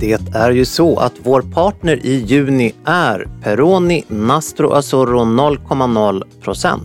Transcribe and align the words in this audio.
Det 0.00 0.34
är 0.34 0.50
ju 0.50 0.64
så 0.64 0.98
att 0.98 1.12
vår 1.22 1.42
partner 1.42 2.06
i 2.06 2.14
juni 2.14 2.74
är 2.84 3.28
Peroni 3.42 4.04
Nastro 4.08 4.72
Azzurro 4.72 5.20
0,0%. 5.20 6.80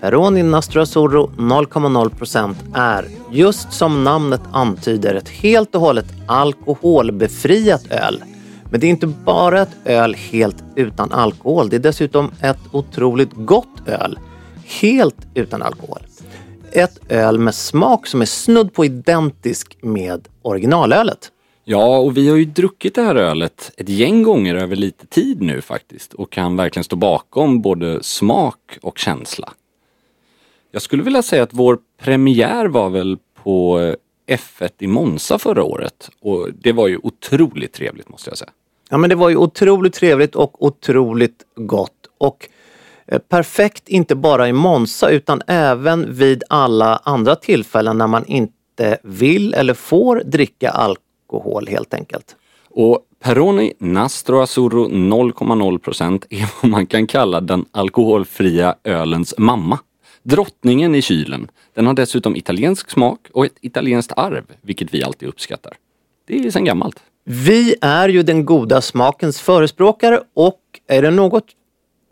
Peroni 0.00 0.42
Nastro 0.42 0.80
Azzurro 0.80 1.30
0,0% 1.36 2.54
är, 2.74 3.08
just 3.30 3.72
som 3.72 4.04
namnet 4.04 4.40
antyder, 4.52 5.14
ett 5.14 5.28
helt 5.28 5.74
och 5.74 5.80
hållet 5.80 6.06
alkoholbefriat 6.26 7.86
öl. 7.90 8.24
Men 8.70 8.80
det 8.80 8.86
är 8.86 8.90
inte 8.90 9.06
bara 9.06 9.62
ett 9.62 9.76
öl 9.84 10.14
helt 10.14 10.64
utan 10.76 11.12
alkohol, 11.12 11.68
det 11.68 11.76
är 11.76 11.80
dessutom 11.80 12.30
ett 12.40 12.60
otroligt 12.72 13.32
gott 13.34 13.88
öl. 13.88 14.18
Helt 14.80 15.26
utan 15.34 15.62
alkohol. 15.62 16.02
Ett 16.72 16.98
öl 17.08 17.38
med 17.38 17.54
smak 17.54 18.06
som 18.06 18.20
är 18.22 18.26
snudd 18.26 18.72
på 18.74 18.84
identisk 18.84 19.78
med 19.82 20.28
originalölet. 20.42 21.30
Ja, 21.66 21.98
och 21.98 22.16
vi 22.16 22.28
har 22.28 22.36
ju 22.36 22.44
druckit 22.44 22.94
det 22.94 23.02
här 23.02 23.14
ölet 23.14 23.72
ett 23.76 23.88
gäng 23.88 24.22
gånger 24.22 24.54
över 24.54 24.76
lite 24.76 25.06
tid 25.06 25.42
nu 25.42 25.60
faktiskt 25.60 26.14
och 26.14 26.32
kan 26.32 26.56
verkligen 26.56 26.84
stå 26.84 26.96
bakom 26.96 27.62
både 27.62 28.02
smak 28.02 28.78
och 28.82 28.98
känsla. 28.98 29.52
Jag 30.70 30.82
skulle 30.82 31.02
vilja 31.02 31.22
säga 31.22 31.42
att 31.42 31.52
vår 31.52 31.78
premiär 32.02 32.66
var 32.66 32.90
väl 32.90 33.18
på 33.42 33.80
eh, 33.80 33.94
F1 34.36 34.70
i 34.78 34.86
Monza 34.86 35.38
förra 35.38 35.64
året 35.64 36.10
och 36.20 36.48
det 36.54 36.72
var 36.72 36.88
ju 36.88 36.98
otroligt 37.02 37.72
trevligt 37.72 38.08
måste 38.08 38.30
jag 38.30 38.38
säga. 38.38 38.50
Ja 38.90 38.98
men 38.98 39.10
det 39.10 39.16
var 39.16 39.28
ju 39.28 39.36
otroligt 39.36 39.94
trevligt 39.94 40.34
och 40.34 40.64
otroligt 40.64 41.42
gott. 41.56 42.06
Och 42.18 42.48
eh, 43.06 43.18
perfekt 43.18 43.88
inte 43.88 44.14
bara 44.14 44.48
i 44.48 44.52
Monza 44.52 45.10
utan 45.10 45.42
även 45.46 46.14
vid 46.14 46.42
alla 46.48 47.00
andra 47.04 47.36
tillfällen 47.36 47.98
när 47.98 48.06
man 48.06 48.26
inte 48.26 48.98
vill 49.02 49.54
eller 49.54 49.74
får 49.74 50.22
dricka 50.24 50.70
alkohol 50.70 51.04
helt 51.68 51.94
enkelt. 51.94 52.36
Och 52.70 52.98
Peroni 53.22 53.72
Nastro 53.78 54.40
Azzurro 54.40 54.88
0,0% 54.88 56.24
är 56.30 56.50
vad 56.62 56.70
man 56.70 56.86
kan 56.86 57.06
kalla 57.06 57.40
den 57.40 57.64
alkoholfria 57.70 58.74
ölens 58.84 59.34
mamma. 59.38 59.78
Drottningen 60.22 60.94
i 60.94 61.02
kylen. 61.02 61.50
Den 61.74 61.86
har 61.86 61.94
dessutom 61.94 62.36
italiensk 62.36 62.90
smak 62.90 63.20
och 63.32 63.46
ett 63.46 63.56
italienskt 63.60 64.12
arv, 64.16 64.44
vilket 64.62 64.94
vi 64.94 65.02
alltid 65.02 65.28
uppskattar. 65.28 65.72
Det 66.26 66.38
är 66.38 66.50
sedan 66.50 66.64
gammalt. 66.64 67.02
Vi 67.24 67.74
är 67.80 68.08
ju 68.08 68.22
den 68.22 68.44
goda 68.44 68.80
smakens 68.80 69.40
förespråkare 69.40 70.20
och 70.34 70.60
är 70.86 71.02
det 71.02 71.10
något 71.10 71.44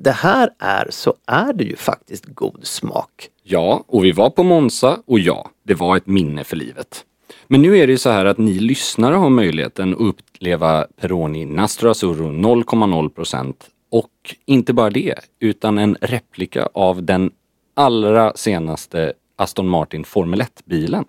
det 0.05 0.11
här 0.11 0.51
är 0.59 0.87
så 0.91 1.15
är 1.27 1.53
det 1.53 1.65
ju 1.65 1.77
faktiskt 1.77 2.25
god 2.27 2.67
smak. 2.67 3.29
Ja, 3.43 3.85
och 3.87 4.05
vi 4.05 4.13
var 4.13 4.31
på 4.31 4.43
Monza 4.43 4.99
och 5.07 5.19
ja, 5.19 5.51
det 5.63 5.75
var 5.75 5.97
ett 5.97 6.07
minne 6.07 6.45
för 6.45 6.57
livet. 6.57 7.05
Men 7.47 7.63
nu 7.63 7.79
är 7.79 7.87
det 7.87 7.93
ju 7.93 7.99
så 7.99 8.11
här 8.11 8.25
att 8.25 8.39
ni 8.39 8.53
lyssnare 8.53 9.15
har 9.15 9.31
möjligheten 9.31 9.93
att 9.93 10.01
uppleva 10.01 10.87
Peroni 11.01 11.45
Nastro 11.45 11.93
0,0% 11.93 13.55
och 13.91 14.11
inte 14.47 14.73
bara 14.73 14.91
det, 14.91 15.15
utan 15.41 15.79
en 15.79 15.97
replika 16.01 16.69
av 16.75 17.03
den 17.03 17.31
allra 17.75 18.33
senaste 18.35 19.13
Aston 19.37 19.69
Martin 19.69 20.05
Formel 20.05 20.43
1-bilen. 20.43 21.05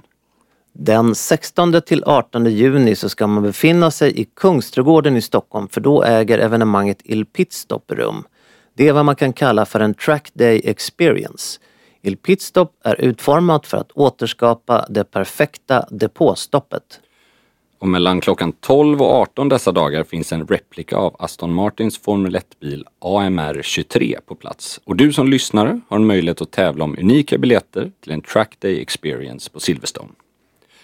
Den 0.73 1.15
16 1.15 1.81
till 1.81 2.03
18 2.03 2.45
juni 2.45 2.95
så 2.95 3.09
ska 3.09 3.27
man 3.27 3.43
befinna 3.43 3.91
sig 3.91 4.21
i 4.21 4.25
Kungsträdgården 4.25 5.17
i 5.17 5.21
Stockholm 5.21 5.67
för 5.67 5.81
då 5.81 6.03
äger 6.03 6.39
evenemanget 6.39 7.01
Il 7.03 7.25
Pitstop 7.25 7.91
rum. 7.91 8.23
Det 8.73 8.87
är 8.87 8.93
vad 8.93 9.05
man 9.05 9.15
kan 9.15 9.33
kalla 9.33 9.65
för 9.65 9.79
en 9.79 9.93
track 9.93 10.29
day 10.33 10.61
experience. 10.63 11.59
Il 12.05 12.17
Pitstop 12.17 12.75
är 12.83 13.01
utformat 13.01 13.67
för 13.67 13.77
att 13.77 13.91
återskapa 13.91 14.85
det 14.89 15.03
perfekta 15.03 15.85
depåstoppet. 15.89 16.99
Och 17.79 17.87
mellan 17.87 18.21
klockan 18.21 18.51
12 18.51 19.01
och 19.01 19.11
18 19.11 19.49
dessa 19.49 19.71
dagar 19.71 20.03
finns 20.03 20.33
en 20.33 20.47
replika 20.47 20.97
av 20.97 21.15
Aston 21.19 21.53
Martins 21.53 21.97
Formel 21.97 22.35
1-bil 22.35 22.85
AMR 22.99 23.61
23 23.61 24.19
på 24.25 24.35
plats. 24.35 24.81
Och 24.83 24.95
du 24.95 25.13
som 25.13 25.27
lyssnare 25.27 25.81
har 25.87 25.97
en 25.97 26.05
möjlighet 26.05 26.41
att 26.41 26.51
tävla 26.51 26.83
om 26.83 26.97
unika 26.99 27.37
biljetter 27.37 27.91
till 28.01 28.11
en 28.11 28.21
track 28.21 28.55
day 28.59 28.81
experience 28.81 29.51
på 29.51 29.59
Silverstone. 29.59 30.11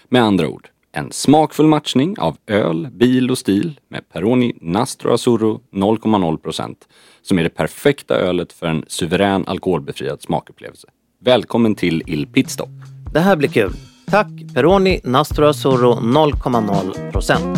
Med 0.08 0.22
andra 0.22 0.48
ord, 0.48 0.68
en 0.92 1.12
smakfull 1.12 1.66
matchning 1.66 2.18
av 2.18 2.36
öl, 2.46 2.88
bil 2.92 3.30
och 3.30 3.38
stil 3.38 3.80
med 3.88 4.08
Peroni 4.08 4.58
Nastro 4.60 5.12
Azzurro 5.12 5.60
0,0% 5.72 6.76
som 7.22 7.38
är 7.38 7.42
det 7.42 7.50
perfekta 7.50 8.14
ölet 8.14 8.52
för 8.52 8.66
en 8.66 8.84
suverän 8.88 9.44
alkoholbefriad 9.46 10.22
smakupplevelse. 10.22 10.88
Välkommen 11.24 11.74
till 11.74 12.02
Il 12.06 12.26
Pitstop! 12.26 12.68
Det 13.12 13.20
här 13.20 13.36
blir 13.36 13.48
kul. 13.48 13.72
Tack 14.06 14.26
Peroni 14.54 15.00
Nastro 15.04 15.46
Azzurro 15.46 15.94
0,0%. 15.94 17.56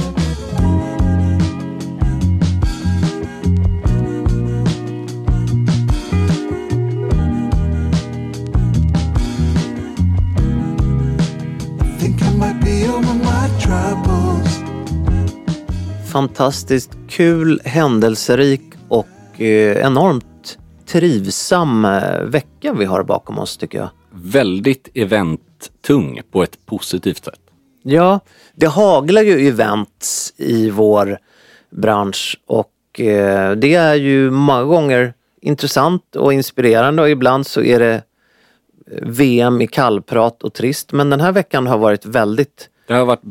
Think 12.00 12.22
I 12.22 12.36
might 12.38 12.64
be 12.64 12.88
over 12.88 13.14
my 13.14 13.60
troubles. 13.60 14.58
Fantastiskt 16.12 16.90
kul, 17.08 17.60
händelserik 17.64 18.62
och 18.88 19.40
eh, 19.40 19.86
enormt 19.86 20.31
trivsam 20.86 21.84
eh, 21.84 22.22
vecka 22.22 22.72
vi 22.72 22.84
har 22.84 23.02
bakom 23.02 23.38
oss 23.38 23.56
tycker 23.56 23.78
jag. 23.78 23.88
Väldigt 24.10 24.88
eventtung 24.94 26.20
på 26.30 26.42
ett 26.42 26.66
positivt 26.66 27.24
sätt. 27.24 27.40
Ja, 27.82 28.20
det 28.54 28.66
haglar 28.66 29.22
ju 29.22 29.48
events 29.48 30.34
i 30.36 30.70
vår 30.70 31.18
bransch 31.70 32.40
och 32.46 33.00
eh, 33.00 33.52
det 33.52 33.74
är 33.74 33.94
ju 33.94 34.30
många 34.30 34.64
gånger 34.64 35.14
intressant 35.40 36.16
och 36.16 36.32
inspirerande 36.32 37.02
och 37.02 37.10
ibland 37.10 37.46
så 37.46 37.62
är 37.62 37.78
det 37.78 37.94
eh, 37.94 38.02
VM 39.02 39.60
i 39.60 39.66
kallprat 39.66 40.42
och 40.42 40.52
trist. 40.52 40.92
Men 40.92 41.10
den 41.10 41.20
här 41.20 41.32
veckan 41.32 41.66
har 41.66 41.78
varit 41.78 42.06
väldigt 42.06 42.68
Det 42.86 42.94
har 42.94 43.04
varit 43.04 43.22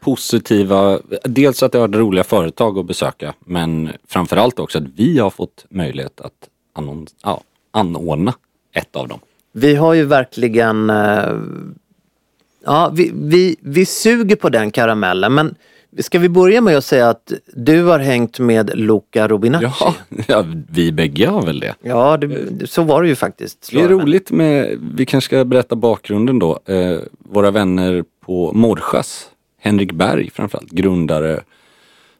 positiva, 0.00 1.00
dels 1.24 1.62
att 1.62 1.72
det 1.72 1.78
har 1.78 1.88
varit 1.88 1.96
roliga 1.96 2.24
företag 2.24 2.78
att 2.78 2.86
besöka 2.86 3.34
men 3.40 3.90
framförallt 4.08 4.58
också 4.58 4.78
att 4.78 4.84
vi 4.96 5.18
har 5.18 5.30
fått 5.30 5.66
möjlighet 5.70 6.20
att 6.20 6.48
annons, 6.80 7.14
ja, 7.22 7.40
anordna 7.70 8.34
ett 8.72 8.96
av 8.96 9.08
dem. 9.08 9.18
Vi 9.52 9.74
har 9.74 9.94
ju 9.94 10.04
verkligen 10.04 10.90
eh, 10.90 11.34
Ja, 12.64 12.90
vi, 12.94 13.10
vi, 13.14 13.56
vi 13.60 13.86
suger 13.86 14.36
på 14.36 14.48
den 14.48 14.70
karamellen 14.70 15.34
men 15.34 15.54
ska 15.98 16.18
vi 16.18 16.28
börja 16.28 16.60
med 16.60 16.76
att 16.76 16.84
säga 16.84 17.08
att 17.08 17.32
du 17.54 17.84
har 17.84 17.98
hängt 17.98 18.38
med 18.38 18.70
Luca 18.74 19.28
Rubinacci? 19.28 19.66
Ja, 19.80 19.94
ja, 20.26 20.44
vi 20.70 20.92
bägge 20.92 21.26
har 21.26 21.46
väl 21.46 21.60
det. 21.60 21.74
Ja, 21.82 22.16
det, 22.16 22.66
så 22.70 22.82
var 22.82 23.02
det 23.02 23.08
ju 23.08 23.14
faktiskt. 23.14 23.70
Det 23.72 23.80
är 23.80 23.88
roligt 23.88 24.30
med, 24.30 24.78
vi 24.94 25.06
kanske 25.06 25.26
ska 25.26 25.44
berätta 25.44 25.76
bakgrunden 25.76 26.38
då. 26.38 26.60
Eh, 26.66 26.98
våra 27.18 27.50
vänner 27.50 28.04
på 28.26 28.52
Morschas, 28.52 29.26
Henrik 29.60 29.92
Berg 29.92 30.30
framförallt, 30.30 30.70
grundare, 30.70 31.40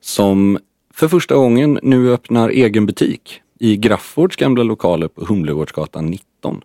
som 0.01 0.59
för 0.95 1.09
första 1.09 1.35
gången 1.35 1.79
nu 1.83 2.12
öppnar 2.12 2.49
egen 2.49 2.87
butik 2.87 3.43
i 3.62 3.77
Graffords 3.77 4.37
gamla 4.37 4.62
lokaler 4.62 5.09
på 5.09 5.25
Humlegårdsgatan 5.25 6.07
19. 6.07 6.62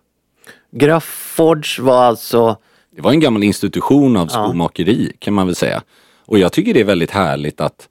Graffords 0.72 1.80
var 1.80 2.04
alltså, 2.04 2.58
Det 2.96 3.02
var 3.02 3.12
en 3.12 3.20
gammal 3.20 3.44
institution 3.44 4.18
av 4.18 4.28
skomakeri 4.28 5.12
kan 5.20 5.34
man 5.34 5.46
väl 5.46 5.56
säga. 5.56 5.84
Och 6.26 6.40
jag 6.40 6.54
tycker 6.54 6.74
det 6.74 6.80
är 6.80 6.86
väldigt 6.86 7.12
härligt 7.12 7.62
att 7.62 7.90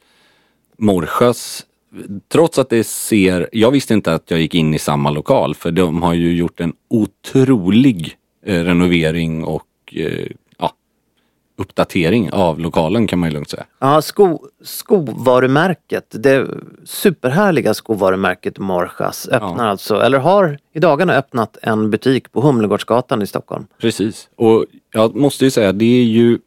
Morschas, 0.78 1.66
trots 2.32 2.58
att 2.58 2.70
det 2.70 2.84
ser, 2.84 3.48
jag 3.52 3.70
visste 3.70 3.94
inte 3.94 4.14
att 4.14 4.30
jag 4.30 4.40
gick 4.40 4.54
in 4.54 4.74
i 4.74 4.78
samma 4.78 5.10
lokal 5.10 5.54
för 5.54 5.70
de 5.70 6.02
har 6.02 6.14
ju 6.14 6.36
gjort 6.36 6.60
en 6.60 6.72
otrolig 6.88 8.16
eh, 8.46 8.64
renovering 8.64 9.44
och 9.44 9.66
eh, 9.92 10.26
ja, 10.43 10.43
uppdatering 11.56 12.32
av 12.32 12.60
lokalen 12.60 13.06
kan 13.06 13.18
man 13.18 13.28
ju 13.28 13.32
lugnt 13.34 13.50
säga. 13.50 13.64
ja, 13.78 14.02
sko, 14.02 14.38
skovarumärket, 14.62 16.04
det 16.10 16.46
superhärliga 16.84 17.74
skovarumärket 17.74 18.58
Morschas 18.58 19.28
öppnar 19.28 19.64
Ja. 19.64 19.70
alltså, 19.70 20.00
eller 20.00 20.18
har 20.18 20.58
i 20.72 20.78
dagarna 20.80 21.14
öppnat 21.14 21.56
en 21.62 21.90
butik 21.90 22.32
på 22.32 22.40
Humlegårdsgatan 22.40 23.22
i 23.22 23.26
Stockholm. 23.26 23.66
Precis. 23.78 24.28
Och 24.36 24.66
jag 24.92 25.14
måste 25.16 25.44
ju 25.44 25.50
säga, 25.50 25.72
det 25.72 25.84
är 26.00 26.04
ju 26.04 26.38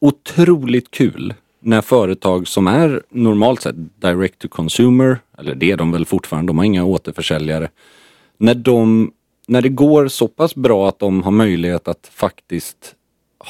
otroligt 0.00 0.90
kul 0.90 1.34
när 1.60 1.80
företag 1.80 2.48
som 2.48 2.66
är 2.66 3.02
normalt 3.10 3.62
sett 3.62 3.74
direct 4.00 4.38
to 4.38 4.48
consumer, 4.48 5.18
eller 5.38 5.54
det 5.54 5.70
är 5.70 5.76
de 5.76 5.92
väl 5.92 6.04
fortfarande, 6.06 6.50
de 6.50 6.58
har 6.58 6.64
inga 6.64 6.84
återförsäljare. 6.84 7.68
När, 8.38 8.54
de, 8.54 9.12
när 9.48 9.62
det 9.62 9.68
går 9.68 10.08
så 10.08 10.28
pass 10.28 10.54
bra 10.54 10.88
att 10.88 10.98
de 10.98 11.22
har 11.22 11.30
möjlighet 11.30 11.88
att 11.88 12.10
faktiskt 12.14 12.94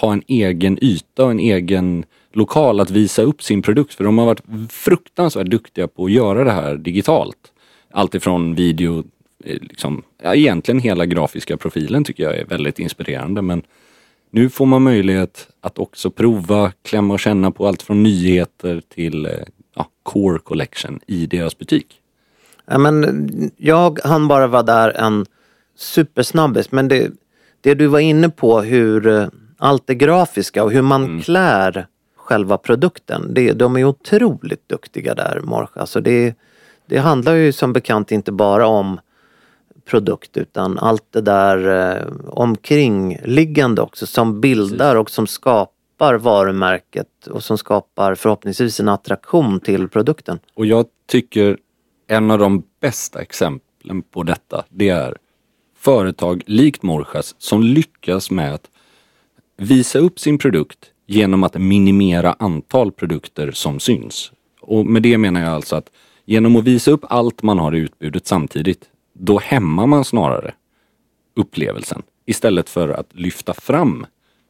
ha 0.01 0.13
en 0.13 0.23
egen 0.27 0.79
yta 0.85 1.25
och 1.25 1.31
en 1.31 1.41
egen 1.41 2.05
lokal 2.33 2.81
att 2.81 2.91
visa 2.91 3.23
upp 3.23 3.43
sin 3.43 3.63
produkt. 3.63 3.95
För 3.95 4.05
de 4.05 4.19
har 4.19 4.27
varit 4.27 4.73
fruktansvärt 4.73 5.47
duktiga 5.47 5.89
på 5.89 6.05
att 6.05 6.11
göra 6.11 6.45
det 6.45 6.53
här 6.53 6.77
digitalt. 6.77 7.53
Alltifrån 7.91 8.55
video, 8.55 9.05
eh, 9.45 9.59
liksom, 9.61 10.03
ja, 10.23 10.35
egentligen 10.35 10.81
hela 10.81 11.07
grafiska 11.07 11.57
profilen 11.57 12.05
tycker 12.05 12.23
jag 12.23 12.37
är 12.37 12.45
väldigt 12.45 12.79
inspirerande. 12.79 13.43
Men 13.43 13.63
nu 14.31 14.51
får 14.51 14.67
man 14.67 14.83
möjlighet 14.83 15.49
att 15.61 15.79
också 15.79 16.11
prova, 16.11 16.73
klämma 16.83 17.15
och 17.15 17.21
känna 17.21 17.51
på 17.51 17.67
allt 17.67 17.83
från 17.83 18.03
nyheter 18.03 18.83
till 18.95 19.27
eh, 19.27 19.33
ja, 19.75 19.89
core 20.03 20.39
collection 20.39 21.01
i 21.07 21.27
deras 21.27 21.59
butik. 21.59 21.87
Ja, 22.67 22.79
men 22.79 23.51
jag 23.57 23.99
han 24.05 24.29
bara 24.29 24.47
vara 24.47 24.63
där 24.63 24.91
en 24.91 25.27
supersnabbis 25.77 26.73
men 26.73 26.89
det, 26.89 27.13
det 27.61 27.75
du 27.75 27.87
var 27.87 28.01
inne 28.01 28.29
på 28.29 28.61
hur 28.61 29.07
eh, 29.07 29.27
allt 29.63 29.87
det 29.87 29.95
grafiska 29.95 30.65
och 30.65 30.73
hur 30.73 30.83
man 30.83 31.23
klär 31.23 31.87
själva 32.17 32.59
produkten. 32.59 33.35
Det, 33.35 33.53
de 33.53 33.77
är 33.77 33.85
otroligt 33.85 34.69
duktiga 34.69 35.15
där 35.15 35.41
Morsch. 35.45 35.77
Alltså 35.77 36.01
det, 36.01 36.35
det 36.87 36.99
handlar 36.99 37.35
ju 37.35 37.53
som 37.53 37.73
bekant 37.73 38.13
inte 38.13 38.33
bara 38.33 38.67
om 38.67 39.01
produkt 39.85 40.37
utan 40.37 40.79
allt 40.79 41.07
det 41.11 41.21
där 41.21 41.91
eh, 41.97 42.07
omkringliggande 42.27 43.83
också 43.83 44.07
som 44.07 44.41
bildar 44.41 44.97
och 44.97 45.11
som 45.11 45.27
skapar 45.27 46.15
varumärket 46.15 47.27
och 47.31 47.45
som 47.45 47.59
skapar 47.59 48.15
förhoppningsvis 48.15 48.81
en 48.81 48.89
attraktion 48.89 49.61
till 49.61 49.89
produkten. 49.89 50.39
Och 50.55 50.67
jag 50.67 50.87
tycker 51.09 51.59
en 52.07 52.31
av 52.31 52.39
de 52.39 52.63
bästa 52.81 53.21
exemplen 53.23 54.03
på 54.11 54.23
detta, 54.23 54.65
det 54.69 54.89
är 54.89 55.17
företag 55.79 56.43
likt 56.47 56.83
Morschas 56.83 57.35
som 57.39 57.63
lyckas 57.63 58.31
med 58.31 58.55
att 58.55 58.72
visa 59.63 59.99
upp 59.99 60.19
sin 60.19 60.39
produkt 60.39 60.91
genom 61.07 61.43
att 61.43 61.55
minimera 61.55 62.37
antal 62.39 62.93
produkter 62.93 63.51
som 63.51 63.81
syns. 63.81 64.33
Och 64.61 64.87
med 64.87 65.03
det 65.03 65.19
menar 65.19 65.41
jag 65.41 65.51
alltså 65.51 65.77
att 65.77 65.91
genom 66.25 66.57
att 66.57 66.65
visa 66.65 66.91
upp 66.91 67.05
allt 67.09 67.43
man 67.43 67.59
har 67.59 67.75
i 67.75 67.79
utbudet 67.79 68.27
samtidigt, 68.27 68.85
då 69.13 69.39
hämmar 69.39 69.87
man 69.87 70.05
snarare 70.05 70.55
upplevelsen 71.37 72.03
istället 72.27 72.69
för 72.69 72.89
att 72.89 73.15
lyfta 73.15 73.55
fram 73.55 74.07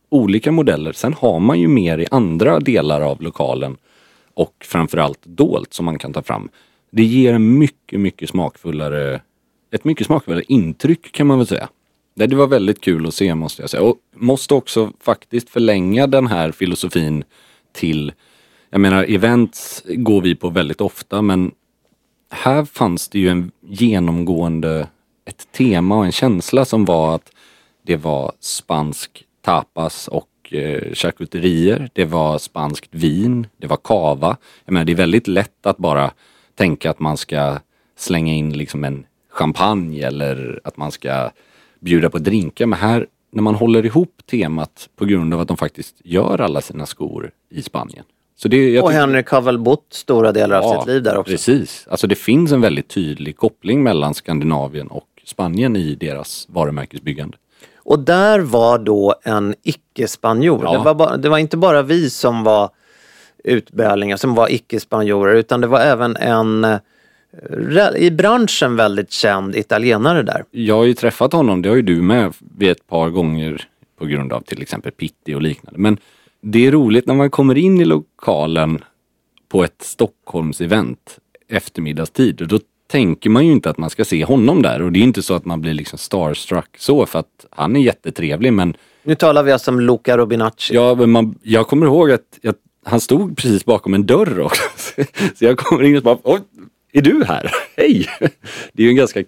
olika 0.09 0.53
modeller. 0.53 0.93
Sen 0.93 1.15
har 1.15 1.41
man 1.41 1.61
ju 1.61 1.69
mer 1.69 1.99
i 1.99 2.07
andra 2.11 2.61
delar 2.61 3.01
av 3.01 3.23
lokalen 3.23 3.77
och 4.35 4.55
framförallt 4.65 5.27
dolt 5.27 5.75
som 5.75 5.85
man 5.85 5.99
kan 5.99 6.13
ta 6.13 6.23
fram. 6.23 6.49
Det 6.91 7.05
ger 7.05 7.35
en 7.35 7.59
mycket, 7.59 8.01
mycket 8.01 8.29
smakfullare, 8.29 9.21
ett 9.71 9.85
mycket 9.85 10.07
smakfullare 10.07 10.45
intryck 10.49 11.13
kan 11.13 11.27
man 11.27 11.39
väl 11.39 11.47
säga. 11.47 11.69
Det 12.15 12.27
det 12.27 12.37
var 12.37 12.47
väldigt 12.47 12.81
kul 12.81 13.07
att 13.07 13.15
se 13.15 13.35
måste 13.35 13.63
jag 13.63 13.71
säga. 13.71 13.83
Och 13.83 13.97
måste 14.15 14.55
också 14.55 14.93
faktiskt 15.01 15.51
förlänga 15.51 16.07
den 16.07 16.27
här 16.27 16.53
filosofin 16.53 17.25
till, 17.73 18.13
jag 18.71 18.81
menar 18.81 19.05
events 19.05 19.83
går 19.87 20.21
vi 20.21 20.35
på 20.35 20.51
väldigt 20.51 20.81
ofta 20.81 21.23
men 21.23 21.53
här 22.31 22.65
fanns 22.65 23.09
det 23.09 23.19
ju 23.19 23.29
en 23.29 23.51
genomgående, 23.61 24.89
ett 25.25 25.53
tema 25.53 25.97
och 25.97 26.05
en 26.05 26.13
känsla 26.13 26.65
som 26.65 26.85
var 26.85 27.15
att 27.15 27.33
det 27.83 27.97
var 27.97 28.33
spansk 28.41 29.25
tapas 29.41 30.09
och 30.09 30.29
eh, 30.51 30.95
charkuterier. 30.95 31.91
Det 31.93 32.05
var 32.05 32.39
spanskt 32.39 32.89
vin. 32.91 33.47
Det 33.57 33.67
var 33.67 33.79
kava. 33.85 34.37
Jag 34.65 34.73
menar, 34.73 34.85
det 34.85 34.93
är 34.93 34.97
väldigt 34.97 35.29
lätt 35.29 35.67
att 35.67 35.79
bara 35.79 36.11
tänka 36.55 36.91
att 36.91 37.01
man 37.01 37.17
ska 37.17 37.59
slänga 37.97 38.35
in 38.35 38.53
liksom 38.53 38.85
en 38.85 39.07
champagne 39.31 40.07
eller 40.07 40.61
att 40.65 40.77
man 40.77 40.93
ska 40.93 41.31
bjuda 41.83 42.11
på 42.11 42.19
drinkar. 42.19 42.67
Men 42.67 42.79
här, 42.79 43.07
när 43.33 43.43
man 43.43 43.55
håller 43.55 43.87
ihop 43.87 44.23
temat 44.31 44.89
på 44.97 45.05
grund 45.05 45.35
av 45.35 45.41
att 45.41 45.49
de 45.49 45.57
faktiskt 45.57 45.97
gör 46.05 46.41
alla 46.41 46.61
sina 46.61 46.87
skor 46.87 47.31
i 47.51 47.63
Spanien. 47.63 48.05
Så 48.37 48.49
det, 48.49 48.81
Och 48.81 48.93
Henrik 48.93 49.29
har 49.29 49.41
väl 49.41 49.59
bott 49.59 49.87
stora 49.91 50.33
delar 50.33 50.61
av 50.61 50.79
sitt 50.79 50.89
liv 50.89 51.03
där 51.03 51.17
också. 51.17 51.33
Precis. 51.33 51.87
Alltså 51.91 52.07
det 52.07 52.15
finns 52.15 52.53
en 52.53 52.61
väldigt 52.61 52.89
tydlig 52.89 53.37
koppling 53.37 53.83
mellan 53.83 54.15
Skandinavien 54.15 54.87
och 54.89 55.09
Spanien 55.25 55.77
i 55.77 55.95
deras 55.95 56.47
varumärkesbyggande. 56.49 57.37
Och 57.77 57.99
där 57.99 58.41
var 58.41 58.79
då 58.79 59.15
en 59.23 59.55
icke-spanjor. 59.63 60.61
Ja. 60.65 60.73
Det, 60.73 60.79
var 60.79 61.17
det 61.17 61.29
var 61.29 61.39
inte 61.39 61.57
bara 61.57 61.83
vi 61.83 62.11
som 62.11 62.45
var 62.45 62.71
utbärlingar, 63.45 64.17
som 64.17 64.35
var 64.35 64.53
icke-spanjorer, 64.53 65.35
utan 65.35 65.61
det 65.61 65.67
var 65.67 65.81
även 65.81 66.17
en 66.17 66.65
eh, 66.65 66.79
i 67.97 68.11
branschen 68.11 68.77
väldigt 68.77 69.13
känd 69.13 69.57
italienare 69.57 70.23
där. 70.23 70.45
Jag 70.51 70.77
har 70.77 70.85
ju 70.85 70.95
träffat 70.95 71.33
honom, 71.33 71.63
det 71.63 71.69
har 71.69 71.77
ju 71.77 71.83
du 71.83 72.03
med 72.03 72.33
vid 72.59 72.71
ett 72.71 72.87
par 72.87 73.11
gånger 73.11 73.69
på 73.99 74.07
grund 74.07 74.33
av 74.33 74.41
till 74.41 74.63
exempel 74.63 74.93
Pitti 74.93 75.35
och 75.35 75.43
liknande. 75.43 75.81
Men 75.81 75.99
det 76.41 76.67
är 76.67 76.73
roligt 76.73 77.07
när 77.07 77.15
man 77.15 77.31
kommer 77.31 77.59
in 77.59 77.81
i 77.81 77.85
lokalen 77.85 78.85
på 79.49 79.65
ett 79.65 79.83
Stockholms-event 79.83 81.19
eftermiddagstid 81.49 82.43
och 82.43 82.49
då 82.49 82.59
tänker 82.91 83.31
man 83.31 83.47
ju 83.47 83.53
inte 83.53 83.71
att 83.71 83.79
man 83.79 83.91
ska 83.91 84.05
se 84.05 84.25
honom 84.25 84.63
där 84.63 84.83
och 84.83 84.93
det 84.93 84.99
är 84.99 85.03
inte 85.03 85.23
så 85.23 85.35
att 85.35 85.45
man 85.45 85.61
blir 85.61 85.75
liksom 85.75 85.99
starstruck 85.99 86.77
så 86.79 87.07
för 87.07 87.19
att 87.19 87.47
han 87.51 87.77
är 87.77 87.81
jättetrevlig 87.81 88.53
men 88.53 88.77
Nu 89.03 89.15
talar 89.15 89.43
vi 89.43 89.53
alltså 89.53 89.71
om 89.71 89.81
Luca 89.81 90.19
Rubinacci. 90.19 90.75
Ja, 90.75 90.95
men 90.95 91.11
man, 91.11 91.39
jag 91.43 91.67
kommer 91.67 91.87
ihåg 91.87 92.11
att 92.11 92.39
jag, 92.41 92.55
han 92.85 93.01
stod 93.01 93.37
precis 93.37 93.65
bakom 93.65 93.95
en 93.95 94.07
dörr 94.07 94.41
också. 94.41 94.63
Så 95.35 95.45
jag 95.45 95.59
kommer 95.59 95.83
in 95.83 95.97
och 95.97 96.03
bara, 96.03 96.19
är 96.93 97.03
du 97.03 97.25
här? 97.25 97.51
Hej! 97.77 98.09
Det 98.73 98.83
är 98.83 98.85
ju 98.85 98.89
en 98.89 98.97
ganska, 98.97 99.25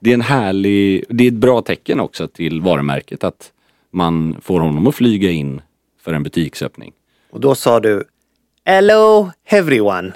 det 0.00 0.10
är 0.10 0.14
en 0.14 0.20
härlig, 0.20 1.04
det 1.08 1.24
är 1.24 1.28
ett 1.28 1.34
bra 1.34 1.62
tecken 1.62 2.00
också 2.00 2.28
till 2.28 2.60
varumärket 2.60 3.24
att 3.24 3.52
man 3.90 4.36
får 4.42 4.60
honom 4.60 4.86
att 4.86 4.94
flyga 4.94 5.30
in 5.30 5.62
för 6.02 6.12
en 6.12 6.22
butiksöppning. 6.22 6.92
Och 7.30 7.40
då 7.40 7.54
sa 7.54 7.80
du 7.80 8.04
Hello 8.64 9.30
everyone. 9.44 10.12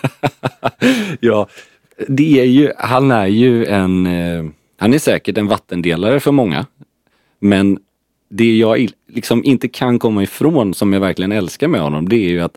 ja, 1.20 1.48
det 2.08 2.40
är 2.40 2.44
ju, 2.44 2.72
han 2.78 3.10
är 3.10 3.26
ju 3.26 3.66
en, 3.66 4.06
eh, 4.06 4.44
han 4.76 4.94
är 4.94 4.98
säkert 4.98 5.38
en 5.38 5.46
vattendelare 5.46 6.20
för 6.20 6.32
många. 6.32 6.66
Men 7.38 7.78
det 8.28 8.56
jag 8.56 8.88
liksom 9.08 9.44
inte 9.44 9.68
kan 9.68 9.98
komma 9.98 10.22
ifrån 10.22 10.74
som 10.74 10.92
jag 10.92 11.00
verkligen 11.00 11.32
älskar 11.32 11.68
med 11.68 11.80
honom 11.80 12.08
det 12.08 12.16
är 12.16 12.30
ju 12.30 12.40
att 12.40 12.54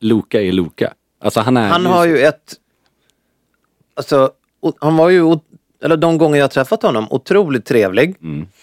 Luka 0.00 0.42
är 0.42 0.52
Luka. 0.52 0.92
Alltså 1.20 1.40
han 1.40 1.56
är 1.56 1.68
Han 1.68 1.86
har 1.86 2.06
ju 2.06 2.18
ett... 2.18 2.54
Alltså, 3.96 4.30
han 4.78 4.96
var 4.96 5.08
ju, 5.10 5.36
eller 5.82 5.96
de 5.96 6.18
gånger 6.18 6.38
jag 6.38 6.50
träffat 6.50 6.82
honom, 6.82 7.06
otroligt 7.10 7.64
trevlig. 7.64 8.16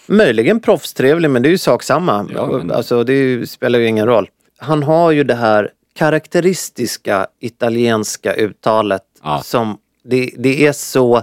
Möjligen 0.07 0.59
proffstrevlig, 0.59 1.29
men 1.29 1.41
det 1.41 1.49
är 1.49 1.51
ju 1.51 1.57
sak 1.57 1.83
samma. 1.83 2.19
Mm. 2.19 2.31
Ja, 2.35 2.47
men- 2.51 2.71
Alltså, 2.71 3.03
det 3.03 3.13
ju- 3.13 3.45
spelar 3.45 3.79
ju 3.79 3.87
ingen 3.87 4.05
roll. 4.07 4.29
Han 4.57 4.83
har 4.83 5.11
ju 5.11 5.23
det 5.23 5.35
här 5.35 5.71
karaktäristiska 5.95 7.27
italienska 7.39 8.33
uttalet 8.33 9.01
Ja. 9.23 9.41
som 9.43 9.77
det, 10.03 10.29
det 10.37 10.65
är 10.67 10.71
så, 10.71 11.21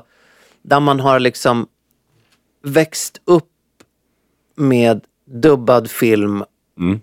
där 0.63 0.81
man 0.81 1.01
har 1.01 1.21
liksom 1.21 1.67
växt 2.63 3.21
upp 3.25 3.49
med 4.57 5.01
dubbad 5.27 5.91
film 5.91 6.45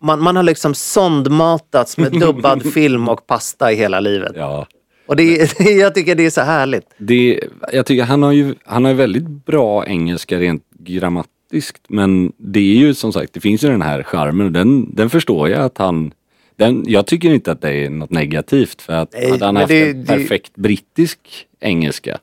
Man, 0.01 0.21
man 0.23 0.35
har 0.35 0.43
liksom 0.43 0.73
sondmatats 0.73 1.97
med 1.97 2.11
dubbad 2.11 2.63
film 2.73 3.09
och 3.09 3.27
pasta 3.27 3.71
i 3.71 3.75
hela 3.75 3.99
livet. 3.99 4.31
Ja. 4.35 4.67
Och 5.07 5.15
det, 5.15 5.41
är- 5.41 5.71
jag 5.79 5.95
tycker 5.95 6.15
det 6.15 6.25
är 6.25 6.29
så 6.29 6.41
härligt. 6.41 6.85
Det, 6.97 7.39
jag 7.73 7.85
tycker 7.85 8.03
han 8.03 8.23
har 8.23 8.31
ju 8.31 8.55
han 8.65 8.85
har 8.85 8.93
väldigt 8.93 9.45
bra 9.45 9.85
engelska 9.87 10.39
rent 10.39 10.63
grammatiskt. 10.79 11.81
Men 11.87 12.31
det 12.37 12.59
är 12.59 12.75
ju 12.75 12.93
som 12.93 13.13
sagt, 13.13 13.33
det 13.33 13.39
finns 13.39 13.63
ju 13.63 13.67
den 13.67 13.81
här 13.81 14.03
charmen 14.03 14.45
och 14.45 14.51
den, 14.51 14.95
den 14.95 15.09
förstår 15.09 15.49
jag 15.49 15.61
att 15.61 15.77
han 15.77 16.11
den, 16.55 16.83
jag 16.87 17.05
tycker 17.07 17.33
inte 17.33 17.51
att 17.51 17.61
det 17.61 17.71
är 17.85 17.89
något 17.89 18.09
negativt 18.11 18.81
för 18.81 18.93
att 18.93 19.13
Nej, 19.13 19.31
hade 19.31 19.45
han 19.45 19.55
haft 19.55 19.67
det- 19.67 19.89
en 19.89 19.99
det- 20.01 20.07
perfekt 20.07 20.55
brittisk 20.55 21.19
engelska 21.59 22.17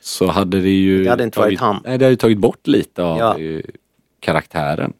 så 0.00 0.26
hade 0.26 0.60
det 0.60 0.70
ju 0.70 1.04
Det 1.04 1.10
hade 1.10 1.24
inte 1.24 1.38
varit 1.38 1.46
tagit, 1.48 1.60
han. 1.60 1.76
Nej, 1.84 1.98
det 1.98 2.04
hade 2.04 2.16
tagit 2.16 2.38
bort 2.38 2.66
lite 2.66 3.02
av 3.02 3.18
Ja. 3.18 3.38
eh, 3.38 3.60
karaktären. 4.20 4.92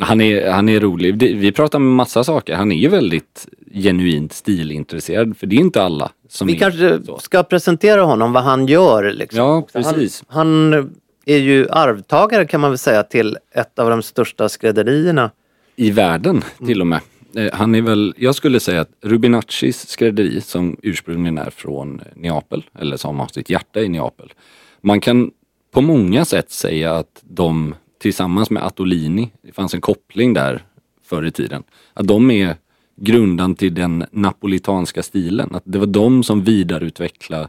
Han 0.00 0.20
är, 0.20 0.50
han 0.50 0.68
är 0.68 0.80
rolig. 0.80 1.18
Det- 1.18 1.34
Vi 1.34 1.52
pratar 1.52 1.78
om 1.78 1.94
massa 1.94 2.24
saker. 2.24 2.54
Han 2.54 2.72
är 2.72 2.76
ju 2.76 2.88
väldigt 2.88 3.48
genuint 3.74 4.32
stilintresserad 4.32 5.36
för 5.36 5.46
det 5.46 5.56
är 5.56 5.60
inte 5.60 5.82
alla 5.82 6.10
som 6.28 6.46
Vi 6.46 6.54
är 6.54 6.58
kanske 6.58 7.04
så. 7.04 7.18
ska 7.18 7.42
presentera 7.42 8.02
honom, 8.02 8.32
vad 8.32 8.42
han 8.42 8.66
gör. 8.66 9.12
Liksom. 9.12 9.38
Ja, 9.38 9.66
precis. 9.72 10.24
Han, 10.28 10.72
han 10.72 10.90
är 11.26 11.38
ju 11.38 11.68
arvtagare 11.70 12.46
kan 12.46 12.60
man 12.60 12.70
väl 12.70 12.78
säga 12.78 13.02
till 13.02 13.36
ett 13.54 13.78
av 13.78 13.90
de 13.90 14.02
största 14.02 14.48
skrädderierna. 14.48 15.30
I 15.76 15.90
världen 15.90 16.42
till 16.66 16.80
och 16.80 16.86
med. 16.86 17.00
Eh, 17.36 17.52
Han 17.52 17.74
är 17.74 17.82
väl, 17.82 18.14
jag 18.16 18.34
skulle 18.34 18.60
säga 18.60 18.80
att 18.80 18.90
Rubinaccis 19.02 19.88
skrädderi 19.88 20.40
som 20.40 20.76
ursprungligen 20.82 21.38
är 21.38 21.50
från 21.50 22.00
Neapel, 22.14 22.64
eller 22.78 22.96
som 22.96 23.20
har 23.20 23.26
sitt 23.26 23.50
hjärta 23.50 23.80
i 23.80 23.88
Neapel. 23.88 24.32
Man 24.80 25.00
kan 25.00 25.30
på 25.72 25.80
många 25.80 26.24
sätt 26.24 26.50
säga 26.50 26.94
att 26.94 27.22
de 27.22 27.74
tillsammans 28.00 28.50
med 28.50 28.62
Attolini, 28.66 29.30
det 29.42 29.52
fanns 29.52 29.74
en 29.74 29.80
koppling 29.80 30.34
där 30.34 30.62
förr 31.06 31.24
i 31.26 31.30
tiden, 31.30 31.62
att 31.94 32.06
de 32.06 32.30
är 32.30 32.56
grundan 32.96 33.54
till 33.54 33.74
den 33.74 34.04
napolitanska 34.10 35.02
stilen. 35.02 35.54
Att 35.54 35.62
det 35.66 35.78
var 35.78 35.86
de 35.86 36.22
som 36.22 36.44
vidareutvecklade 36.44 37.48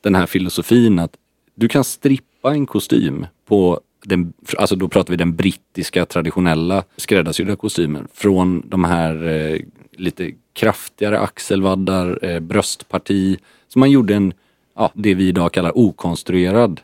den 0.00 0.14
här 0.14 0.26
filosofin 0.26 0.98
att 0.98 1.16
du 1.54 1.68
kan 1.68 1.84
strippa 1.84 2.52
en 2.52 2.66
kostym 2.66 3.26
på 3.46 3.80
den, 4.04 4.32
alltså 4.58 4.76
då 4.76 4.88
pratar 4.88 5.10
vi 5.10 5.16
den 5.16 5.36
brittiska 5.36 6.06
traditionella 6.06 6.84
skräddarsydda 6.96 7.56
kostymen 7.56 8.08
från 8.14 8.62
de 8.68 8.84
här 8.84 9.28
eh, 9.28 9.60
lite 9.92 10.30
kraftigare 10.52 11.18
axelvaddar, 11.18 12.24
eh, 12.24 12.40
bröstparti. 12.40 13.38
Så 13.68 13.78
man 13.78 13.90
gjorde 13.90 14.14
en, 14.14 14.32
ja, 14.76 14.90
det 14.94 15.14
vi 15.14 15.28
idag 15.28 15.52
kallar 15.52 15.78
okonstruerad 15.78 16.80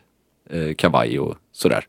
eh, 0.49 0.73
kavaj 0.73 1.19
och 1.19 1.35
sådär. 1.51 1.85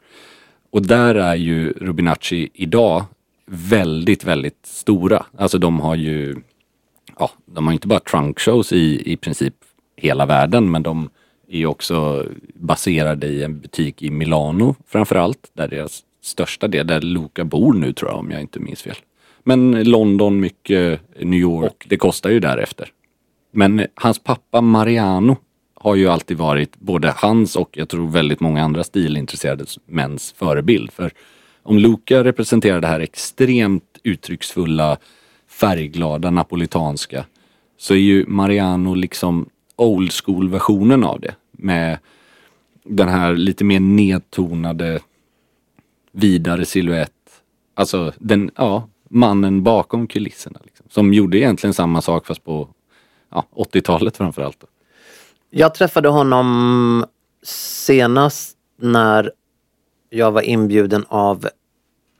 Och 0.71 0.87
där 0.87 1.15
är 1.15 1.35
ju 1.35 1.73
Rubinacci 1.73 2.49
idag 2.55 3.05
väldigt, 3.51 4.25
väldigt 4.25 4.67
stora. 4.67 5.27
Alltså 5.39 5.59
de 5.59 5.81
har 5.81 5.95
ju, 5.95 6.37
ja, 7.19 7.31
de 7.47 7.67
har 7.67 7.73
inte 7.73 7.89
bara 7.89 8.01
trunk 8.01 8.41
shows 8.41 8.73
i, 8.73 9.13
i 9.13 9.17
princip 9.17 9.55
hela 9.97 10.27
världen, 10.27 10.71
men 10.71 10.83
de 10.83 11.11
är 11.49 11.59
ju 11.59 11.67
också 11.67 12.27
baserade 12.55 13.27
i 13.27 13.43
en 13.43 13.61
butik 13.61 14.03
i 14.03 14.11
Milano 14.11 14.75
framförallt, 14.87 15.51
där 15.53 15.69
deras 15.69 16.03
största 16.23 16.69
del, 16.69 16.87
där 16.87 17.01
Luca 17.01 17.45
bor 17.45 17.73
nu 17.73 17.93
tror 17.93 18.11
jag 18.11 18.19
om 18.19 18.31
jag 18.31 18.41
inte 18.41 18.61
minns 18.61 18.83
fel. 18.83 18.97
Men 19.43 19.85
London, 19.85 20.41
mycket 20.41 21.01
New 21.21 21.41
York, 21.41 21.85
det 21.89 21.97
kostar 21.97 22.31
ju 22.31 22.41
därefter. 22.41 22.89
Men 23.53 23.87
hans 23.95 24.19
pappa 24.19 24.61
Mariano 24.61 25.37
har 25.75 25.95
ju 25.95 26.09
alltid 26.09 26.37
varit 26.37 26.77
både 26.77 27.15
hans 27.17 27.57
och 27.57 27.71
jag 27.73 27.89
tror 27.89 28.09
väldigt 28.09 28.41
många 28.41 28.65
andra 28.65 28.85
stilintresserade 28.85 29.65
mäns 29.87 30.35
förebild. 30.37 30.93
För 30.93 31.13
om 31.63 31.79
Luca 31.79 32.25
representerar 32.25 32.81
det 32.81 32.87
här 32.87 33.01
extremt 33.01 33.99
uttrycksfulla, 34.03 34.99
färgglada, 35.49 36.31
napolitanska 36.31 37.25
så 37.77 37.95
är 37.95 37.99
ju 37.99 38.27
Mariano 38.27 38.95
liksom 38.95 39.49
old 39.77 40.13
school-versionen 40.13 41.05
av 41.05 41.21
det. 41.21 41.35
Med 41.53 41.99
den 42.85 43.09
här 43.09 43.35
lite 43.35 43.65
mer 43.65 43.81
nedtonade, 43.81 45.01
vidare 46.13 46.65
silhuett. 46.65 47.13
Alltså 47.75 48.13
den, 48.19 48.51
ja, 48.57 48.89
mannen 49.09 49.63
bakom 49.63 50.07
kulisserna. 50.07 50.61
Liksom, 50.65 50.87
som 50.91 51.15
gjorde 51.15 51.39
egentligen 51.39 51.75
samma 51.75 52.03
sak 52.03 52.27
fast 52.27 52.45
på 52.45 52.69
ja, 53.31 53.45
80-talet 53.55 54.17
framförallt. 54.17 54.65
Jag 55.51 55.75
träffade 55.75 56.09
honom 56.09 57.05
senast 57.43 58.57
när 58.77 59.33
jag 60.11 60.31
var 60.33 60.43
inbjuden 60.43 61.05
av 61.09 61.49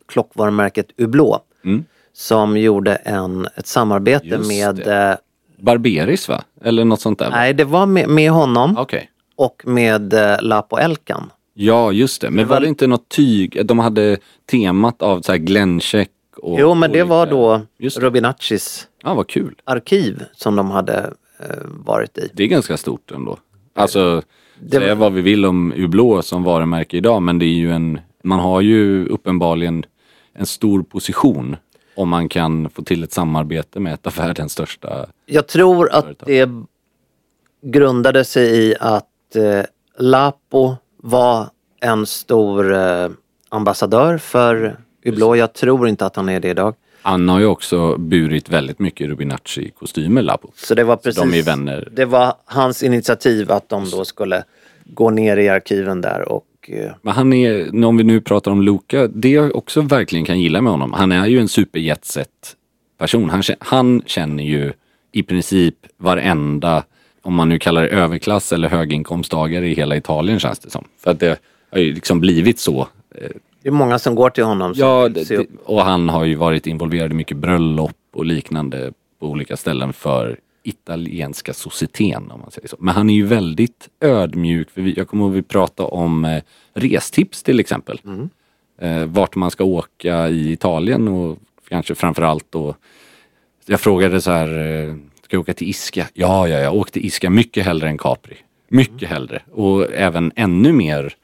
klockvarumärket 0.09 0.87
Hublot. 0.99 1.43
Mm. 1.65 1.85
Som 2.13 2.57
gjorde 2.57 2.95
en, 2.95 3.47
ett 3.57 3.67
samarbete 3.67 4.27
Just 4.27 4.49
med... 4.49 4.77
det. 4.77 4.95
Eh, 5.11 5.17
Barberis 5.65 6.29
va? 6.29 6.45
Eller 6.63 6.85
något 6.85 7.01
sånt 7.01 7.19
där? 7.19 7.31
va? 7.31 7.37
nej, 7.37 7.55
det 7.55 7.65
var 7.65 7.87
med, 7.87 8.09
med 8.09 8.31
honom 8.31 8.77
Okej. 8.79 9.11
och 9.37 9.63
med 9.67 10.13
eh, 10.15 10.37
Lapo 10.43 10.77
Elkan. 10.77 11.31
Ja, 11.55 11.93
just 11.93 12.21
det. 12.21 12.31
Men 12.31 12.49
var 12.49 12.57
var- 12.57 12.61
det 12.61 12.69
inte 12.69 12.87
något 12.87 13.09
tyg? 13.09 13.67
De 13.67 13.79
hade 13.79 14.17
temat 14.51 15.03
av 15.03 15.21
så 15.23 15.33
här 15.33 15.39
Glencheck 15.39 16.11
och 16.37 16.61
Jo, 16.61 16.75
men 16.75 16.93
det 16.93 17.03
olika- 17.03 17.15
var 17.15 17.27
då 17.27 17.61
det. 17.79 17.89
Rubinaccis 17.89 18.89
Ja, 19.03 19.15
vad 19.15 19.29
kul. 19.29 19.55
arkiv 19.65 20.25
som 20.33 20.57
de 20.57 20.71
hade 20.71 20.99
eh, 21.41 21.47
varit 21.65 22.19
i. 22.19 22.31
Det 22.35 22.43
är 22.43 22.47
ganska 22.49 22.77
stort 22.77 23.11
ändå. 23.11 23.39
Alltså, 23.75 24.23
Det 24.61 24.77
säga 24.77 24.95
var- 24.95 25.01
vad 25.01 25.13
vi 25.13 25.21
vill 25.23 25.45
om 25.45 25.73
Hublot 25.77 26.27
som 26.27 26.43
varumärke 26.45 26.97
idag, 26.97 27.23
men 27.23 27.39
det 27.39 27.45
är 27.45 27.55
ju 27.55 27.73
en, 27.73 28.01
man 28.25 28.41
har 28.41 28.61
ju 28.61 29.07
uppenbarligen 29.07 29.85
en 30.35 30.47
stor 30.47 30.83
position 30.83 31.57
om 31.97 32.09
man 32.09 32.29
kan 32.29 32.71
få 32.71 32.83
till 32.83 33.05
ett 33.05 33.13
samarbete 33.13 33.81
med 33.81 33.95
ett 33.95 34.07
av 34.07 34.15
världens 34.17 34.53
största. 34.53 35.07
Jag 35.27 35.47
tror 35.47 35.91
att 35.93 36.05
Företag. 36.05 36.29
det 36.29 36.49
grundade 37.63 38.25
sig 38.25 38.57
i 38.69 38.75
att 38.81 39.37
eh, 39.37 39.65
Lapo 39.99 40.77
var 40.97 41.47
en 41.81 42.07
stor 42.07 42.75
eh, 42.75 43.09
ambassadör 43.49 44.19
för 44.19 44.77
Hublot. 45.05 45.39
Jag 45.39 45.53
tror 45.53 45.89
inte 45.89 46.07
att 46.07 46.17
han 46.17 46.29
är 46.29 46.41
det 46.41 46.49
idag. 46.49 46.75
Han 47.03 47.29
har 47.29 47.41
ju 47.41 47.47
också 47.47 47.97
burit 47.97 48.49
väldigt 48.49 48.79
mycket 48.79 49.09
Rubinacci-kostymer, 49.09 50.23
Lapo. 50.23 50.51
Så 50.55 50.75
det 50.75 50.85
var 50.85 50.97
precis, 50.97 51.21
de 51.21 51.35
är 51.35 51.43
vänner. 51.43 51.89
det 51.93 52.05
var 52.05 52.35
hans 52.45 52.83
initiativ 52.83 53.53
att 53.53 53.69
de 53.69 53.91
då 53.91 54.05
skulle 54.05 54.45
gå 54.85 55.11
ner 55.11 55.37
i 55.37 55.49
arkiven 55.49 56.01
där 56.01 56.29
och 56.29 56.47
eh, 56.69 56.93
Men 57.03 57.15
han 57.15 57.33
är, 57.33 57.85
om 57.85 57.97
vi 57.97 58.05
nu 58.05 58.21
pratar 58.21 58.51
om 58.51 58.63
Luca, 58.63 59.09
det 59.09 59.31
jag 59.31 59.57
också 59.57 59.81
verkligen 59.81 60.25
kan 60.25 60.41
gilla 60.41 60.61
med 60.61 60.73
honom, 60.73 60.93
han 60.93 61.13
är 61.13 61.27
ju 61.27 61.39
en 61.39 61.49
superjetset 61.49 62.57
person. 62.99 63.31
Han, 63.31 63.43
han 63.59 64.03
känner 64.07 64.45
ju 64.45 64.73
i 65.13 65.23
princip 65.23 65.75
varenda, 65.97 66.85
om 67.23 67.35
man 67.35 67.49
nu 67.49 67.59
kallar 67.59 67.83
det 67.83 67.89
överklass 67.89 68.53
eller 68.53 68.69
höginkomsttagare 68.69 69.69
i 69.69 69.75
hela 69.75 69.97
Italien 69.97 70.41
känns 70.41 70.59
det 70.59 70.71
som. 70.71 70.85
För 71.05 71.11
att 71.11 71.21
det 71.21 71.41
har 71.71 71.79
ju 71.79 71.95
liksom 71.95 72.21
blivit 72.21 72.59
så. 72.59 72.89
Det 73.63 73.69
är 73.69 73.73
många 73.73 73.99
som 73.99 74.15
går 74.15 74.31
till 74.31 74.45
honom. 74.45 74.73
Ja, 74.77 75.09
det, 75.09 75.29
det, 75.29 75.47
och 75.65 75.83
han 75.83 76.09
har 76.09 76.25
ju 76.25 76.35
varit 76.35 76.67
involverad 76.67 77.11
i 77.11 77.15
mycket 77.15 77.37
bröllop 77.37 77.97
och 78.15 78.25
liknande 78.25 78.93
på 79.21 79.27
olika 79.27 79.57
ställen 79.57 79.93
för 79.93 80.39
italienska 80.63 81.53
societeten 81.53 82.31
om 82.31 82.41
man 82.41 82.51
säger 82.51 82.69
så. 82.69 82.77
Men 82.79 82.95
han 82.95 83.11
är 83.11 83.15
ju 83.15 83.27
väldigt 83.27 83.89
ödmjuk. 84.01 84.71
För 84.71 84.83
vi, 84.83 84.95
jag 84.97 85.09
kommer 85.09 85.25
ihåg 85.25 85.33
att 85.33 85.39
vi 85.39 85.43
pratade 85.43 85.89
om 85.89 86.25
eh, 86.25 86.43
restips 86.75 87.43
till 87.43 87.61
exempel. 87.61 88.01
Eh, 88.81 89.05
vart 89.05 89.37
man 89.37 89.51
ska 89.51 89.65
åka 89.65 90.29
i 90.29 90.53
Italien 90.53 91.09
och 91.09 91.39
kanske 91.69 91.95
framförallt 91.95 92.47
då. 92.51 92.75
Jag 93.67 93.81
frågade 93.81 94.21
så 94.21 94.31
här, 94.31 94.49
eh, 94.49 94.95
ska 95.23 95.37
jag 95.37 95.41
åka 95.41 95.55
till 95.55 95.69
Ischia? 95.69 96.07
Ja, 96.15 96.49
ja, 96.49 96.59
jag 96.59 96.75
åkte 96.75 96.93
till 96.93 97.07
Ischia 97.07 97.31
mycket 97.31 97.65
hellre 97.65 97.89
än 97.89 97.99
Capri. 97.99 98.37
Mycket 98.69 99.09
hellre. 99.09 99.43
Och 99.53 99.93
även 99.93 100.33
ännu 100.37 100.73
mer 100.73 101.15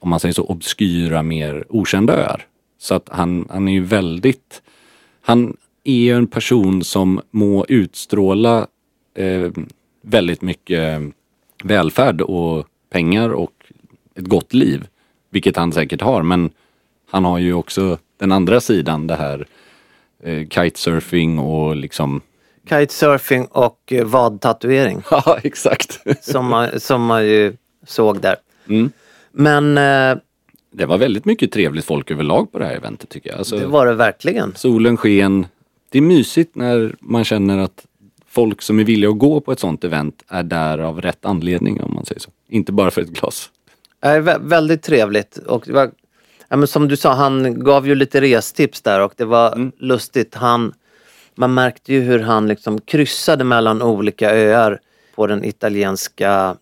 om 0.00 0.10
man 0.10 0.20
säger 0.20 0.32
så, 0.32 0.42
obskyra, 0.44 1.22
mer 1.22 1.64
okända 1.68 2.16
öar. 2.16 2.46
Så 2.78 2.94
att 2.94 3.08
han, 3.08 3.46
han 3.50 3.68
är 3.68 3.72
ju 3.72 3.84
väldigt, 3.84 4.62
han 5.22 5.56
är 5.84 5.94
ju 5.94 6.16
en 6.16 6.26
person 6.26 6.84
som 6.84 7.20
må 7.30 7.66
utstråla 7.68 8.66
eh, 9.14 9.50
väldigt 10.02 10.42
mycket 10.42 11.02
välfärd 11.64 12.20
och 12.20 12.66
pengar 12.90 13.28
och 13.30 13.52
ett 14.14 14.26
gott 14.26 14.54
liv. 14.54 14.86
Vilket 15.30 15.56
han 15.56 15.72
säkert 15.72 16.00
har, 16.00 16.22
men 16.22 16.50
han 17.10 17.24
har 17.24 17.38
ju 17.38 17.54
också 17.54 17.98
den 18.18 18.32
andra 18.32 18.60
sidan, 18.60 19.06
det 19.06 19.16
här 19.16 19.46
eh, 20.22 20.48
kitesurfing 20.48 21.38
och 21.38 21.76
liksom 21.76 22.20
Kitesurfing 22.68 23.46
och 23.46 23.92
eh, 23.92 24.04
vadtatuering 24.04 25.02
Ja, 25.10 25.38
exakt. 25.42 26.00
som 26.20 26.46
man, 26.46 26.80
som 26.80 27.04
man 27.04 27.26
ju 27.26 27.56
såg 27.86 28.20
där. 28.20 28.36
Mm. 28.68 28.90
Men 29.32 29.78
eh, 29.78 30.18
Det 30.72 30.86
var 30.86 30.98
väldigt 30.98 31.24
mycket 31.24 31.52
trevligt 31.52 31.84
folk 31.84 32.10
överlag 32.10 32.52
på 32.52 32.58
det 32.58 32.64
här 32.64 32.74
eventet 32.74 33.08
tycker 33.10 33.30
jag. 33.30 33.38
Alltså, 33.38 33.56
det 33.58 33.66
var 33.66 33.86
det 33.86 33.94
verkligen. 33.94 34.52
Solen 34.56 34.96
sken. 34.96 35.46
Det 35.90 35.98
är 35.98 36.02
mysigt 36.02 36.54
när 36.54 36.94
man 37.00 37.24
känner 37.24 37.58
att 37.58 37.86
folk 38.28 38.62
som 38.62 38.78
är 38.80 38.84
villiga 38.84 39.10
att 39.10 39.18
gå 39.18 39.40
på 39.40 39.52
ett 39.52 39.60
sånt 39.60 39.84
event 39.84 40.22
är 40.28 40.42
där 40.42 40.78
av 40.78 41.00
rätt 41.00 41.24
anledning 41.24 41.80
om 41.82 41.94
man 41.94 42.04
säger 42.04 42.20
så. 42.20 42.30
Inte 42.48 42.72
bara 42.72 42.90
för 42.90 43.00
ett 43.02 43.08
glas. 43.08 43.50
Äh, 44.04 44.08
vä- 44.08 44.48
väldigt 44.48 44.82
trevligt 44.82 45.36
och 45.36 45.62
det 45.66 45.72
var 45.72 45.90
Ja, 46.52 46.56
men 46.56 46.68
som 46.68 46.88
du 46.88 46.96
sa, 46.96 47.12
han 47.14 47.64
gav 47.64 47.88
ju 47.88 47.94
lite 47.94 48.20
restips 48.20 48.82
där 48.82 49.00
och 49.00 49.12
det 49.16 49.24
var 49.24 49.52
Mm. 49.52 49.72
lustigt. 49.78 50.34
Han, 50.34 50.72
man 51.34 51.54
märkte 51.54 51.92
ju 51.92 52.00
hur 52.00 52.18
han 52.18 52.46
liksom 52.48 52.80
kryssade 52.80 53.44
mellan 53.44 53.82
olika 53.82 54.30
öar 54.36 54.80
på 55.14 55.26
den 55.26 55.44
italienska 55.44 56.56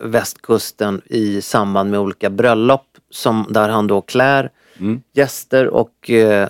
västkusten 0.00 1.02
i 1.06 1.40
samband 1.42 1.90
med 1.90 2.00
olika 2.00 2.30
bröllop 2.30 2.86
som, 3.10 3.46
där 3.50 3.68
han 3.68 3.86
då 3.86 4.00
klär 4.00 4.50
Mm. 4.78 5.02
gäster 5.12 5.66
och 5.66 6.10
eh, 6.10 6.48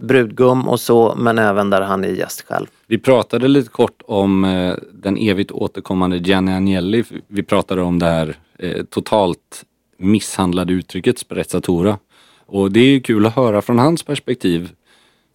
brudgum 0.00 0.68
och 0.68 0.80
så 0.80 1.14
men 1.18 1.38
även 1.38 1.70
där 1.70 1.80
han 1.80 2.04
är 2.04 2.08
gäst 2.08 2.40
själv. 2.48 2.66
Vi 2.86 2.98
pratade 2.98 3.48
lite 3.48 3.68
kort 3.70 4.02
om 4.06 4.44
eh, 4.44 4.74
den 4.92 5.16
evigt 5.16 5.50
återkommande 5.50 6.16
Gianni 6.16 6.52
Agnelli. 6.52 7.04
Vi 7.28 7.42
pratade 7.42 7.82
om 7.82 7.98
det 7.98 8.06
här 8.06 8.36
eh, 8.58 8.84
totalt 8.84 9.64
misshandlade 9.98 10.72
uttrycket 10.72 11.18
sprezzatura. 11.18 11.98
Och 12.46 12.72
det 12.72 12.80
är 12.80 12.88
ju 12.90 13.00
kul 13.00 13.26
att 13.26 13.36
höra 13.36 13.62
från 13.62 13.78
hans 13.78 14.02
perspektiv. 14.02 14.70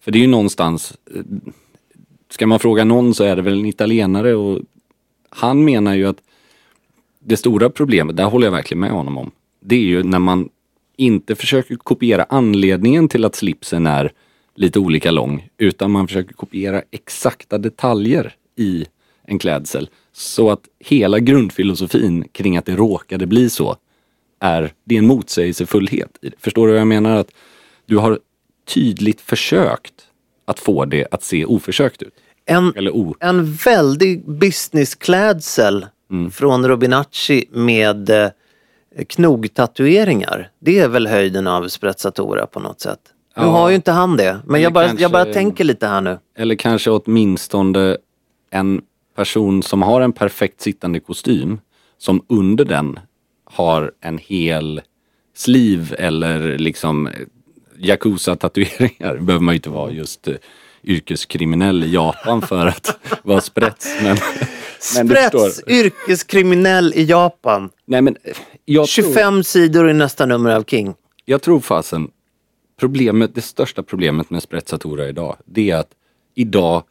För 0.00 0.10
det 0.10 0.18
är 0.18 0.22
ju 0.22 0.26
någonstans, 0.26 0.94
eh, 1.14 1.22
ska 2.30 2.46
man 2.46 2.58
fråga 2.58 2.84
någon 2.84 3.14
så 3.14 3.24
är 3.24 3.36
det 3.36 3.42
väl 3.42 3.58
en 3.58 3.66
italienare 3.66 4.34
och 4.34 4.60
han 5.30 5.64
menar 5.64 5.94
ju 5.94 6.06
att 6.06 6.18
det 7.28 7.36
stora 7.36 7.70
problemet, 7.70 8.16
där 8.16 8.24
håller 8.24 8.46
jag 8.46 8.52
verkligen 8.52 8.80
med 8.80 8.90
honom 8.90 9.18
om, 9.18 9.30
det 9.60 9.74
är 9.74 9.80
ju 9.80 10.02
när 10.02 10.18
man 10.18 10.48
inte 10.96 11.34
försöker 11.34 11.76
kopiera 11.76 12.26
anledningen 12.28 13.08
till 13.08 13.24
att 13.24 13.34
slipsen 13.34 13.86
är 13.86 14.12
lite 14.54 14.78
olika 14.78 15.10
lång, 15.10 15.48
utan 15.58 15.90
man 15.90 16.08
försöker 16.08 16.34
kopiera 16.34 16.82
exakta 16.90 17.58
detaljer 17.58 18.34
i 18.56 18.86
en 19.24 19.38
klädsel. 19.38 19.88
Så 20.12 20.50
att 20.50 20.60
hela 20.78 21.18
grundfilosofin 21.18 22.24
kring 22.32 22.56
att 22.56 22.66
det 22.66 22.76
råkade 22.76 23.26
bli 23.26 23.50
så 23.50 23.76
är, 24.40 24.72
det 24.84 24.94
är 24.94 24.98
en 24.98 25.06
motsägelsefullhet. 25.06 26.18
Förstår 26.38 26.66
du 26.66 26.72
vad 26.72 26.80
jag 26.80 26.88
menar? 26.88 27.16
Att 27.16 27.30
du 27.86 27.96
har 27.96 28.18
tydligt 28.74 29.20
försökt 29.20 29.94
att 30.44 30.60
få 30.60 30.84
det 30.84 31.06
att 31.10 31.22
se 31.22 31.44
oförsökt 31.44 32.02
ut. 32.02 32.14
En, 32.44 32.72
Eller 32.76 32.96
o... 32.96 33.16
en 33.20 33.52
väldig 33.54 34.30
businessklädsel 34.30 35.86
Mm. 36.10 36.30
från 36.30 36.68
Robinacci 36.68 37.44
med 37.50 38.10
eh, 38.10 38.28
knogtatueringar. 39.08 40.50
Det 40.60 40.78
är 40.78 40.88
väl 40.88 41.06
höjden 41.06 41.46
av 41.46 41.68
sprezzatura 41.68 42.46
på 42.46 42.60
något 42.60 42.80
sätt. 42.80 42.98
Nu 43.36 43.42
Ja. 43.42 43.48
har 43.50 43.68
ju 43.68 43.74
inte 43.74 43.92
han 43.92 44.16
det, 44.16 44.40
men 44.44 44.54
Eller 44.54 44.62
jag 44.64 44.72
bara, 44.72 44.86
kanske- 44.86 45.02
jag 45.02 45.10
bara 45.10 45.24
tänker 45.24 45.64
lite 45.64 45.86
här 45.86 46.00
nu. 46.00 46.18
Eller 46.38 46.54
kanske 46.54 46.90
åtminstone 46.90 47.96
en 48.50 48.82
person 49.16 49.62
som 49.62 49.82
har 49.82 50.00
en 50.00 50.12
perfekt 50.12 50.60
sittande 50.60 51.00
kostym 51.00 51.60
som 51.98 52.24
under 52.28 52.64
den 52.64 53.00
har 53.44 53.92
en 54.00 54.18
hel 54.18 54.80
sliv 55.36 55.94
eller 55.98 56.58
liksom 56.58 57.08
Yakuza-tatueringar. 57.78 59.18
behöver 59.20 59.44
man 59.44 59.54
ju 59.54 59.56
inte 59.56 59.70
vara 59.70 59.90
just 59.90 60.28
eh, 60.28 60.34
yrkeskriminell 60.84 61.84
i 61.84 61.92
Japan 61.94 62.42
för 62.42 62.66
att 62.66 62.98
vara 63.22 63.40
sprätt. 63.40 63.86
Men, 64.02 64.16
Sprätts, 64.80 65.62
yrkeskriminell 65.66 66.92
i 66.96 67.04
Japan. 67.04 67.70
Nej 67.84 68.02
men 68.02 68.16
eh, 68.22 68.36
jag 68.64 68.88
tror, 68.88 69.04
25 69.04 69.44
sidor 69.44 69.90
i 69.90 69.94
nästa 69.94 70.26
nummer 70.26 70.50
av 70.50 70.64
King. 70.64 70.94
jag 71.24 71.42
tror 71.42 71.60
fasen, 71.60 72.10
problemet, 72.80 73.34
det 73.34 73.42
största 73.42 73.82
problemet 73.82 74.30
med 74.30 74.42
sprezzatura 74.42 75.08
idag, 75.08 75.36
det 75.44 75.70
är 75.70 75.76
att 75.76 75.90
idag, 76.34 76.82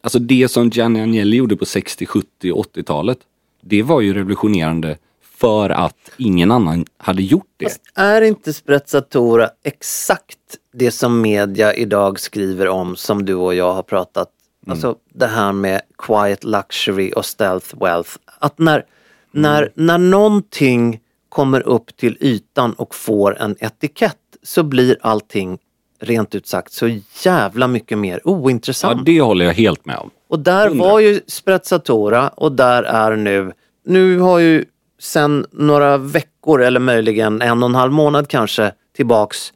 alltså 0.00 0.18
det 0.18 0.48
som 0.48 0.68
Gianni 0.68 1.00
Agnelli 1.00 1.36
gjorde 1.36 1.56
på 1.56 1.64
60, 1.64 2.06
70 2.06 2.52
och 2.52 2.66
80-talet, 2.76 3.18
det 3.60 3.82
var 3.82 4.00
ju 4.00 4.14
revolutionerande 4.14 4.98
för 5.38 5.70
att 5.70 6.10
ingen 6.16 6.50
annan 6.50 6.84
hade 6.96 7.22
gjort 7.22 7.46
det. 7.56 7.64
Fast 7.64 7.80
är 7.94 8.22
inte 8.22 8.52
sprezzatura 8.52 9.50
exakt 9.64 10.38
det 10.72 10.90
som 10.90 11.20
media 11.20 11.74
idag 11.74 12.20
skriver 12.20 12.68
om 12.68 12.96
som 12.96 13.24
du 13.24 13.34
och 13.34 13.54
jag 13.54 13.72
har 13.72 13.82
pratat? 13.82 14.28
Mm. 14.68 14.74
Alltså 14.76 14.96
det 15.14 15.26
här 15.26 15.52
med 15.52 15.80
quiet 15.98 16.44
luxury 16.44 17.12
och 17.16 17.24
stealth 17.24 17.74
wealth. 17.80 18.10
Att 18.38 18.58
när, 18.58 18.84
när, 19.32 19.62
Mm. 19.62 19.72
när 19.74 19.98
någonting 19.98 21.00
kommer 21.28 21.60
upp 21.68 21.96
till 21.96 22.16
ytan 22.20 22.72
och 22.72 22.94
får 22.94 23.38
en 23.38 23.56
etikett 23.60 24.16
så 24.42 24.62
blir 24.62 24.96
allting 25.00 25.58
rent 26.00 26.34
ut 26.34 26.46
sagt 26.46 26.72
så 26.72 26.98
jävla 27.24 27.66
mycket 27.68 27.98
mer 27.98 28.20
Ja, 28.24 28.30
ointressant. 28.30 29.06
det 29.06 29.20
håller 29.20 29.44
jag 29.44 29.52
helt 29.54 29.86
med 29.86 29.96
om. 29.98 30.10
Och 30.28 30.38
där 30.38 30.68
Hundra. 30.68 30.84
var 30.88 31.00
ju 31.00 31.20
Sprezzatura 31.26 32.28
och 32.28 32.52
där 32.52 32.82
är 32.82 33.16
nu, 33.16 33.52
nu 33.84 34.18
har 34.18 34.38
ju 34.38 34.64
sen 35.00 35.46
några 35.52 35.96
veckor 35.96 36.62
eller 36.62 36.80
möjligen 36.80 37.42
en 37.42 37.62
och 37.62 37.68
en 37.68 37.74
halv 37.74 37.92
månad 37.92 38.28
kanske 38.28 38.72
tillbaks 38.96 39.52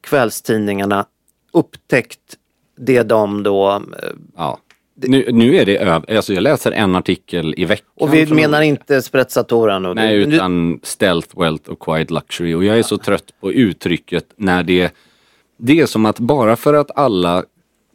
kvällstidningarna 0.00 1.06
upptäckt 1.52 2.20
det 2.76 3.02
de 3.02 3.42
då, 3.42 3.70
eh, 3.72 4.08
Ja. 4.36 4.58
Nu, 4.96 5.28
nu 5.32 5.56
är 5.56 5.66
det 5.66 5.76
över, 5.78 6.16
alltså 6.16 6.34
jag 6.34 6.42
läser 6.42 6.72
en 6.72 6.94
artikel 6.94 7.54
i 7.56 7.64
veckan. 7.64 7.86
och 7.94 8.14
vi 8.14 8.26
menar 8.26 8.62
inte 8.62 9.02
Sprezzatura 9.02 9.78
nu. 9.78 9.94
Nej, 9.94 10.26
Nu- 10.26 10.34
utan 10.34 10.80
stealth, 10.82 11.38
wealth 11.40 11.70
och 11.70 11.78
quiet 11.80 12.10
luxury. 12.10 12.54
Och 12.54 12.64
jag 12.64 12.78
är 12.78 12.82
så 12.82 12.98
trött 12.98 13.24
på 13.40 13.52
uttrycket 13.52 14.24
när 14.36 14.62
det... 14.62 14.94
Det 15.56 15.80
är 15.80 15.86
som 15.86 16.06
att 16.06 16.18
bara 16.18 16.56
för 16.56 16.74
att 16.74 16.90
alla 16.98 17.44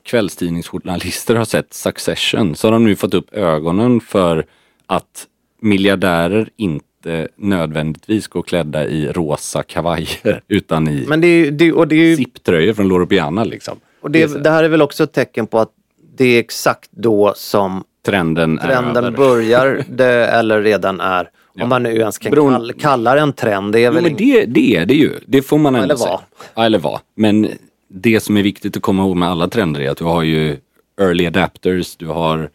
kvällstidningsjournalister 0.04 1.36
har 1.36 1.46
sett 1.46 1.74
Succession 1.74 2.56
så 2.56 2.68
har 2.68 2.72
de 2.72 2.86
nu 2.86 2.96
fått 2.96 3.14
upp 3.14 3.34
ögonen 3.34 4.02
för 4.02 4.46
att 4.86 5.28
miljardärer 5.62 6.50
inte 6.58 7.28
nödvändigtvis 7.36 8.28
går 8.28 8.42
klädda 8.42 8.88
i 8.88 9.08
rosa 9.12 9.64
kavajer 9.64 10.42
utan 10.48 10.88
i 10.88 11.06
Men 11.08 11.22
det 11.22 11.28
är 11.28 11.46
ju, 11.46 11.52
det, 11.52 11.72
och 11.74 11.88
det 11.88 11.96
är 11.96 12.06
ju, 12.06 12.16
zipptröjor 12.16 12.74
från 12.74 12.88
Loro 12.88 13.06
Piana 13.06 13.44
liksom. 13.44 13.78
Och 14.02 14.12
Det 14.12 14.44
det, 14.44 14.50
här 14.50 14.64
är 14.64 14.70
väl 14.70 14.82
också 14.82 15.04
ett 15.04 15.14
tecken 15.14 15.48
på 15.48 15.60
att 15.60 15.72
det 16.18 16.26
är 16.26 16.40
exakt 16.40 16.90
då 16.92 17.34
som 17.36 17.84
Trenden, 18.06 18.58
trenden 18.58 19.14
börjar 19.14 19.84
det 19.90 20.28
eller 20.28 20.62
redan 20.62 21.00
är. 21.02 21.30
Om 21.62 21.70
man 21.70 21.84
nu 21.84 21.96
ens 21.96 22.18
kan 22.18 22.32
Beroende- 22.32 22.74
kall, 22.74 22.82
kalla 22.82 23.16
det 23.16 23.22
en 23.22 23.34
trend. 23.34 23.74
Det 23.74 23.80
är 23.80 23.86
Jo, 23.86 23.92
väl 23.92 24.04
men 24.04 24.16
det, 24.16 24.46
det 24.46 24.76
är 24.76 24.86
det 24.86 24.94
ju. 24.94 25.12
Det 25.26 25.42
får 25.42 25.58
man 25.58 25.76
ändå 25.76 25.84
Eller 25.84 25.96
säga. 25.96 26.20
Ja, 26.56 26.66
eller 26.66 26.80
vad. 26.80 27.00
Men 27.16 27.48
det 27.88 28.20
som 28.20 28.38
är 28.38 28.44
viktigt 28.44 28.78
att 28.78 28.84
komma 28.84 29.04
ihåg 29.04 29.16
med 29.16 29.30
alla 29.30 29.48
trender 29.48 29.82
är 29.82 29.90
att 29.90 29.98
du 29.98 30.04
har 30.04 30.24
ju 30.24 30.58
early 31.02 31.26
adapters, 31.26 31.96
du 31.96 32.08
har 32.08 32.50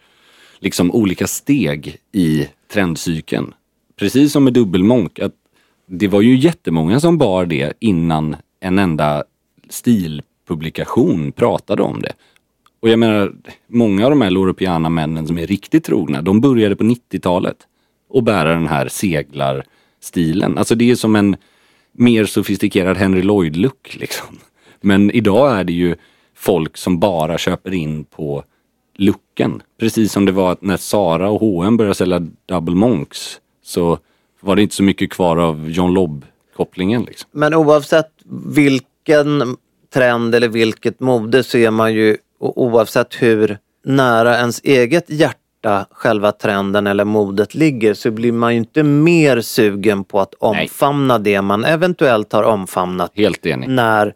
liksom 0.59 0.90
olika 0.90 1.26
steg 1.26 1.96
i 2.12 2.48
trendcykeln. 2.72 3.54
Precis 3.98 4.33
som 4.33 4.44
med 4.44 4.52
dubbelmonk, 4.52 5.18
att 5.18 5.33
det 5.87 6.09
var 6.09 6.20
ju 6.20 6.37
jättemånga 6.37 7.00
som 7.00 7.18
bar 7.18 7.46
det 7.46 7.72
innan 7.80 8.37
en 8.61 8.78
enda 8.78 9.24
publikation 10.46 11.33
pratade 11.33 11.83
om 11.83 12.02
det. 12.02 12.12
Och 12.80 12.88
jag 12.88 12.98
menar, 12.98 13.33
många 13.66 14.04
av 14.04 14.11
de 14.11 14.20
här 14.20 14.30
Loro 14.30 14.54
Piana-männen 14.54 15.26
som 15.26 15.38
är 15.38 15.46
riktigt 15.46 15.85
trogna, 15.85 16.22
de 16.22 16.40
började 16.40 16.76
på 16.76 16.85
90-talet 16.85 17.57
och 18.09 18.22
bära 18.22 18.54
den 18.54 18.66
här 18.66 18.88
seglarstilen. 18.88 20.59
Alltså 20.59 20.74
det 20.74 20.90
är 20.90 20.94
som 20.94 21.16
en 21.16 21.37
mer 21.92 22.24
sofistikerad 22.24 22.96
Henry 22.96 23.22
Lloyd-look 23.22 23.96
liksom. 24.00 24.38
Men 24.80 25.11
idag 25.11 25.59
är 25.59 25.64
det 25.64 25.72
ju 25.72 25.96
folk 26.35 26.76
som 26.76 26.98
bara 26.98 27.38
köper 27.38 27.74
in 27.74 28.04
på 28.04 28.44
looken. 28.94 29.62
Precis 29.80 30.12
som 30.12 30.24
det 30.24 30.33
var 30.33 30.57
när 30.61 30.76
Sara 30.76 31.30
och 31.30 31.40
H&M 31.40 31.76
började 31.76 31.94
sälja 31.94 32.26
double 32.46 32.74
monks 32.74 33.40
så 33.62 33.98
var 34.40 34.57
det 34.57 34.62
inte 34.62 34.74
så 34.74 34.83
mycket 34.83 35.11
kvar 35.11 35.37
av 35.37 35.70
John 35.70 35.94
Lobb-kopplingen 35.94 37.02
liksom. 37.04 37.30
Men 37.33 37.54
oavsett 37.54 38.12
vilken 38.46 39.57
trend 39.94 40.35
eller 40.35 40.48
vilket 40.48 41.00
mode 41.00 41.42
så 41.42 41.59
är 41.59 41.70
man 41.70 41.94
ju 41.94 42.16
oavsett 42.38 43.14
hur 43.22 43.59
nära 43.85 44.37
ens 44.38 44.61
eget 44.64 45.11
hjärta 45.11 45.87
själva 45.90 46.33
trenden 46.33 46.87
eller 46.87 47.04
modet 47.04 47.54
ligger 47.54 47.94
så 47.94 48.11
blir 48.11 48.33
man 48.33 48.52
ju 48.52 48.59
inte 48.59 48.83
mer 48.83 49.40
sugen 49.40 50.04
på 50.04 50.20
att 50.20 50.35
omfamna 50.35 51.18
det 51.18 51.42
man 51.42 51.64
eventuellt 51.64 52.33
har 52.33 52.42
omfamnat 52.42 53.11
Helt 53.14 53.46
enig. 53.46 53.68
när 53.68 54.14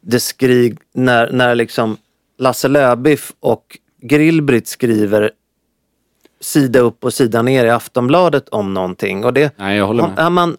det 0.00 0.20
skrig, 0.20 0.78
när, 0.94 1.32
när 1.32 1.54
liksom 1.54 1.96
Lasse 2.38 2.68
Löbiff 2.68 3.32
och 3.40 3.78
Grillbritt 4.02 4.68
skriver 4.68 5.30
sida 6.40 6.78
upp 6.80 7.04
och 7.04 7.14
sida 7.14 7.42
ner 7.42 7.64
i 7.64 7.70
Aftonbladet 7.70 8.48
om 8.48 8.74
någonting. 8.74 9.24
Och 9.24 9.32
det, 9.32 9.52
Nej, 9.56 9.76
jag 9.76 9.86
håller 9.86 10.02
med. 10.08 10.18
är, 10.18 10.30
man, 10.30 10.56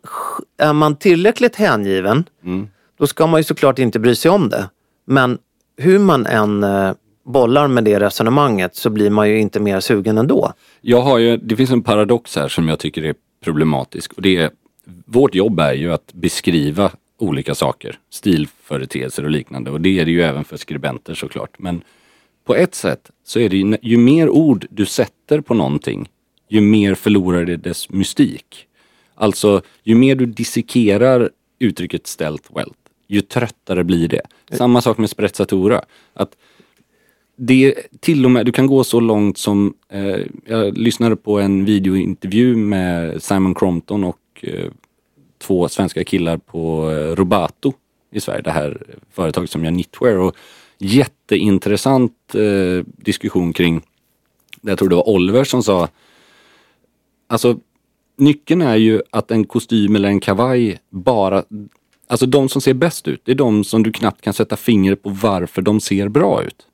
är 0.57 0.73
man 0.73 0.95
tillräckligt 0.95 1.55
hängiven 1.55 2.23
Mm 2.43 2.67
då 2.99 3.07
ska 3.07 3.27
man 3.27 3.39
ju 3.39 3.43
såklart 3.43 3.79
inte 3.79 3.99
bry 3.99 4.15
sig 4.15 4.31
om 4.31 4.49
det. 4.49 4.69
Men 5.05 5.37
hur 5.77 5.99
man 5.99 6.25
än 6.25 6.63
eh, 6.63 6.91
bollar 7.25 7.67
med 7.67 7.83
det 7.83 7.99
resonemanget 7.99 8.75
så 8.75 8.89
blir 8.89 9.09
man 9.09 9.29
ju 9.29 9.39
inte 9.39 9.59
mer 9.59 9.79
sugen 9.79 10.17
ändå. 10.17 10.53
Jag 10.81 11.01
har 11.01 11.17
ju, 11.17 11.37
det 11.37 11.55
finns 11.55 11.71
en 11.71 11.83
paradox 11.83 12.35
här 12.35 12.47
som 12.47 12.67
jag 12.67 12.79
tycker 12.79 13.03
är 13.03 13.15
problematisk. 13.43 14.13
Och 14.13 14.21
det 14.21 14.37
är, 14.37 14.49
vårt 15.05 15.35
jobb 15.35 15.59
är 15.59 15.73
ju 15.73 15.93
att 15.93 16.13
beskriva 16.13 16.91
olika 17.17 17.55
saker, 17.55 17.99
stilföreteelser 18.09 19.23
och 19.23 19.29
liknande. 19.29 19.71
Och 19.71 19.81
det 19.81 19.99
är 19.99 20.05
det 20.05 20.11
ju 20.11 20.21
även 20.21 20.43
för 20.43 20.57
skribenter 20.57 21.13
såklart. 21.13 21.59
Men 21.59 21.81
på 22.45 22.55
ett 22.55 22.75
sätt 22.75 23.11
så 23.25 23.39
är 23.39 23.49
det 23.49 23.57
ju, 23.57 23.77
ju 23.81 23.97
mer 23.97 24.29
ord 24.29 24.65
du 24.69 24.85
sätter 24.85 25.41
på 25.41 25.53
någonting, 25.53 26.09
ju 26.49 26.61
mer 26.61 26.95
förlorar 26.95 27.45
det 27.45 27.57
dess 27.57 27.89
mystik. 27.89 28.65
Alltså, 29.15 29.61
ju 29.83 29.95
mer 29.95 30.15
du 30.15 30.25
dissekerar 30.25 31.29
uttrycket 31.59 32.07
stealth 32.07 32.55
wealth, 32.55 32.79
ju 33.09 33.21
tröttare 33.21 33.83
blir 33.83 34.07
det. 34.07 34.21
Samma 34.51 34.81
sak 34.81 34.97
med 34.97 35.09
sprezzatura. 35.09 35.81
Att 36.13 36.35
det 37.35 37.75
till 37.99 38.25
och 38.25 38.31
med, 38.31 38.45
du 38.45 38.51
kan 38.51 38.67
gå 38.67 38.83
så 38.83 38.99
långt 38.99 39.37
som, 39.37 39.73
eh, 39.89 40.19
jag 40.45 40.77
lyssnade 40.77 41.15
på 41.15 41.39
en 41.39 41.65
videointervju 41.65 42.55
med 42.55 43.23
Simon 43.23 43.55
Crompton 43.55 44.03
och 44.03 44.19
eh, 44.41 44.71
två 45.37 45.69
svenska 45.69 46.03
killar 46.03 46.37
på 46.37 46.91
eh, 46.91 47.15
Robato 47.15 47.73
i 48.11 48.19
Sverige, 48.19 48.41
det 48.41 48.51
här 48.51 48.83
företaget 49.11 49.49
som 49.49 49.65
gör 49.65 49.71
knitwear. 49.71 50.17
Och 50.17 50.35
jätteintressant 50.77 52.35
eh, 52.35 52.85
diskussion 52.97 53.53
kring, 53.53 53.81
jag 54.61 54.77
tror 54.77 54.89
det 54.89 54.95
var 54.95 55.09
Oliver 55.09 55.43
som 55.43 55.63
sa, 55.63 55.87
alltså 57.27 57.59
nyckeln 58.15 58.61
är 58.61 58.75
ju 58.75 59.01
att 59.09 59.31
en 59.31 59.43
kostym 59.43 59.95
eller 59.95 60.09
en 60.09 60.19
kavaj 60.19 60.79
bara, 60.89 61.43
alltså 62.09 62.25
de 62.25 62.49
som 62.49 62.61
ser 62.61 62.73
bäst 62.73 63.07
ut, 63.07 63.21
det 63.25 63.31
är 63.31 63.35
de 63.35 63.63
som 63.63 63.83
du 63.83 63.91
knappt 63.91 64.21
kan 64.21 64.33
sätta 64.33 64.57
fingret 64.57 65.03
på 65.03 65.09
varför 65.09 65.61
de 65.61 65.79
ser 65.79 66.07
bra 66.07 66.43
ut. 66.43 66.67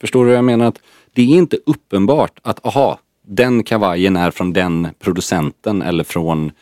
Förstår 0.00 0.24
du 0.24 0.28
vad 0.30 0.38
jag 0.38 0.44
menar? 0.44 0.66
Att 0.66 0.80
det 1.12 1.22
är 1.22 1.26
inte 1.36 1.58
uppenbart 1.66 2.38
att, 2.42 2.66
aha, 2.66 2.98
den 3.26 3.64
kavajen 3.64 4.16
är 4.16 4.30
från 4.30 4.52
den 4.52 4.88
producenten 4.98 5.82
eller 5.82 6.04
från, 6.04 6.52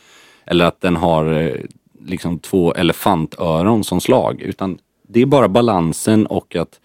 eller 0.45 0.65
att 0.65 0.81
den 0.81 0.97
har 0.97 1.33
eh, 1.33 1.55
liksom 2.07 2.39
två 2.39 2.75
elefantöron 2.75 3.85
som 3.85 4.01
slag. 4.01 4.41
Utan 4.41 4.79
det 5.09 5.23
är 5.23 5.27
bara 5.27 5.49
balansen 5.49 6.27
och 6.27 6.57
att 6.57 6.81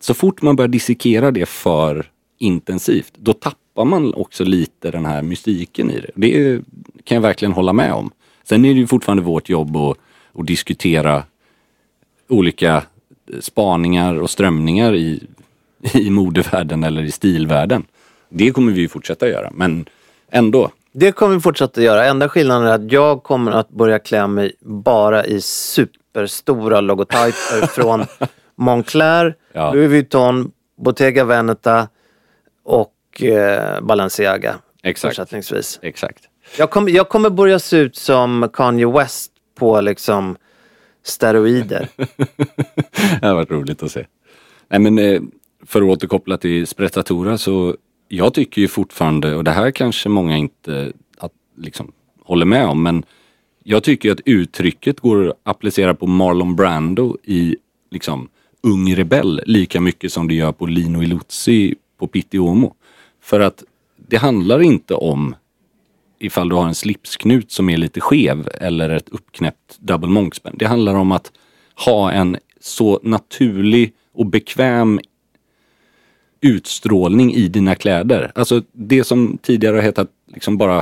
så 0.00 0.14
fort 0.14 0.42
man 0.42 0.56
börjar 0.56 0.68
dissekera 0.68 1.30
det 1.30 1.46
för 1.46 2.10
intensivt, 2.38 3.12
då 3.16 3.32
tappar 3.32 3.84
man 3.84 4.14
också 4.14 4.44
lite 4.44 4.90
den 4.90 5.06
här 5.06 5.22
mystiken 5.22 5.90
i 5.90 6.00
det. 6.00 6.10
Det 6.14 6.62
kan 7.04 7.14
jag 7.14 7.22
verkligen 7.22 7.52
hålla 7.52 7.72
med 7.72 7.92
om. 7.92 8.10
Sen 8.44 8.64
är 8.64 8.74
det 8.74 8.80
ju 8.80 8.86
fortfarande 8.86 9.22
vårt 9.22 9.48
jobb 9.48 9.76
att, 9.76 9.96
att 10.34 10.46
diskutera 10.46 11.22
olika 12.28 12.82
spaningar 13.40 14.20
och 14.20 14.30
strömningar 14.30 14.94
i, 14.94 15.22
i 15.94 16.10
modevärlden 16.10 16.84
eller 16.84 17.02
i 17.02 17.10
stilvärlden. 17.10 17.84
Det 18.28 18.50
kommer 18.50 18.72
vi 18.72 18.80
ju 18.80 18.88
fortsätta 18.88 19.28
göra, 19.28 19.50
men 19.54 19.86
ändå. 20.30 20.70
Det 20.92 21.12
kommer 21.12 21.34
vi 21.34 21.40
fortsätta 21.40 21.82
göra. 21.82 22.04
Enda 22.06 22.28
skillnaden 22.28 22.66
är 22.66 22.72
att 22.72 22.92
jag 22.92 23.22
kommer 23.22 23.52
att 23.52 23.68
börja 23.68 23.98
klä 23.98 24.26
mig 24.26 24.52
bara 24.60 25.24
i 25.24 25.40
superstora 25.40 26.80
logotyper 26.80 27.66
från 27.74 28.04
Moncler, 28.54 29.34
Ja. 29.52 29.72
Louis 29.72 29.90
Vuitton, 29.90 30.50
Bottega 30.76 31.24
Veneta 31.24 31.88
och 32.64 33.22
eh, 33.22 33.80
Balenciaga. 33.80 34.54
Exakt. 34.82 35.16
Fortsättningsvis. 35.16 35.78
Exakt. 35.82 36.24
Jag 36.58 36.70
kommer, 36.70 36.90
jag 36.92 37.08
kommer 37.08 37.30
börja 37.30 37.58
se 37.58 37.76
ut 37.76 37.96
som 37.96 38.50
Kanye 38.52 38.86
West 38.86 39.32
på 39.64 39.80
liksom 39.80 40.36
steroider. 41.02 41.88
det 43.20 43.26
har 43.26 43.34
varit 43.34 43.50
roligt 43.50 43.82
att 43.82 43.90
se. 43.90 44.06
Nej 44.68 44.80
men 44.80 44.98
eh, 44.98 45.22
för 45.66 45.82
att 45.82 45.88
återkoppla 45.88 46.36
till 46.36 46.66
Sprezzatura 46.66 47.38
så 47.38 47.76
jag 48.08 48.34
tycker 48.34 48.60
ju 48.60 48.68
fortfarande, 48.68 49.34
och 49.34 49.44
det 49.44 49.50
här 49.50 49.70
kanske 49.70 50.08
många 50.08 50.36
inte 50.36 50.92
att, 51.18 51.32
liksom, 51.56 51.92
håller 52.22 52.46
med 52.46 52.66
om, 52.66 52.82
men 52.82 53.04
jag 53.62 53.82
tycker 53.82 54.12
att 54.12 54.20
uttrycket 54.24 55.00
går 55.00 55.28
att 55.28 55.36
applicera 55.42 55.94
på 55.94 56.06
Marlon 56.06 56.56
Brando 56.56 57.16
i 57.22 57.56
liksom 57.90 58.28
Ung 58.62 58.96
Rebell 58.96 59.40
lika 59.46 59.80
mycket 59.80 60.12
som 60.12 60.28
det 60.28 60.34
gör 60.34 60.52
på 60.52 60.66
Lino 60.66 61.02
Iluzzi 61.02 61.74
på 61.98 62.06
Pitti 62.06 62.38
Uomo. 62.38 62.74
För 63.20 63.40
att 63.40 63.64
det 63.96 64.16
handlar 64.16 64.62
inte 64.62 64.94
om 64.94 65.34
ifall 66.18 66.48
du 66.48 66.54
har 66.54 66.66
en 66.66 66.74
slipsknut 66.74 67.52
som 67.52 67.68
är 67.70 67.76
lite 67.76 68.00
skev 68.00 68.48
eller 68.60 68.90
ett 68.90 69.08
uppknäppt 69.08 69.78
double 69.78 70.08
monkspänn. 70.08 70.56
Det 70.58 70.66
handlar 70.66 70.94
om 70.94 71.12
att 71.12 71.32
ha 71.86 72.12
en 72.12 72.36
så 72.60 73.00
naturlig 73.02 73.92
och 74.12 74.26
bekväm 74.26 75.00
utstrålning 76.40 77.34
i 77.34 77.48
dina 77.48 77.74
kläder. 77.74 78.32
Alltså 78.34 78.62
det 78.72 79.04
som 79.04 79.38
tidigare 79.42 79.76
har 79.76 79.82
hetat 79.82 80.10
liksom 80.26 80.56
bara 80.56 80.78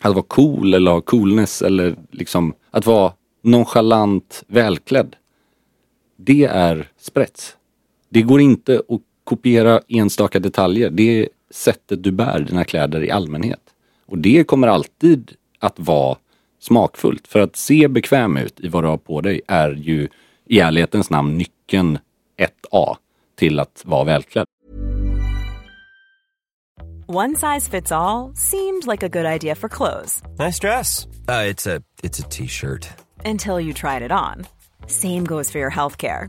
att 0.00 0.14
vara 0.14 0.24
cool 0.28 0.74
eller 0.74 0.90
ha 0.90 1.00
coolness 1.00 1.62
eller 1.62 1.96
liksom 2.10 2.54
att 2.70 2.86
vara 2.86 3.12
nonchalant 3.42 4.44
välklädd. 4.46 5.16
Det 6.16 6.44
är 6.44 6.88
sprätts. 6.98 7.56
Det 8.08 8.22
går 8.22 8.40
inte 8.40 8.82
att 8.88 9.00
kopiera 9.24 9.80
enstaka 9.88 10.40
detaljer. 10.40 10.90
Det 10.90 11.20
är 11.20 11.28
sättet 11.50 12.02
du 12.02 12.10
bär 12.12 12.40
dina 12.40 12.64
kläder 12.64 13.04
i 13.04 13.10
allmänhet. 13.10 13.63
Och 14.06 14.18
det 14.18 14.44
kommer 14.44 14.68
alltid 14.68 15.32
att 15.58 15.78
vara 15.78 16.16
smakfullt. 16.60 17.28
För 17.28 17.40
att 17.40 17.56
se 17.56 17.88
bekväm 17.88 18.36
ut 18.36 18.60
i 18.60 18.68
vad 18.68 18.84
du 18.84 18.88
har 18.88 18.96
på 18.96 19.20
dig 19.20 19.40
är 19.48 19.70
ju 19.70 20.08
i 20.46 20.60
ärlighetens 20.60 21.10
namn 21.10 21.38
nyckeln 21.38 21.98
1A 22.38 22.96
till 23.38 23.60
att 23.60 23.82
vara 23.84 24.04
välklädd. 24.04 24.46
One 27.06 27.36
size 27.36 27.70
fits 27.70 27.92
all 27.92 28.34
seemed 28.34 28.86
like 28.86 29.06
a 29.06 29.08
good 29.08 29.26
idea 29.26 29.54
for 29.54 29.68
clothes 29.68 30.22
Nice 30.38 30.58
dress. 30.58 31.06
Uh, 31.28 31.50
it's 31.50 31.66
a 31.66 31.82
it's 32.02 32.18
a 32.18 32.28
t-shirt. 32.30 32.88
until 33.24 33.60
you 33.60 33.72
tried 33.72 34.02
it 34.02 34.12
on. 34.12 34.46
Same 34.86 35.24
goes 35.24 35.50
for 35.50 35.58
your 35.58 35.70
healthcare. 35.70 36.28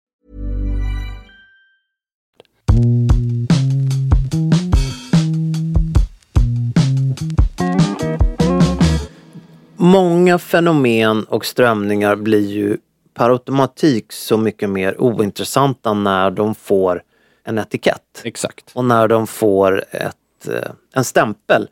Många 9.75 10.39
fenomen 10.39 11.23
och 11.23 11.45
strömningar 11.45 12.15
blir 12.15 12.47
ju 12.47 12.77
per 13.13 13.29
automatik 13.29 14.11
så 14.11 14.37
mycket 14.37 14.69
mer 14.69 15.01
ointressanta 15.01 15.93
när 15.93 16.31
de 16.31 16.55
får 16.55 17.03
en 17.43 17.57
etikett. 17.57 18.21
Exakt. 18.23 18.71
Och 18.73 18.85
när 18.85 19.07
de 19.07 19.27
får 19.27 19.83
ett, 19.91 20.47
eh, 20.47 20.71
en 20.93 21.03
stämpel. 21.03 21.69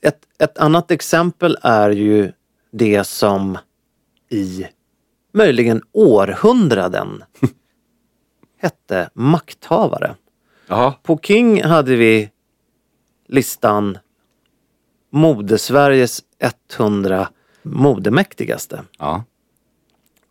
Ett, 0.00 0.20
ett 0.38 0.58
annat 0.58 0.90
exempel 0.90 1.58
är 1.62 1.90
ju 1.90 2.32
det 2.72 3.04
som 3.04 3.58
i 4.30 4.66
möjligen 5.32 5.82
århundraden 5.92 7.24
hette 8.58 9.10
makthavare. 9.14 10.14
Jaha. 10.66 10.94
På 11.02 11.18
King 11.18 11.62
hade 11.62 11.96
vi 11.96 12.30
listan 13.28 13.98
Modesveriges 15.10 16.22
100 16.78 17.28
modemäktigaste. 17.62 18.82
Ja. 18.98 19.24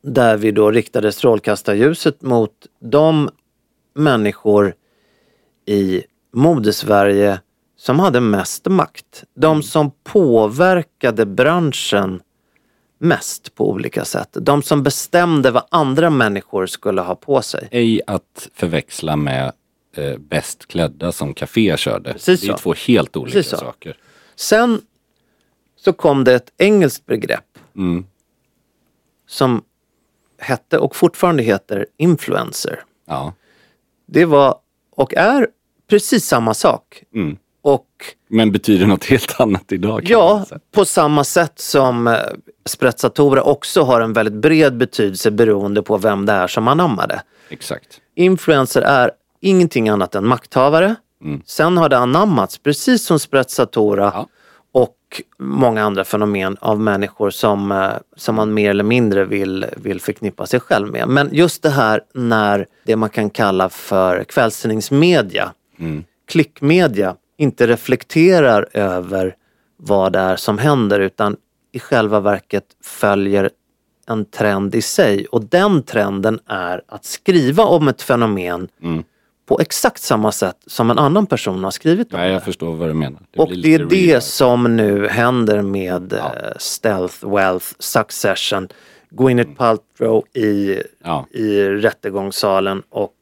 Där 0.02 0.38
vi 0.38 0.52
då 0.52 0.72
riktade 0.72 1.12
strålkastarljuset 1.12 2.22
mot 2.22 2.68
de 2.80 3.30
människor 3.94 4.74
i 5.66 6.04
Modesverige 6.34 7.40
som 7.78 8.00
hade 8.00 8.20
mest 8.20 8.66
makt. 8.66 9.24
De 9.34 9.64
som 9.64 9.92
påverkade 10.04 11.26
branschen 11.26 12.22
mest 12.98 13.56
på 13.56 13.70
olika 13.70 14.06
sätt. 14.06 14.30
De 14.32 14.64
som 14.64 14.84
bestämde 14.84 15.52
vad 15.52 15.64
andra 15.72 16.10
människor 16.10 16.66
skulle 16.66 17.02
ha 17.02 17.16
på 17.16 17.42
sig. 17.42 17.68
Ej 17.72 18.02
att 18.08 18.50
förväxla 18.54 19.16
med 19.16 19.52
eh, 19.96 20.18
Bäst 20.18 20.68
klädda 20.68 21.12
som 21.12 21.34
Café 21.34 21.78
körde. 21.78 22.14
Precis 22.14 22.42
det 22.42 22.48
är 22.48 22.52
så. 22.52 22.58
två 22.58 22.74
helt 22.88 23.18
olika 23.18 23.38
Precis 23.38 23.52
så. 23.52 23.58
saker. 23.58 23.98
Sen 24.36 24.82
så 25.76 25.94
kom 25.94 26.24
det 26.24 26.34
ett 26.36 26.52
engelskt 26.58 27.06
begrepp 27.06 27.44
Mm. 27.76 28.06
som 29.28 29.64
hette 30.40 30.78
och 30.80 30.96
fortfarande 30.96 31.44
heter 31.44 31.86
influencer. 31.98 32.84
Ja. 33.06 33.34
Det 34.06 34.26
var 34.26 34.56
och 34.96 35.14
är 35.14 35.48
precis 35.90 36.26
samma 36.28 36.54
sak. 36.54 37.04
Mm. 37.14 37.38
Och 37.62 37.88
Men 38.28 38.52
betyder 38.52 38.86
något 38.88 39.06
helt 39.06 39.40
annat 39.40 39.72
idag? 39.72 40.02
ja, 40.10 40.46
på 40.72 40.86
samma 40.86 41.24
sätt 41.24 41.60
som 41.60 42.18
sprezzatora 42.70 43.42
också 43.44 43.82
har 43.82 44.02
en 44.02 44.14
väldigt 44.14 44.34
bred 44.34 44.78
betydelse 44.78 45.32
beroende 45.32 45.82
på 45.82 45.98
vem 45.98 46.26
det 46.26 46.34
är 46.34 46.48
som 46.48 46.68
anammar 46.68 47.08
det. 47.08 47.22
Exakt. 47.50 48.02
Influencer 48.16 48.82
är 48.82 49.12
ingenting 49.42 49.90
annat 49.90 50.16
än 50.16 50.28
makthavare. 50.28 50.96
Mm. 51.24 51.42
Sen 51.46 51.78
har 51.78 51.90
det 51.90 51.98
anammats, 51.98 52.58
precis 52.58 53.06
som 53.06 53.20
sprezzatora 53.20 54.26
och 54.74 54.96
många 55.40 55.84
andra 55.84 56.04
fenomen 56.04 56.58
av 56.60 56.80
människor 56.80 57.30
som, 57.30 57.72
eh, 57.72 57.90
som 58.16 58.36
man 58.36 58.54
mer 58.54 58.70
eller 58.70 58.84
mindre 58.84 59.26
vill, 59.26 59.66
vill 59.78 60.02
förknippa 60.02 60.46
sig 60.46 60.60
själv 60.60 60.88
med. 60.92 61.08
Men 61.08 61.30
just 61.32 61.64
det 61.64 61.70
här 61.70 62.02
när 62.14 62.66
det 62.86 62.96
man 62.96 63.10
kan 63.10 63.30
kalla 63.30 63.70
för 63.70 64.24
kvällstidningsmedia, 64.24 65.52
Mm. 65.80 66.04
klickmedia, 66.28 67.16
inte 67.38 67.68
reflekterar 67.68 68.68
över 68.74 69.36
vad 69.78 70.14
det 70.14 70.20
är 70.20 70.36
som 70.36 70.58
händer 70.58 71.00
utan 71.00 71.36
i 71.76 71.80
själva 71.80 72.20
verket 72.20 72.66
följer 72.84 73.50
en 74.08 74.26
trend 74.26 74.76
i 74.76 74.82
sig. 74.82 75.26
Och 75.26 75.44
den 75.46 75.84
trenden 75.84 76.40
är 76.48 76.82
att 76.88 77.06
skriva 77.06 77.64
om 77.64 77.88
ett 77.88 78.02
fenomen 78.02 78.68
Mm. 78.84 79.04
på 79.46 79.60
exakt 79.60 80.02
samma 80.02 80.32
sätt 80.32 80.58
som 80.68 80.92
en 80.92 81.00
annan 81.00 81.26
person 81.26 81.64
har 81.64 81.72
skrivit 81.72 82.14
om 82.14 82.20
Ja, 82.20 82.26
det. 82.26 82.32
jag 82.34 82.44
förstår 82.44 82.76
vad 82.76 82.90
du 82.90 82.94
menar. 82.94 83.20
Och 83.38 83.48
blir 83.48 83.62
det 83.62 83.74
är 83.84 83.86
det 83.90 83.96
real. 84.12 84.22
som 84.22 84.76
nu 84.76 85.08
händer 85.08 85.62
med 85.62 86.14
eh, 86.14 86.20
Stealth 86.58 87.30
Wealth 87.30 87.66
Succession. 87.80 88.68
Gwyneth 89.10 89.52
Paltrow 89.52 90.24
i, 90.34 90.82
Ja. 91.04 91.28
i 91.32 91.62
rättegångssalen 91.64 92.84
och 92.90 93.14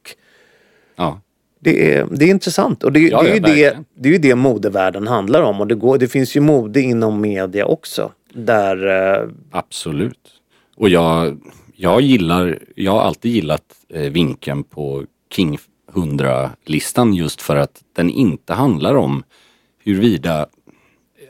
Ja. 0.95 1.19
det 1.59 1.93
är, 1.95 2.07
det 2.11 2.25
är 2.25 2.29
intressant 2.29 2.83
och 2.83 2.91
det, 2.91 2.99
Ja, 2.99 3.21
det, 3.23 3.29
är 3.29 3.29
ja, 3.29 3.35
ju 3.35 3.39
det, 3.55 3.77
det 3.95 4.15
är 4.15 4.19
det 4.19 4.35
modevärlden 4.35 5.07
handlar 5.07 5.41
om 5.41 5.61
och 5.61 5.67
det, 5.67 5.75
går, 5.75 5.97
det 5.97 6.07
finns 6.07 6.35
ju 6.35 6.39
mode 6.41 6.81
inom 6.81 7.21
media 7.21 7.65
också. 7.65 8.11
Där, 8.33 8.87
eh, 9.21 9.29
Absolut. 9.51 10.29
Och 10.75 10.89
jag, 10.89 11.41
jag 11.75 12.01
gillar, 12.01 12.59
jag 12.75 12.91
har 12.91 13.01
alltid 13.01 13.31
gillat 13.31 13.75
eh, 13.89 14.11
vinkeln 14.11 14.63
på 14.63 15.05
King 15.31 15.57
100-listan 15.93 17.13
just 17.13 17.41
för 17.41 17.55
att 17.55 17.83
den 17.93 18.09
inte 18.09 18.53
handlar 18.53 18.95
om 18.95 19.23
huruvida 19.83 20.47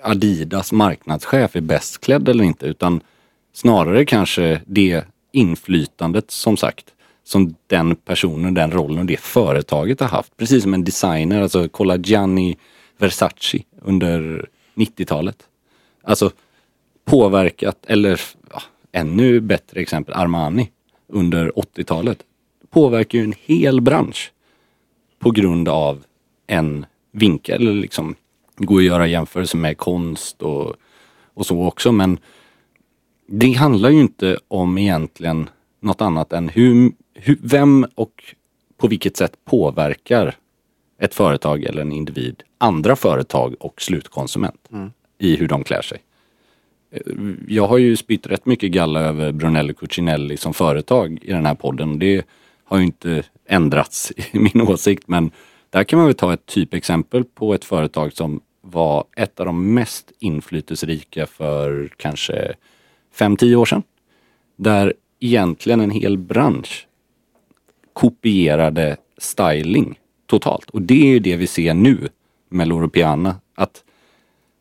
Adidas 0.04 0.72
marknadschef 0.72 1.56
är 1.56 1.62
bäst 1.62 2.02
klädd 2.02 2.30
eller 2.30 2.44
inte 2.44 2.66
utan 2.66 3.02
snarare 3.54 4.06
kanske 4.06 4.62
det 4.66 5.04
inflytandet 5.32 6.32
som 6.32 6.58
sagt 6.58 6.86
som 7.24 7.56
den 7.68 7.96
personen, 7.96 8.54
den 8.54 8.72
rollen 8.72 9.00
och 9.00 9.06
det 9.06 9.20
företaget 9.20 10.00
har 10.00 10.08
haft. 10.08 10.38
Precis 10.38 10.64
som 10.64 10.74
en 10.74 10.84
designer, 10.84 11.42
alltså 11.42 11.70
kolla 11.70 11.98
Gianni 11.98 12.58
Versace 12.98 13.64
under 13.82 14.50
90-talet. 14.76 15.38
Alltså 16.04 16.32
påverkat, 17.06 17.86
eller 17.88 18.22
ja, 18.52 18.62
ännu 18.92 19.40
bättre 19.40 19.82
exempel, 19.82 20.14
Armani 20.14 20.72
under 21.08 21.52
80-talet. 21.52 22.18
Påverkar 22.70 23.20
ju 23.20 23.24
en 23.24 23.34
hel 23.46 23.82
bransch 23.82 24.32
på 25.20 25.32
grund 25.32 25.70
av 25.70 26.04
en 26.48 26.86
vinkel. 27.12 27.76
Liksom, 27.76 28.16
det 28.58 28.66
går 28.66 28.78
att 28.78 28.84
göra 28.84 29.08
jämförelser 29.08 29.58
med 29.58 29.78
konst 29.78 30.42
och, 30.42 30.76
och 31.34 31.46
så 31.46 31.66
också 31.66 31.92
men 31.92 32.18
det 33.28 33.54
handlar 33.54 33.90
ju 33.90 34.00
inte 34.00 34.38
om 34.48 34.78
egentligen 34.78 35.50
något 35.80 36.02
annat 36.02 36.34
än 36.34 36.50
hur, 36.50 36.92
hur, 37.14 37.38
vem 37.42 37.86
och 37.96 38.24
på 38.78 38.88
vilket 38.88 39.18
sätt 39.18 39.38
påverkar 39.46 40.36
ett 41.00 41.16
företag 41.16 41.64
eller 41.64 41.82
en 41.82 41.92
individ 41.92 42.44
andra 42.58 42.96
företag 42.96 43.56
och 43.60 43.82
slutkonsument 43.82 44.70
i 45.18 45.36
hur 45.36 45.48
de 45.48 45.64
klär 45.64 45.82
sig. 45.82 45.98
Eh, 46.94 47.14
jag 47.48 47.68
har 47.68 47.78
ju 47.78 47.96
spytt 47.96 48.28
rätt 48.28 48.46
mycket 48.46 48.72
galla 48.72 49.00
över 49.00 49.32
Brunello 49.32 49.74
Cucinelli 49.74 50.38
som 50.38 50.54
företag 50.54 51.20
i 51.22 51.32
den 51.32 51.46
här 51.46 51.56
podden. 51.56 52.00
Det 52.00 52.26
har 52.64 52.78
ju 52.78 52.84
inte 52.84 53.24
ändrats 53.48 54.12
i 54.32 54.40
min 54.40 54.62
åsikt 54.62 55.08
men 55.08 55.32
där 55.70 55.84
kan 55.84 56.00
man 56.00 56.06
väl 56.06 56.16
ta 56.16 56.34
ett 56.34 56.46
typexempel 56.46 57.24
på 57.24 57.54
ett 57.54 57.66
företag 57.66 58.14
som 58.14 58.42
var 58.62 59.06
ett 59.18 59.40
av 59.40 59.46
de 59.46 59.74
mest 59.74 60.12
inflytelserika 60.20 61.26
för 61.26 61.90
kanske 61.98 62.54
5-10 63.16 63.56
år 63.56 63.66
sedan. 63.66 63.84
Där 64.56 64.94
egentligen 65.20 65.82
en 65.82 65.92
hel 65.92 66.18
bransch 66.18 66.88
kopierade 67.94 68.98
styling 69.18 70.00
totalt. 70.26 70.70
Och 70.70 70.82
det 70.82 71.02
är 71.02 71.08
ju 71.08 71.20
det 71.20 71.36
vi 71.36 71.48
ser 71.48 71.74
nu 71.74 72.10
med 72.50 72.68
Loro 72.68 72.90
Piana. 72.90 73.36
Att 73.56 73.84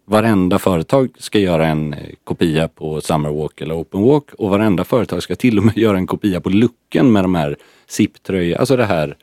varenda 0.05 0.59
företag 0.59 1.11
ska 1.19 1.39
göra 1.39 1.67
en 1.67 1.95
eh, 1.95 2.15
kopia 2.25 2.69
på 2.69 3.01
Summerwalk 3.01 3.61
eller 3.61 3.81
Open 3.81 4.03
Walk 4.03 4.35
och 4.35 4.51
varenda 4.51 4.85
företag 4.85 5.23
ska 5.23 5.37
till 5.37 5.59
och 5.59 5.65
med 5.65 5.77
göra 5.79 5.97
en 5.97 6.07
kopia 6.07 6.41
på 6.41 6.51
looken 6.51 7.13
med 7.13 7.25
de 7.25 7.35
här 7.35 7.57
zip 7.87 8.23
tröjorna 8.23 8.59
alltså 8.59 8.77
det 8.77 8.85
här, 8.85 9.17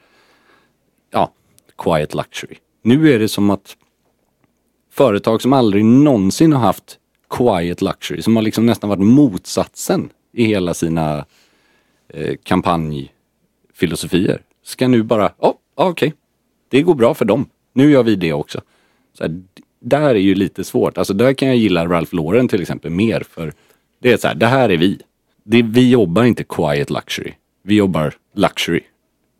ja, 1.12 1.32
quiet 1.78 2.14
luxury. 2.14 2.56
Nu 2.82 3.14
är 3.14 3.20
det 3.20 3.30
som 3.30 3.50
att 3.50 3.78
företag 4.92 5.42
som 5.42 5.54
aldrig 5.54 5.86
någonsin 5.86 6.54
har 6.54 6.60
haft 6.60 7.00
quiet 7.30 7.82
luxury, 7.82 8.22
som 8.22 8.36
har 8.36 8.44
liksom 8.44 8.66
nästan 8.66 8.90
varit 8.90 9.04
motsatsen 9.04 10.10
i 10.34 10.46
hela 10.46 10.74
sina 10.74 11.26
eh, 12.08 12.36
kampanjfilosofier, 12.44 14.42
ska 14.64 14.88
nu 14.88 15.04
bara, 15.04 15.34
ja, 15.40 15.58
oh, 15.76 15.90
okej, 15.90 16.14
det 16.70 16.82
går 16.82 16.96
bra 16.96 17.14
för 17.14 17.26
dem. 17.26 17.50
Nu 17.74 17.92
gör 17.92 18.04
vi 18.04 18.16
det 18.16 18.34
också. 18.34 18.62
Så 19.14 19.24
här, 19.24 19.44
där 19.80 20.10
är 20.10 20.16
ju 20.16 20.36
lite 20.36 20.64
svårt. 20.64 20.98
Alltså 20.98 21.14
där 21.14 21.34
kan 21.34 21.48
jag 21.48 21.58
gilla 21.58 21.86
Ralph 21.86 22.16
Lauren 22.16 22.48
till 22.48 22.62
exempel 22.62 22.92
mer 22.92 23.24
för 23.30 23.54
det 24.02 24.12
är 24.12 24.18
så 24.18 24.28
här, 24.28 24.36
det 24.36 24.48
här 24.48 24.70
är 24.70 24.78
vi. 24.78 25.00
Det, 25.44 25.62
vi 25.62 25.90
jobbar 25.90 26.24
inte 26.24 26.44
quiet 26.44 26.90
luxury. 26.90 27.34
Vi 27.64 27.76
jobbar 27.76 28.14
luxury. 28.36 28.82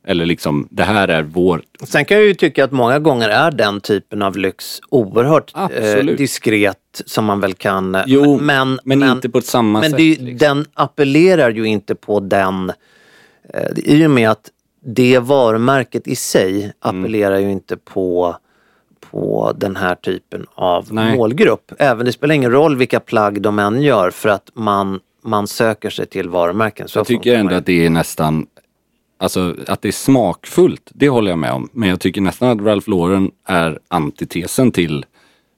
Eller 0.08 0.26
liksom, 0.26 0.68
det 0.72 0.84
här 0.84 1.08
är 1.08 1.24
vår... 1.24 1.62
Sen 1.84 2.06
kan 2.06 2.18
jag 2.18 2.26
ju 2.26 2.34
tycka 2.34 2.64
att 2.64 2.72
många 2.72 3.00
gånger 3.00 3.30
är 3.30 3.52
den 3.52 3.82
typen 3.82 4.22
av 4.22 4.38
lyx 4.38 4.82
oerhört 4.90 5.54
eh, 5.56 6.06
diskret 6.06 7.02
som 7.06 7.26
man 7.26 7.40
väl 7.40 7.54
kan... 7.54 7.98
Jo, 8.08 8.40
men, 8.42 8.80
men 8.84 9.04
inte 9.04 9.30
på 9.30 9.42
samma 9.42 9.80
men 9.80 9.90
sätt, 9.90 9.98
det, 9.98 10.10
liksom. 10.10 10.38
den 10.38 10.66
appellerar 10.74 11.50
ju 11.50 11.66
inte 11.66 11.96
på 11.96 12.20
den... 12.20 12.72
Eh, 13.54 13.70
I 13.76 14.06
och 14.06 14.12
med 14.12 14.30
att 14.30 14.50
det 14.86 15.20
varumärket 15.20 16.08
i 16.08 16.16
sig 16.16 16.74
appellerar 16.80 17.40
ju 17.40 17.52
inte 17.52 17.78
på, 17.78 18.36
på 19.12 19.54
den 19.58 19.76
här 19.76 19.96
typen 19.96 20.46
av 20.56 20.88
Nej. 20.94 21.18
målgrupp. 21.18 21.72
Även 21.80 22.06
det 22.06 22.12
spelar 22.12 22.36
ingen 22.36 22.52
roll 22.52 22.76
vilka 22.76 23.00
plagg 23.00 23.42
de 23.42 23.60
än 23.60 23.82
gör 23.82 24.12
för 24.12 24.30
att 24.30 24.50
man, 24.54 25.00
man 25.24 25.48
söker 25.48 25.90
sig 25.90 26.06
till 26.06 26.30
varumärken. 26.30 26.88
Så 26.88 27.00
Jag 27.00 27.08
tycker 27.08 27.36
ändå 27.36 27.56
att 27.56 27.66
det 27.66 27.86
är 27.86 27.90
nästan, 27.90 28.48
alltså 29.18 29.56
att 29.68 29.82
det 29.82 29.88
är 29.88 29.92
smakfullt, 29.92 30.92
det 30.94 31.10
håller 31.10 31.30
jag 31.32 31.40
med 31.40 31.52
om. 31.52 31.70
Men 31.72 31.90
jag 31.90 32.00
tycker 32.00 32.22
nästan 32.22 32.50
att 32.50 32.66
Ralph 32.66 32.90
Lauren 32.90 33.32
är 33.48 33.80
antitesen 33.88 34.72
till 34.72 35.06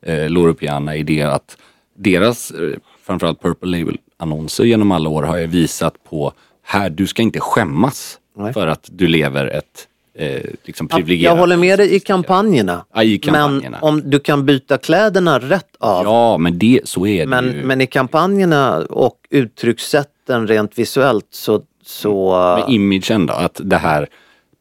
eh, 0.06 0.30
Loro 0.30 0.54
Piana 0.54 0.96
i 0.96 1.04
det 1.04 1.22
att 1.22 1.58
deras, 1.98 2.52
eh, 2.52 2.78
framförallt 3.04 3.42
Purple 3.42 3.78
Label-annonser 3.78 4.64
genom 4.64 4.92
alla 4.92 5.10
år 5.10 5.24
har 5.24 5.38
ju 5.38 5.48
visat 5.48 6.04
på 6.04 6.34
här, 6.64 6.90
du 6.90 7.08
ska 7.08 7.22
inte 7.22 7.40
skämmas 7.40 8.20
Nej. 8.38 8.54
för 8.54 8.68
att 8.68 8.90
du 8.92 9.08
lever 9.08 9.48
ett 9.48 9.88
eh, 10.22 10.42
liksom 10.64 10.88
Jag 10.92 10.98
privilegierade. 10.98 11.40
håller 11.40 11.58
med 11.58 11.80
dig 11.80 11.96
i 11.96 12.00
kampanjerna. 12.00 12.86
Ja, 12.94 13.04
i 13.04 13.18
kampanjerna. 13.20 13.78
Men 13.82 13.90
om 13.90 14.10
du 14.10 14.20
kan 14.20 14.46
byta 14.46 14.78
kläderna 14.78 15.40
rätt 15.40 15.76
av. 15.80 16.04
Ja, 16.06 16.38
men 16.38 16.60
det, 16.60 16.82
så 16.84 17.08
är 17.08 17.20
det 17.20 17.26
men, 17.28 17.46
ju. 17.46 17.64
men 17.64 17.82
i 17.82 17.88
kampanjerna 17.88 18.78
och 18.80 19.18
uttryckssätten 19.30 20.48
rent 20.48 20.80
visuellt 20.80 21.28
så... 21.32 21.62
så 21.86 22.32
Med 22.58 22.74
imagen 22.76 23.26
då, 23.26 23.34
att 23.34 23.62
det 23.64 23.78
här 23.78 24.08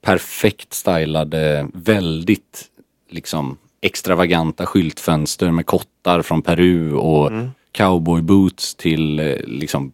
perfekt 0.04 0.74
stylade, 0.74 1.66
väldigt 1.74 2.64
liksom 3.10 3.56
extravaganta 3.82 4.66
skyltfönster 4.66 5.50
med 5.50 5.66
kottar 5.66 6.22
från 6.22 6.42
Peru 6.42 6.92
och 6.94 7.30
Mm. 7.30 7.50
cowboyboots 7.72 8.74
till 8.74 9.20
eh, 9.20 9.36
liksom, 9.46 9.92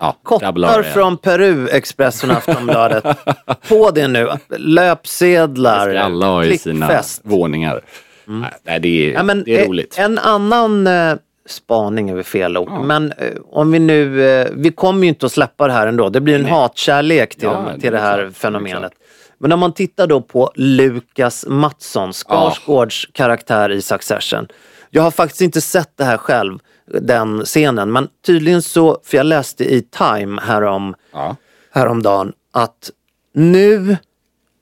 ja, 0.00 0.16
igen. 0.42 0.84
från 0.84 1.16
Peru, 1.16 1.68
Expressen 1.68 2.30
och 2.30 2.36
Aftonbladet. 2.36 3.04
På 3.68 3.90
det 3.90 4.08
nu. 4.08 4.28
Löpsedlar, 4.48 5.88
Det 5.88 5.94
ska 5.94 6.00
alla 6.00 6.26
ha 6.26 6.44
i 6.44 6.58
sina 6.58 7.02
våningar. 7.22 7.80
Nej, 8.24 8.50
Nej, 8.62 8.80
det 8.80 8.88
är, 8.88 9.12
Ja, 9.12 9.22
men, 9.22 9.44
det 9.44 9.56
är 9.56 9.62
eh, 9.62 9.68
roligt. 9.68 9.98
En 9.98 10.18
annan 10.18 10.86
eh, 10.86 11.14
spaning 11.46 12.14
väl 12.14 12.24
fel 12.24 12.56
ord. 12.56 12.70
Men 12.84 13.12
eh, 13.12 13.28
om 13.50 13.72
vi 13.72 13.78
nu, 13.78 14.24
eh, 14.24 14.48
vi 14.52 14.70
kommer 14.72 15.02
ju 15.02 15.08
inte 15.08 15.26
att 15.26 15.32
släppa 15.32 15.66
det 15.66 15.72
här 15.72 15.86
ändå. 15.86 16.08
Det 16.08 16.20
blir 16.20 16.34
en 16.34 16.44
hatkärlek 16.44 17.34
till, 17.34 17.48
Ja, 17.52 17.72
det 17.74 17.80
till 17.80 17.92
det 17.92 17.98
här 17.98 18.18
det 18.18 18.24
är 18.24 18.30
fenomenet. 18.30 18.92
Men 19.38 19.52
om 19.52 19.60
man 19.60 19.72
tittar 19.72 20.06
då 20.06 20.20
på 20.20 20.52
Lukas 20.54 21.44
Mattsson, 21.48 22.12
Skarsgårds 22.12 23.08
karaktär 23.12 23.70
i 23.70 23.82
Succession. 23.82 24.46
Jag 24.90 25.02
har 25.02 25.10
faktiskt 25.10 25.40
inte 25.40 25.60
sett 25.60 25.96
det 25.96 26.04
här 26.04 26.16
själv, 26.16 26.58
den 27.00 27.44
scenen. 27.44 27.92
Men 27.92 28.08
tydligen 28.26 28.62
så, 28.62 29.00
för 29.04 29.16
jag 29.16 29.26
läste 29.26 29.64
i 29.74 29.82
Time 29.82 30.40
härom, 30.42 30.94
Ja. 31.12 31.36
häromdagen 31.70 32.32
att 32.52 32.90
nu 33.34 33.96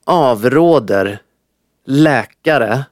avråder 0.05 1.19
läkare 1.87 2.85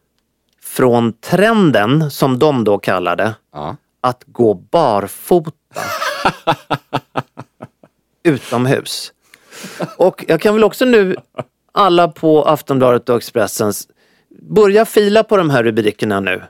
från 0.62 1.12
trenden, 1.12 2.11
som 2.11 2.38
de 2.38 2.64
då 2.64 2.79
kallar 2.79 3.16
det, 3.16 3.35
Ja. 3.53 3.77
att 4.01 4.22
gå 4.27 4.55
barfota 4.55 5.51
utomhus. 8.22 9.12
Och 9.96 10.25
jag 10.29 10.40
kan 10.40 10.55
väl 10.55 10.64
också 10.64 10.85
nu, 10.85 11.16
alla 11.72 12.09
på 12.09 12.42
Aftonbladet 12.44 13.09
och 13.09 13.16
Expressens, 13.16 13.88
börja 14.42 14.85
fila 14.85 15.25
på 15.25 15.37
de 15.37 15.51
här 15.51 15.62
rubrikerna 15.64 16.20
nu. 16.20 16.42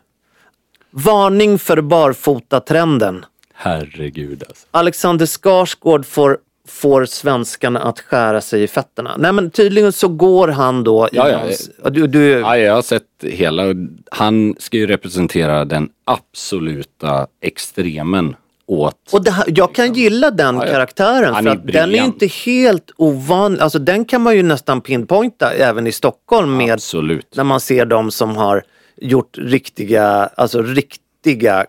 Varning 1.05 1.59
för 1.59 1.81
barfota-trenden. 1.81 3.25
Herregud 3.55 4.45
alltså. 4.49 4.67
Alexander 4.71 5.27
Skarsgård 5.27 6.07
får, 6.07 6.39
får 6.69 7.05
svenskarna 7.05 7.81
att 7.81 8.01
skära 8.01 8.41
sig 8.41 8.63
i 8.63 8.69
fötterna. 8.69 9.15
Nej 9.19 9.33
men 9.33 9.51
tydligen 9.51 9.93
så 9.93 10.09
går 10.09 10.49
han 10.49 10.85
då 10.85 11.07
i 11.07 11.09
Ja, 11.13 11.29
ja. 11.31 11.39
hans- 11.39 11.71
Du, 11.91 12.07
du, 12.07 12.29
Ja, 12.31 12.59
jag 12.59 12.75
har 12.75 12.83
sett 12.83 13.03
hela. 13.23 13.63
Han 14.11 14.55
ska 14.59 14.77
ju 14.77 14.87
representera 14.87 15.65
den 15.65 15.89
absoluta 16.05 17.27
extremen 17.43 18.37
åt... 18.67 18.95
Och 19.13 19.29
här, 19.29 19.45
jag 19.49 19.75
kan 19.75 19.95
gilla 19.95 20.31
den 20.31 20.55
Ja, 20.57 20.63
karaktären 20.63 21.35
för 21.45 21.51
att 21.51 21.67
den 21.67 21.95
är 21.95 22.05
inte 22.05 22.27
helt 22.27 22.91
ovanlig. 22.97 23.61
Alltså 23.61 23.79
den 23.79 24.05
kan 24.05 24.23
man 24.23 24.37
ju 24.37 24.43
nästan 24.43 24.81
pinpointa 24.81 25.53
även 25.53 25.87
i 25.87 25.93
Stockholm 25.93 26.57
med 26.57 26.73
Absolut. 26.75 27.37
när 27.37 27.45
man 27.45 27.61
ser 27.61 27.85
de 27.87 28.11
som 28.11 28.37
har 28.37 28.63
gjort 29.01 29.39
riktiga, 29.39 30.31
alltså 30.35 30.63
riktiga 30.63 31.67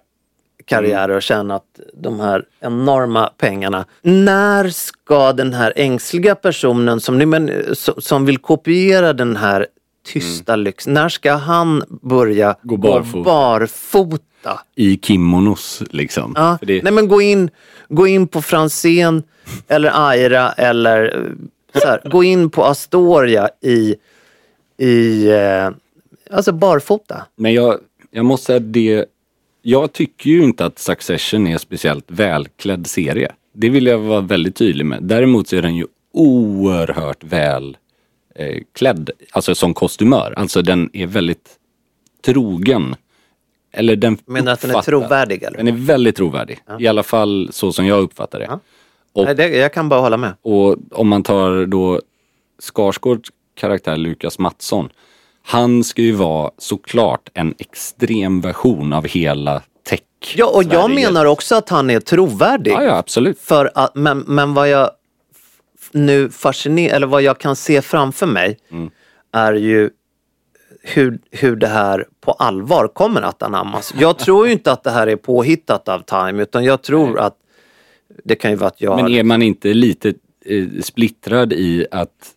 karriärer 0.66 1.16
och 1.16 1.22
tjänat 1.22 1.64
de 1.94 2.20
här 2.20 2.46
enorma 2.60 3.30
pengarna. 3.38 3.86
När 4.02 4.70
ska 4.70 5.34
den 5.34 5.54
här 5.54 5.74
ängsliga 5.76 6.36
personen 6.36 7.00
som, 7.02 7.18
men, 7.18 7.50
so- 7.50 8.00
som 8.02 8.26
vill 8.26 8.38
kopiera 8.38 9.14
den 9.14 9.36
här 9.36 9.68
tysta 10.06 10.56
lyxen, 10.56 10.94
när 10.94 11.10
ska 11.10 11.34
han 11.34 11.84
börja 12.02 12.56
Gå 12.62 12.78
barfota. 12.78 13.24
barfota? 13.24 14.60
I 14.76 14.98
kimonos 14.98 15.84
liksom. 15.92 16.34
Ja. 16.36 16.58
Det, 16.62 16.84
Nej 16.84 16.94
men 16.94 17.08
gå 17.08 17.22
in, 17.22 17.50
gå 17.90 18.08
in 18.08 18.28
på 18.28 18.42
Franzén 18.42 19.24
eller 19.68 19.92
Aira 20.10 20.52
eller 20.52 21.04
eh, 21.74 21.80
så 21.82 21.88
här, 21.88 22.02
gå 22.10 22.24
in 22.24 22.50
på 22.50 22.64
Astoria 22.66 23.50
i, 23.62 23.96
i 24.78 25.28
eh, 25.30 25.70
alltså 26.32 26.52
barfota. 26.52 27.26
Men 27.36 27.54
jag, 27.54 27.80
jag 28.12 28.26
måste 28.26 28.46
säga 28.46 28.60
det. 28.60 29.06
Jag 29.62 29.94
tycker 29.94 30.30
ju 30.30 30.44
inte 30.44 30.66
att 30.66 30.80
Succession 30.80 31.48
är 31.48 31.52
en 31.52 31.60
speciellt 31.60 32.06
välklädd 32.08 32.88
serie. 32.88 33.32
Det 33.54 33.70
vill 33.70 33.86
jag 33.86 33.98
vara 34.00 34.22
väldigt 34.22 34.56
tydlig 34.56 34.86
med. 34.86 35.04
Däremot 35.04 35.48
så 35.48 35.56
är 35.56 35.62
den 35.62 35.76
ju 35.76 35.86
oerhört 36.14 37.24
väl 37.24 37.78
eh, 38.36 38.58
klädd, 38.74 39.10
alltså 39.32 39.56
som 39.56 39.74
kostymör. 39.74 40.34
Alltså 40.38 40.62
den 40.62 40.90
är 40.94 41.08
väldigt 41.08 41.50
trogen. 42.26 42.96
Eller 43.72 43.96
den 43.96 44.18
Menar 44.26 44.52
att 44.52 44.62
den 44.62 44.72
är 44.72 44.82
trovärdig 44.82 45.44
eller? 45.44 45.58
Den 45.58 45.68
är 45.68 45.72
väldigt 45.72 46.16
trovärdig. 46.16 46.60
I 46.80 46.88
alla 46.88 47.04
fall 47.04 47.50
så 47.52 47.72
som 47.72 47.86
jag 47.86 48.00
uppfattar 48.00 48.40
det. 48.40 48.60
Och, 49.14 49.26
Nej, 49.26 49.36
det, 49.36 49.48
jag 49.48 49.74
kan 49.74 49.90
bara 49.90 50.00
hålla 50.00 50.18
med. 50.18 50.34
och 50.42 50.76
om 50.92 51.08
man 51.08 51.24
tar 51.24 51.66
då 51.66 52.02
Skarsgårds 52.60 53.30
karaktär 53.56 53.98
Lukas 53.98 54.40
Mattsson. 54.40 54.90
Han 55.48 55.84
ska 55.84 56.02
ju 56.02 56.12
vara 56.12 56.52
såklart 56.58 57.30
en 57.34 57.56
extrem 57.60 58.42
version 58.42 58.94
av 58.94 59.08
hela 59.08 59.62
tech 59.90 60.00
Ja, 60.36 60.46
och 60.46 60.64
jag 60.64 60.72
Sverige. 60.90 60.96
menar 61.08 61.26
också 61.26 61.56
att 61.56 61.70
han 61.70 61.90
är 61.90 62.00
trovärdig. 62.00 62.72
Ja, 62.72 62.84
ja, 62.84 62.98
absolut. 62.98 63.40
För 63.40 63.72
att, 63.76 63.96
men, 63.96 64.20
men 64.28 64.54
vad 64.54 64.70
jag 64.70 64.90
nu 65.92 66.30
fascinerar, 66.30 66.96
eller 66.96 67.08
vad 67.08 67.22
jag 67.22 67.38
kan 67.40 67.56
se 67.56 67.82
framför 67.82 68.26
mig 68.26 68.58
Mm. 68.72 68.90
är 69.32 69.54
ju 69.54 69.90
hur, 70.82 71.20
hur 71.32 71.56
det 71.56 71.68
här 71.68 72.06
på 72.22 72.32
allvar 72.32 72.88
kommer 72.88 73.22
att 73.22 73.44
anammas. 73.44 73.94
Jag 74.00 74.20
tror 74.20 74.48
ju 74.48 74.54
inte 74.54 74.72
att 74.72 74.84
det 74.84 74.92
här 74.92 75.08
är 75.08 75.16
påhittat 75.16 75.90
av 75.90 76.00
Time 76.00 76.42
utan 76.44 76.64
jag 76.64 76.82
tror 76.82 77.20
att 77.20 77.36
det 78.24 78.36
kan 78.36 78.52
ju 78.52 78.58
vara 78.58 78.68
att 78.68 78.82
jag 78.82 78.96
Men 78.96 79.12
är 79.12 79.24
man 79.24 79.42
inte 79.42 79.74
lite 79.74 80.14
eh, 80.46 80.66
splittrad 80.82 81.54
i 81.54 81.88
att 81.92 82.34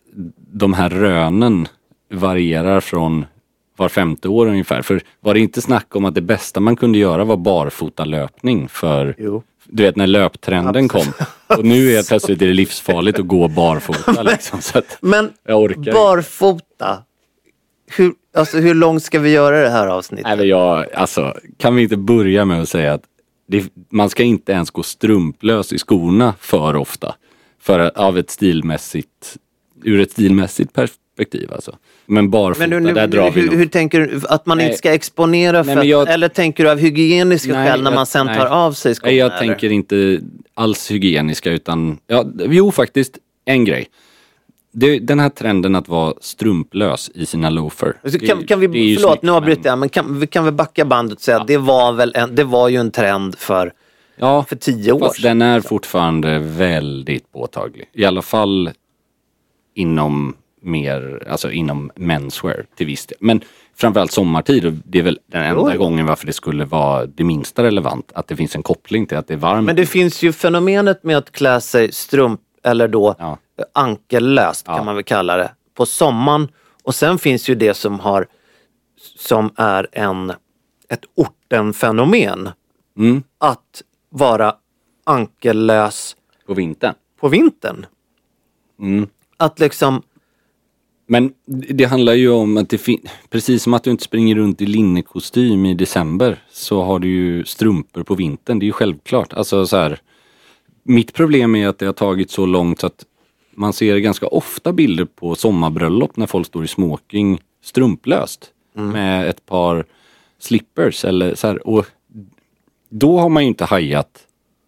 de 0.53 0.73
här 0.73 0.89
rönen 0.89 1.67
varierar 2.11 2.79
från 2.79 3.25
var 3.77 3.89
femte 3.89 4.27
år 4.27 4.47
ungefär? 4.47 4.81
För 4.81 5.01
var 5.19 5.33
det 5.33 5.39
inte 5.39 5.61
snack 5.61 5.95
om 5.95 6.05
att 6.05 6.15
det 6.15 6.21
bästa 6.21 6.59
man 6.59 6.75
kunde 6.75 6.97
göra 6.97 7.23
var 7.23 7.37
barfotalöpning 7.37 8.69
för 8.69 9.15
Jo. 9.17 9.43
Du 9.65 9.83
vet 9.83 9.95
när 9.95 10.07
löptrenden 10.07 10.87
kom. 10.87 11.05
Och 11.47 11.65
nu 11.65 11.91
är 11.93 12.03
plötsligt 12.03 12.39
det 12.39 12.53
livsfarligt 12.53 13.19
att 13.19 13.27
gå 13.27 13.47
barfota 13.47 14.23
liksom. 14.31 14.61
Så 14.61 14.77
att 14.77 14.97
Men 15.01 15.29
jag 15.47 15.61
orkar 15.61 15.93
barfota, 15.93 17.03
hur, 17.97 18.13
alltså, 18.35 18.57
hur 18.57 18.73
långt 18.73 19.03
ska 19.03 19.19
vi 19.19 19.29
göra 19.29 19.61
det 19.61 19.69
här 19.69 19.87
avsnittet? 19.87 20.37
Nej, 20.37 20.47
jag, 20.47 20.93
alltså, 20.93 21.33
kan 21.57 21.75
vi 21.75 21.83
inte 21.83 21.97
börja 21.97 22.45
med 22.45 22.61
att 22.61 22.69
säga 22.69 22.93
att 22.93 23.03
det, 23.47 23.65
man 23.89 24.09
ska 24.09 24.23
inte 24.23 24.51
ens 24.51 24.71
gå 24.71 24.83
strumplös 24.83 25.73
i 25.73 25.77
skorna 25.77 26.33
för 26.39 26.75
ofta. 26.75 27.15
För, 27.61 27.97
av 27.97 28.17
ett 28.17 28.29
stilmässigt, 28.29 29.37
ur 29.83 29.99
ett 29.99 30.11
stilmässigt 30.11 30.73
perspektiv 31.17 31.53
alltså. 31.53 31.75
Men 32.05 32.29
barfota, 32.29 32.67
Men 32.67 32.83
nu, 32.83 32.93
där 32.93 33.07
nu, 33.07 33.11
drar 33.17 33.31
vi 33.31 33.41
hur, 33.41 33.47
nog. 33.47 33.55
hur 33.59 33.65
tänker 33.65 33.99
du? 33.99 34.21
Att 34.29 34.45
man 34.45 34.57
Nej. 34.57 34.65
inte 34.67 34.77
ska 34.77 34.93
exponera 34.93 35.63
Nej, 35.63 35.87
jag- 35.89 36.09
Eller 36.09 36.29
tänker 36.29 36.63
du 36.63 36.69
av 36.71 36.77
hygieniska 36.77 37.53
Nej, 37.53 37.67
skäl 37.71 37.81
när 37.83 37.91
jag- 37.91 37.95
man 37.95 38.05
sen 38.05 38.27
tar 38.27 38.45
av 38.45 38.71
sig 38.73 38.95
skorna? 38.95 39.09
Nej, 39.09 39.17
jag 39.17 39.37
tänker 39.37 39.71
inte 39.71 40.19
alls 40.53 40.91
hygieniska 40.91 41.51
utan, 41.51 41.97
ja, 42.07 42.25
jo 42.39 42.71
faktiskt, 42.71 43.17
en 43.45 43.65
grej. 43.65 43.87
Det, 44.73 44.99
den 44.99 45.19
här 45.19 45.29
trenden 45.29 45.75
att 45.75 45.89
vara 45.89 46.13
strumplös 46.21 47.11
i 47.13 47.25
sina 47.25 47.49
loafer. 47.49 47.97
Så 48.03 48.09
det- 48.09 48.19
kan, 48.27 48.43
kan 48.43 48.59
det 48.59 48.67
vi, 48.67 48.79
ju 48.89 48.95
förlåt 48.95 49.11
snyggt, 49.11 49.23
nu 49.23 49.31
avbryter 49.31 49.69
jag, 49.69 49.79
men 49.79 49.89
kan, 49.89 50.19
vi 50.19 50.27
kan 50.27 50.45
vi 50.45 50.51
backa 50.51 50.85
bandet 50.85 51.17
och 51.17 51.21
säga 51.23 51.37
att 51.41 51.47
det 51.47 51.57
var 51.57 51.93
väl 51.93 52.11
en, 52.15 52.35
det 52.35 52.43
var 52.43 52.69
ju 52.69 52.77
en 52.77 52.91
trend 52.91 53.37
för, 53.37 53.73
Ja, 54.15 54.45
för 54.49 54.55
tio 54.55 54.91
år 54.91 54.99
Fast 54.99 55.21
den 55.23 55.41
är 55.41 55.61
fortfarande 55.61 56.39
väldigt 56.39 57.31
påtaglig. 57.31 57.85
I 57.93 58.05
alla 58.05 58.21
fall 58.21 58.69
inom 59.75 60.33
mer, 60.61 61.27
alltså 61.29 61.51
inom 61.51 61.91
menswear 61.95 62.65
till 62.75 62.85
viss 62.85 63.05
del. 63.05 63.17
Men 63.21 63.41
framförallt 63.75 64.11
sommartid, 64.11 64.65
och 64.65 64.73
det 64.85 64.99
är 64.99 65.03
väl 65.03 65.19
den 65.27 65.41
enda 65.43 65.61
Jo, 65.61 65.69
jo. 65.73 65.77
gången 65.83 66.05
varför 66.05 66.25
det 66.27 66.33
skulle 66.33 66.65
vara 66.65 67.05
det 67.05 67.23
minsta 67.23 67.63
relevant. 67.63 68.11
Att 68.15 68.27
det 68.27 68.35
finns 68.35 68.55
en 68.55 68.63
koppling 68.63 69.05
till 69.05 69.17
att 69.17 69.27
det 69.27 69.33
är 69.33 69.37
varmt. 69.37 69.65
Men 69.65 69.75
det 69.75 69.85
finns 69.85 70.23
ju 70.23 70.33
fenomenet 70.33 71.03
med 71.03 71.17
att 71.17 71.31
klä 71.31 71.61
sig 71.61 71.91
strump 71.91 72.41
eller 72.63 72.87
då 72.87 73.15
Ja. 73.19 73.37
ankellöst 73.73 74.65
kan 74.65 74.85
man 74.85 74.95
väl 74.95 75.03
kalla 75.03 75.37
det 75.37 75.51
på 75.73 75.85
sommaren. 75.85 76.47
Och 76.83 76.95
sen 76.95 77.17
finns 77.17 77.49
ju 77.49 77.55
det 77.55 77.73
som 77.73 77.99
har 77.99 78.27
som 79.17 79.51
är 79.55 79.87
en, 79.91 80.33
ett 80.89 81.03
ortenfenomen. 81.15 82.49
Mm. 82.97 83.23
Att 83.37 83.81
vara 84.09 84.55
ankellös 85.03 86.15
På 86.47 86.53
vintern. 86.53 86.93
på 87.19 87.27
vintern. 87.27 87.85
Mm. 88.79 89.07
Att 89.37 89.59
liksom, 89.59 90.01
Men 91.11 91.33
det 91.45 91.85
handlar 91.85 92.13
ju 92.13 92.29
om 92.29 92.57
att 92.57 92.69
det 92.69 92.77
finns, 92.77 93.01
precis 93.29 93.63
som 93.63 93.73
att 93.73 93.83
du 93.83 93.91
inte 93.91 94.03
springer 94.03 94.35
runt 94.35 94.61
i 94.61 94.65
linnekostym 94.65 95.65
i 95.65 95.73
december 95.73 96.43
så 96.51 96.81
har 96.81 96.99
du 96.99 97.07
ju 97.07 97.45
strumpor 97.45 98.03
på 98.03 98.15
vintern. 98.15 98.59
Det 98.59 98.63
är 98.63 98.67
ju 98.67 98.71
självklart. 98.71 99.33
Alltså 99.33 99.67
så 99.67 99.77
här, 99.77 99.99
mitt 100.83 101.13
problem 101.13 101.55
är 101.55 101.67
att 101.67 101.79
det 101.79 101.85
har 101.85 101.93
tagit 101.93 102.31
så 102.31 102.45
långt 102.45 102.79
så 102.79 102.87
att 102.87 103.05
man 103.51 103.73
ser 103.73 103.97
ganska 103.97 104.27
ofta 104.27 104.73
bilder 104.73 105.05
på 105.05 105.35
sommarbröllop 105.35 106.17
när 106.17 106.27
folk 106.27 106.47
står 106.47 106.63
i 106.63 106.67
smoking 106.67 107.39
strumplöst 107.63 108.51
med 108.73 109.29
ett 109.29 109.45
par 109.45 109.85
slippers 110.39 111.05
eller 111.05 111.35
så 111.35 111.47
här. 111.47 111.67
Och 111.67 111.85
då 112.89 113.19
har 113.19 113.29
man 113.29 113.43
ju 113.43 113.47
inte 113.47 113.65
hajat 113.65 114.27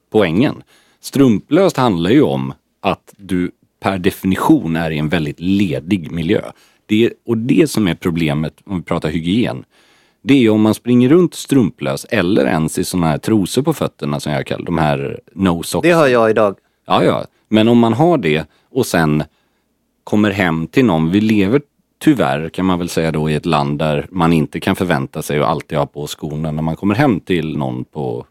poängen. 0.09 0.63
Strumplöst 0.99 1.77
handlar 1.77 2.09
ju 2.09 2.21
om 2.21 2.53
att 2.81 3.13
du 3.17 3.51
per 3.83 3.97
definition 3.97 4.75
är 4.75 4.91
i 4.91 4.97
en 4.97 5.09
väldigt 5.09 5.39
ledig 5.39 6.11
miljö. 6.11 6.41
Det, 6.85 7.13
och 7.25 7.37
det 7.37 7.69
som 7.69 7.87
är 7.87 7.95
problemet 7.95 8.53
om 8.65 8.77
vi 8.77 8.83
pratar 8.83 9.09
hygien. 9.09 9.65
Det 10.21 10.33
är 10.33 10.37
ju 10.37 10.49
om 10.49 10.61
man 10.61 10.73
springer 10.73 11.09
runt 11.09 11.33
strumplös 11.33 12.05
eller 12.09 12.45
ens 12.45 12.77
i 12.77 12.83
sådana 12.83 13.07
här 13.07 13.17
trosor 13.17 13.61
på 13.61 13.73
fötterna 13.73 14.19
som 14.19 14.31
jag 14.31 14.47
kallar 14.47 14.65
de 14.65 14.77
här 14.77 15.19
no 15.33 15.63
socks. 15.63 15.87
Det 15.87 15.91
har 15.91 16.07
jag 16.07 16.29
idag. 16.29 16.55
Ja, 16.85 17.03
ja. 17.03 17.25
Men 17.49 17.67
om 17.67 17.77
man 17.77 17.93
har 17.93 18.17
det 18.17 18.45
och 18.69 18.85
sen 18.85 19.23
kommer 20.03 20.31
hem 20.31 20.67
till 20.67 20.85
någon. 20.85 21.11
Vi 21.11 21.21
lever 21.21 21.61
tyvärr 21.99 22.49
kan 22.49 22.65
man 22.65 22.79
väl 22.79 22.89
säga 22.89 23.11
då 23.11 23.29
i 23.29 23.35
ett 23.35 23.45
land 23.45 23.79
där 23.79 24.07
man 24.11 24.33
inte 24.33 24.59
kan 24.59 24.75
förvänta 24.75 25.21
sig 25.21 25.39
att 25.39 25.47
alltid 25.47 25.77
ha 25.77 25.85
på 25.85 26.07
skorna 26.07 26.51
när 26.51 26.61
man 26.61 26.75
kommer 26.75 26.95
hem 26.95 27.19
till 27.19 27.57
någon 27.57 27.85
på 27.85 28.25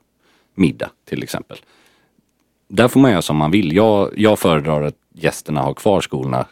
middag 0.55 0.91
till 1.09 1.23
exempel. 1.23 1.59
Där 2.75 2.89
får 2.89 3.01
man 3.01 3.11
göra 3.11 3.23
som 3.23 3.37
man 3.37 3.51
vill. 3.51 3.73
Jag, 3.73 4.11
jag 4.17 4.39
föredrar 4.39 4.83
att 4.83 4.97
gästerna 5.15 5.63
har 5.63 5.75
kvar 5.75 6.01
skorna 6.01 6.47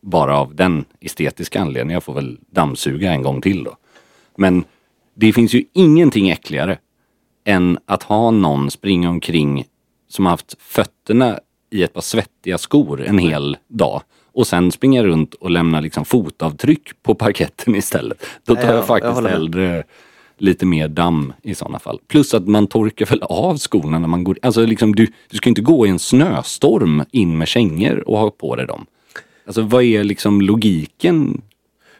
bara 0.00 0.38
av 0.38 0.54
den 0.54 0.84
estetiska 1.00 1.60
anledningen. 1.60 1.94
Jag 1.94 2.02
får 2.02 2.14
väl 2.14 2.38
dammsuga 2.50 3.12
en 3.12 3.22
gång 3.22 3.40
till 3.40 3.64
då. 3.64 3.76
Men 4.36 4.64
det 5.14 5.32
finns 5.32 5.54
ju 5.54 5.64
ingenting 5.72 6.30
äckligare 6.30 6.78
än 7.44 7.78
att 7.86 8.02
ha 8.02 8.30
någon 8.30 8.70
springa 8.70 9.10
omkring 9.10 9.64
som 10.08 10.26
har 10.26 10.30
haft 10.30 10.56
fötterna 10.62 11.40
i 11.70 11.82
ett 11.82 11.92
par 11.92 12.00
svettiga 12.00 12.58
skor 12.58 13.04
en 13.04 13.18
hel 13.18 13.56
dag 13.68 14.02
och 14.32 14.46
sen 14.46 14.72
springa 14.72 15.04
runt 15.04 15.34
och 15.34 15.50
lämna 15.50 15.80
liksom 15.80 16.04
fotavtryck 16.04 17.02
på 17.02 17.14
parketten 17.14 17.74
istället. 17.74 18.26
Då 18.44 18.54
tar 18.54 18.62
Ja, 18.62 18.68
jag 18.68 18.76
jag 18.76 18.86
faktiskt 18.86 19.14
håller 19.14 19.48
med. 19.48 19.84
Lite 20.40 20.66
mer 20.66 20.88
damm 20.88 21.32
i 21.42 21.54
sådana 21.54 21.78
fall. 21.78 22.00
Plus 22.08 22.34
att 22.34 22.46
man 22.48 22.66
torkar 22.66 23.06
väl 23.06 23.22
av 23.22 23.58
skorna 23.58 23.98
när 23.98 24.08
man 24.08 24.24
går 24.24 24.38
Alltså 24.42 24.66
liksom 24.66 24.94
du, 24.94 25.06
du 25.30 25.36
ska 25.36 25.48
inte 25.48 25.60
gå 25.62 25.86
i 25.86 25.90
en 25.90 25.98
snöstorm 25.98 27.04
in 27.10 27.38
med 27.38 27.48
kängor 27.48 28.08
och 28.08 28.18
ha 28.18 28.30
på 28.30 28.56
dig 28.56 28.66
dem. 28.66 28.86
Alltså 29.46 29.62
vad 29.62 29.82
är 29.82 30.04
liksom 30.04 30.40
logiken? 30.40 31.42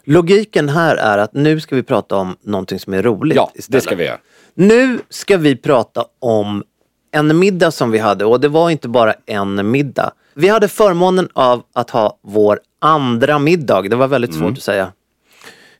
Logiken 0.04 0.68
här 0.68 0.96
är 0.96 1.18
att 1.18 1.34
nu 1.34 1.60
ska 1.60 1.76
vi 1.76 1.82
prata 1.82 2.16
om 2.16 2.36
någonting 2.42 2.78
som 2.78 2.94
är 2.94 3.02
roligt 3.02 3.36
Ja, 3.36 3.50
istället. 3.54 3.72
det 3.72 3.86
ska 3.86 3.96
vi 3.96 4.04
göra. 4.04 4.18
Nu 4.54 4.98
ska 5.08 5.36
vi 5.36 5.56
prata 5.56 6.04
om 6.18 6.64
en 7.10 7.38
middag 7.38 7.70
som 7.70 7.90
vi 7.90 7.98
hade 7.98 8.24
och 8.24 8.40
det 8.40 8.48
var 8.48 8.70
inte 8.70 8.88
bara 8.88 9.14
en 9.26 9.70
middag. 9.70 10.10
Vi 10.34 10.48
hade 10.48 10.68
förmånen 10.68 11.28
av 11.32 11.62
att 11.72 11.90
ha 11.90 12.18
vår 12.22 12.60
andra 12.80 13.38
middag, 13.38 13.82
det 13.82 13.96
var 13.96 14.08
väldigt 14.08 14.34
svårt 14.34 14.52
att 14.52 14.62
säga, 14.62 14.92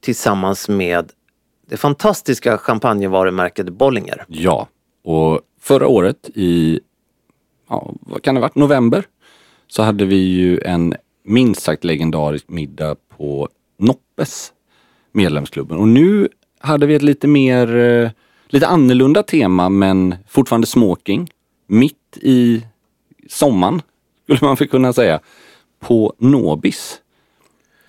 tillsammans 0.01 0.69
med 0.69 1.11
det 1.69 1.77
fantastiska 1.77 2.59
champagnevarumärket 2.59 3.69
Bollinger. 3.69 4.25
Ja, 4.29 4.69
och 5.05 5.41
förra 5.61 5.89
året 5.89 6.31
i, 6.35 6.81
ja, 7.69 7.93
vad 8.01 8.23
kan 8.23 8.35
det 8.35 8.41
ha 8.41 8.43
varit, 8.43 8.55
november 8.55 9.05
så 9.67 9.83
hade 9.83 10.05
vi 10.05 10.17
ju 10.17 10.61
en 10.61 10.95
minst 11.25 11.63
sagt 11.63 11.85
legendarisk 11.85 12.49
middag 12.49 12.97
på 13.17 13.49
Noppes 13.79 14.53
medlemsklubben. 15.13 15.79
Och 15.79 15.89
nu 15.89 16.29
hade 16.59 16.87
vi 16.87 16.95
ett 16.95 17.03
lite 17.03 17.27
mer, 17.27 17.77
eh, 17.77 18.11
lite 18.49 18.67
annorlunda 18.67 19.23
tema 19.23 19.69
men 19.69 20.15
fortfarande 20.29 20.67
smoking. 20.67 21.31
Mitt 21.67 22.19
i 22.21 22.65
sommaren 23.29 23.83
skulle 24.25 24.39
man 24.43 24.57
kunna 24.57 24.93
säga. 24.93 25.21
På 25.81 26.15
Nobis, 26.19 27.01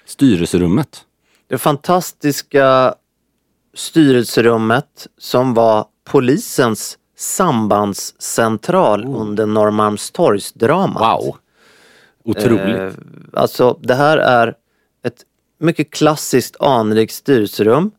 styrelserummet. 0.05 1.05
Det 1.47 1.57
fantastiska 1.57 2.95
styrelserummet 3.73 5.07
som 5.17 5.53
var 5.53 5.85
polisens 6.03 6.97
sambandscentral 7.17 9.05
under 9.05 9.45
Norrmalmstorgsdramat. 9.45 11.01
Wow! 11.01 11.35
Otroligt. 12.23 12.77
Eh, 12.77 12.91
alltså 13.33 13.79
det 13.81 13.95
här 13.95 14.17
är 14.17 14.55
ett 15.03 15.23
mycket 15.59 15.91
klassiskt 15.91 16.55
anrikt 16.59 17.13
styrelserum 17.13 17.91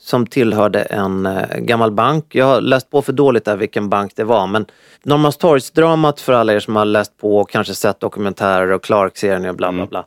som 0.00 0.26
tillhörde 0.26 0.82
en 0.82 1.26
eh, 1.26 1.58
gammal 1.58 1.90
bank. 1.90 2.34
Jag 2.34 2.46
har 2.46 2.60
läst 2.60 2.90
på 2.90 3.02
för 3.02 3.12
dåligt 3.12 3.44
där 3.44 3.56
vilken 3.56 3.88
bank 3.88 4.12
det 4.16 4.24
var 4.24 4.46
men 4.46 4.66
Norrmalmstorgsdramat 5.02 6.20
för 6.20 6.32
alla 6.32 6.52
er 6.52 6.60
som 6.60 6.76
har 6.76 6.84
läst 6.84 7.16
på 7.16 7.38
och 7.38 7.50
kanske 7.50 7.74
sett 7.74 8.00
dokumentärer 8.00 8.70
och 8.72 8.82
Clark-serien 8.84 9.48
och 9.48 9.56
bla 9.56 9.72
bla 9.72 9.86
bla. 9.86 10.06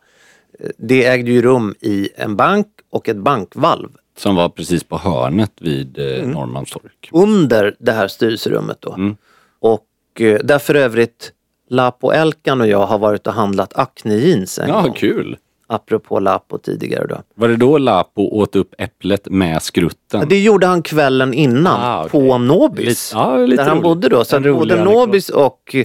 Eh, 0.59 0.69
Det 0.77 1.05
ägde 1.05 1.31
ju 1.31 1.41
rum 1.41 1.75
i 1.79 2.09
en 2.15 2.35
bank 2.35 2.67
och 2.91 3.09
ett 3.09 3.17
bankvalv 3.17 3.89
Som 4.17 4.35
var 4.35 4.49
precis 4.49 4.83
på 4.83 4.97
hörnet 4.97 5.51
vid 5.61 5.99
eh, 5.99 6.27
Norrmalmstorg. 6.27 6.89
under 7.11 7.75
det 7.79 7.91
här 7.91 8.07
styrelserummet 8.07 8.77
då. 8.79 8.93
Mm. 8.93 9.15
Och 9.59 9.85
eh, 10.19 10.39
där 10.43 10.59
för 10.59 10.75
övrigt 10.75 11.31
Lapo 11.69 12.11
Elkan 12.11 12.61
och 12.61 12.67
jag 12.67 12.85
har 12.85 12.99
varit 12.99 13.27
och 13.27 13.33
handlat 13.33 13.77
Acne 13.77 14.15
jeans 14.15 14.59
en 14.59 14.69
Ja, 14.69 14.81
gång. 14.81 14.93
kul. 14.93 15.37
Apropå 15.69 16.19
Lapo 16.19 16.57
tidigare 16.57 17.07
då. 17.07 17.17
Var 17.35 17.47
det 17.47 17.55
då 17.55 17.77
Lapo 17.77 18.21
åt 18.21 18.55
upp 18.55 18.73
äpplet 18.77 19.29
med 19.29 19.61
skrutten? 19.63 20.25
Det 20.29 20.39
gjorde 20.43 20.67
han 20.67 20.81
kvällen 20.81 21.33
innan 21.33 21.79
Ah, 21.81 21.99
okej. 22.05 22.11
på 22.11 22.37
Nobis. 22.37 22.85
Lite- 22.87 22.99
ja, 23.13 23.37
lite 23.37 23.63
där 23.63 23.69
han 23.69 23.77
roligt. 23.77 23.83
bodde 23.83 24.09
då. 24.09 24.25
Så 24.25 24.39
både. 24.39 24.83
Nobis 24.83 25.29
och 25.29 25.75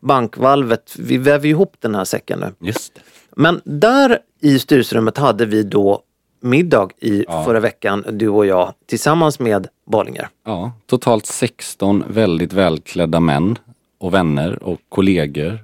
bankvalvet, 0.00 0.94
vi 0.98 1.16
väver 1.18 1.48
ihop 1.48 1.74
den 1.80 1.94
här 1.94 2.04
säcken 2.04 2.38
nu. 2.40 2.66
Just 2.68 2.94
det. 2.94 3.00
Men 3.36 3.60
där 3.64 4.18
i 4.40 4.58
styrelserummet 4.58 5.18
hade 5.18 5.46
vi 5.46 5.62
då 5.62 6.02
middag 6.40 6.88
i 6.98 7.24
Ja. 7.28 7.44
förra 7.44 7.60
veckan, 7.60 8.04
du 8.10 8.28
och 8.28 8.46
jag, 8.46 8.74
tillsammans 8.86 9.38
med 9.38 9.66
Bollinger. 9.84 10.28
Ja, 10.44 10.72
totalt 10.86 11.26
16 11.26 12.04
väldigt 12.08 12.52
välklädda 12.52 13.20
män 13.20 13.58
och 13.98 14.14
vänner 14.14 14.62
och 14.62 14.80
kollegor 14.88 15.58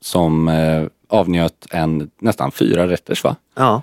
som 0.00 0.48
eh, 0.48 0.84
avnjöt 1.08 1.66
en 1.70 2.10
nästan 2.18 2.52
fyra 2.52 2.88
rätters 2.88 3.24
va? 3.24 3.36
Ja. 3.54 3.82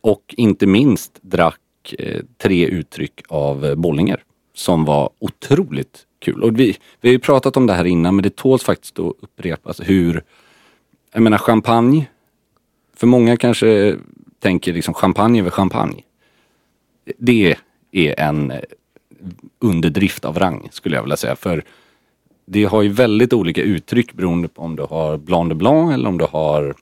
Och 0.00 0.34
inte 0.36 0.66
minst 0.66 1.18
drack 1.22 1.94
eh, 1.98 2.22
tre 2.38 2.66
uttryck 2.66 3.20
av 3.28 3.64
eh, 3.66 3.74
Bollinger 3.74 4.22
som 4.54 4.84
var 4.84 5.10
otroligt 5.18 6.02
kul. 6.18 6.42
Och 6.42 6.58
vi, 6.60 6.76
vi 7.00 7.08
har 7.08 7.12
ju 7.12 7.18
pratat 7.18 7.56
om 7.56 7.66
det 7.66 7.72
här 7.72 7.84
innan 7.84 8.16
men 8.16 8.22
det 8.22 8.36
tåls 8.36 8.62
faktiskt 8.62 8.98
att 8.98 9.12
upprepas 9.20 9.80
hur, 9.84 10.22
jag 11.12 11.22
menar 11.22 11.38
champagne, 11.38 12.06
för 12.96 13.06
många 13.06 13.36
kanske 13.36 13.96
tänker 14.38 14.72
liksom 14.72 14.94
champagne 14.94 15.40
över 15.40 15.50
champagne. 15.50 16.02
Det 17.18 17.56
är 17.92 18.20
en 18.20 18.50
eh, 18.50 18.60
underdrift 19.58 20.24
av 20.24 20.38
rang 20.38 20.68
skulle 20.72 20.96
jag 20.96 21.02
vilja 21.02 21.16
säga. 21.16 21.36
För 21.36 21.64
det 22.46 22.64
har 22.64 22.82
ju 22.82 22.88
väldigt 22.88 23.32
olika 23.32 23.62
uttryck 23.62 24.12
beroende 24.12 24.48
på 24.48 24.62
om 24.62 24.76
du 24.76 24.82
har 24.82 25.16
Blanc 25.16 25.48
de 25.48 25.54
Blanc 25.54 25.94
eller 25.94 26.08
om 26.08 26.18
du 26.18 26.24
har 26.24 26.74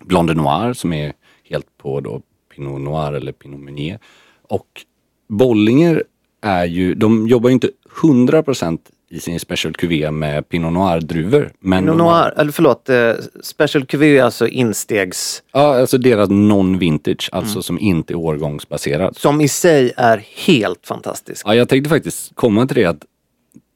Blanc 0.00 0.28
de 0.28 0.34
Noir 0.34 0.72
som 0.72 0.92
är 0.92 1.12
helt 1.44 1.78
på 1.78 2.00
då 2.00 2.22
Pinot 2.54 2.80
Noir 2.80 3.12
eller 3.12 3.32
Pinot 3.32 3.60
Meunier. 3.60 3.98
Och 4.42 4.84
Bollinger 5.28 6.04
är 6.40 6.64
ju, 6.64 6.94
de 6.94 7.28
jobbar 7.28 7.48
ju 7.48 7.54
inte 7.54 7.70
100% 8.02 8.78
i 9.10 9.20
sin 9.20 9.40
Special 9.40 9.72
Cuvée 9.74 10.10
med 10.10 10.48
Pinot 10.48 10.72
Noir-druvor. 10.72 11.50
Men 11.60 11.84
Pinot 11.84 11.96
Noir, 11.98 12.32
eller 12.36 12.52
förlåt, 12.52 12.88
eh, 12.88 13.12
Special 13.42 13.86
Cuvée 13.86 14.18
är 14.18 14.22
alltså 14.22 14.48
instegs, 14.48 15.42
Ja, 15.52 15.80
alltså 15.80 15.98
deras 15.98 16.28
non-vintage, 16.30 17.28
alltså 17.32 17.62
som 17.62 17.78
inte 17.78 18.12
är 18.12 18.16
årgångsbaserad. 18.16 19.16
som 19.16 19.40
i 19.40 19.48
sig 19.48 19.92
är 19.96 20.24
helt 20.46 20.86
fantastisk. 20.86 21.42
Ja, 21.46 21.54
jag 21.54 21.68
tänkte 21.68 21.90
faktiskt 21.90 22.30
komma 22.34 22.66
till 22.66 22.76
det 22.76 22.84
att 22.84 23.04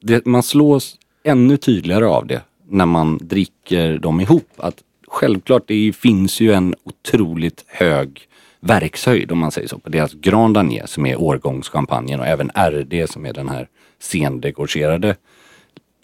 det, 0.01 0.25
man 0.25 0.43
slås 0.43 0.95
ännu 1.23 1.57
tydligare 1.57 2.05
av 2.05 2.27
det 2.27 2.41
när 2.69 2.85
man 2.85 3.17
dricker 3.21 3.97
dem 3.97 4.21
ihop. 4.21 4.47
Att 4.57 4.75
självklart, 5.07 5.63
det 5.67 5.93
finns 5.95 6.39
ju 6.41 6.53
en 6.53 6.75
otroligt 6.83 7.65
hög 7.67 8.21
verkshöjd 8.59 9.31
om 9.31 9.37
man 9.37 9.51
säger 9.51 9.67
så 9.67 9.79
på 9.79 9.89
deras 9.89 10.13
Grand 10.13 10.53
Danier 10.53 10.85
som 10.85 11.05
är 11.05 11.21
årgångschampagnen 11.21 12.19
och 12.19 12.27
även 12.27 12.49
RD 12.55 13.09
som 13.09 13.25
är 13.25 13.33
den 13.33 13.49
här 13.49 13.67
sendegorgerade 14.03 15.15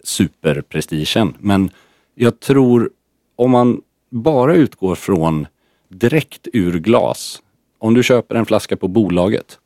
superprestigen. 0.04 1.36
Men 1.40 1.70
jag 2.14 2.40
tror 2.40 2.90
om 3.36 3.50
man 3.50 3.80
bara 4.10 4.54
utgår 4.54 4.94
från 4.94 5.46
direkt 5.88 6.48
ur 6.52 6.78
glas. 6.78 7.42
Om 7.78 7.94
du 7.94 8.02
köper 8.02 8.34
en 8.34 8.46
flaska 8.46 8.76
på 8.76 8.88
bolaget 8.88 9.58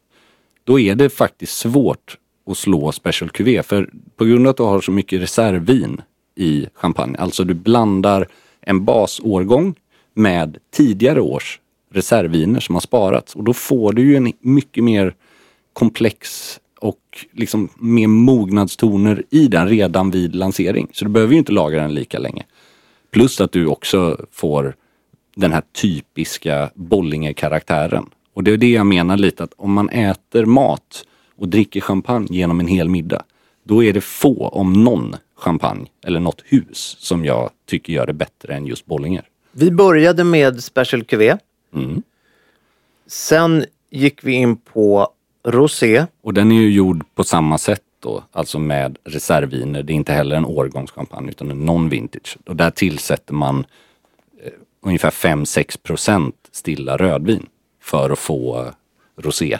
då 0.64 0.80
är 0.80 0.94
det 0.94 1.10
faktiskt 1.10 1.58
svårt 1.58 2.18
att 2.46 2.58
slå 2.58 2.92
Special 2.92 3.30
Cuvée. 3.30 3.62
För 3.62 3.90
på 4.16 4.24
grund 4.24 4.46
av 4.46 4.50
att 4.50 4.56
du 4.56 4.62
har 4.62 4.80
så 4.80 4.92
mycket 4.92 5.22
reservvin 5.22 6.02
i 6.34 6.66
champagne, 6.74 7.16
alltså 7.18 7.44
du 7.44 7.54
blandar 7.54 8.28
en 8.60 8.84
basårgång 8.84 9.74
med 10.14 10.58
tidigare 10.72 11.20
års 11.20 11.60
reservviner 11.90 12.60
som 12.60 12.74
har 12.74 12.80
sparats. 12.80 13.36
Och 13.36 13.44
då 13.44 13.52
får 13.52 13.92
du 13.92 14.02
ju 14.02 14.16
en 14.16 14.32
mycket 14.40 14.84
mer 14.84 15.14
komplex 15.72 16.60
och 16.84 17.26
liksom 17.32 17.68
mer 17.78 18.06
mognadstoner 18.06 19.22
i 19.30 19.48
den 19.48 19.68
redan 19.68 20.10
vid 20.10 20.34
lansering. 20.34 20.88
Så 20.92 21.04
du 21.04 21.10
behöver 21.10 21.32
ju 21.32 21.38
inte 21.38 21.52
lagra 21.52 21.82
den 21.82 21.94
lika 21.94 22.18
länge. 22.18 22.44
Plus 23.10 23.40
att 23.40 23.52
du 23.52 23.66
också 23.66 24.26
får 24.30 24.76
den 25.36 25.52
här 25.52 25.62
typiska 25.82 26.70
Bollinger-karaktären. 26.74 28.06
Och 28.34 28.44
det 28.44 28.50
är 28.52 28.56
det 28.56 28.70
jag 28.70 28.86
menar 28.86 29.16
lite 29.16 29.44
att 29.44 29.52
om 29.56 29.72
man 29.72 29.88
äter 29.88 30.44
mat 30.44 31.04
och 31.36 31.48
dricker 31.48 31.80
champagne 31.80 32.26
genom 32.30 32.60
en 32.60 32.66
hel 32.66 32.88
middag. 32.88 33.22
Då 33.62 33.84
är 33.84 33.92
det 33.92 34.00
få, 34.00 34.48
om 34.48 34.72
någon, 34.72 35.16
champagne 35.36 35.86
eller 36.06 36.20
något 36.20 36.42
hus 36.44 36.96
som 37.00 37.24
jag 37.24 37.50
tycker 37.66 37.92
gör 37.92 38.06
det 38.06 38.12
bättre 38.12 38.54
än 38.54 38.66
just 38.66 38.86
Bollinger. 38.86 39.24
Vi 39.52 39.70
började 39.70 40.24
med 40.24 40.64
Special 40.64 41.04
Cuvée. 41.04 41.38
Mm. 41.74 42.02
Sen 43.06 43.64
gick 43.90 44.24
vi 44.24 44.32
in 44.32 44.56
på 44.56 45.08
Rosé. 45.44 46.06
Och 46.22 46.34
den 46.34 46.52
är 46.52 46.56
ju 46.56 46.70
gjord 46.70 47.04
på 47.14 47.24
samma 47.24 47.58
sätt 47.58 47.82
då, 48.00 48.22
alltså 48.32 48.58
med 48.58 48.98
reservviner. 49.04 49.82
Det 49.82 49.92
är 49.92 49.94
inte 49.94 50.12
heller 50.12 50.36
en 50.36 50.44
årgångschampagne 50.44 51.30
utan 51.30 51.50
en 51.50 51.68
non-vintage. 51.68 52.36
Och 52.46 52.56
där 52.56 52.70
tillsätter 52.70 53.34
man 53.34 53.66
eh, 54.42 54.52
ungefär 54.80 55.10
5-6 55.10 55.82
procent 55.82 56.34
stilla 56.52 56.96
rödvin 56.96 57.46
för 57.80 58.10
att 58.10 58.18
få 58.18 58.60
eh, 58.60 58.72
rosé 59.16 59.58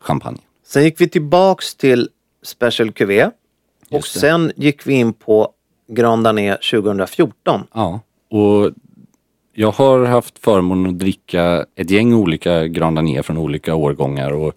champagne. 0.00 0.38
Sen 0.64 0.84
gick 0.84 1.00
vi 1.00 1.08
tillbaks 1.08 1.74
till 1.74 2.08
Special 2.42 2.92
Cuvée. 2.92 3.30
Och 3.90 4.06
sen 4.06 4.52
gick 4.56 4.86
vi 4.86 4.94
in 4.94 5.12
på 5.12 5.52
Grand 5.88 6.24
Darnier 6.24 6.58
2014. 6.70 7.66
Ja, 7.72 8.00
och 8.30 8.70
jag 9.52 9.72
har 9.72 10.04
haft 10.04 10.38
förmånen 10.38 10.86
att 10.86 10.98
dricka 10.98 11.66
ett 11.74 11.90
gäng 11.90 12.14
olika 12.14 12.66
Grand 12.66 12.94
Marnier 12.94 13.22
från 13.22 13.38
olika 13.38 13.74
årgångar 13.74 14.30
och 14.30 14.54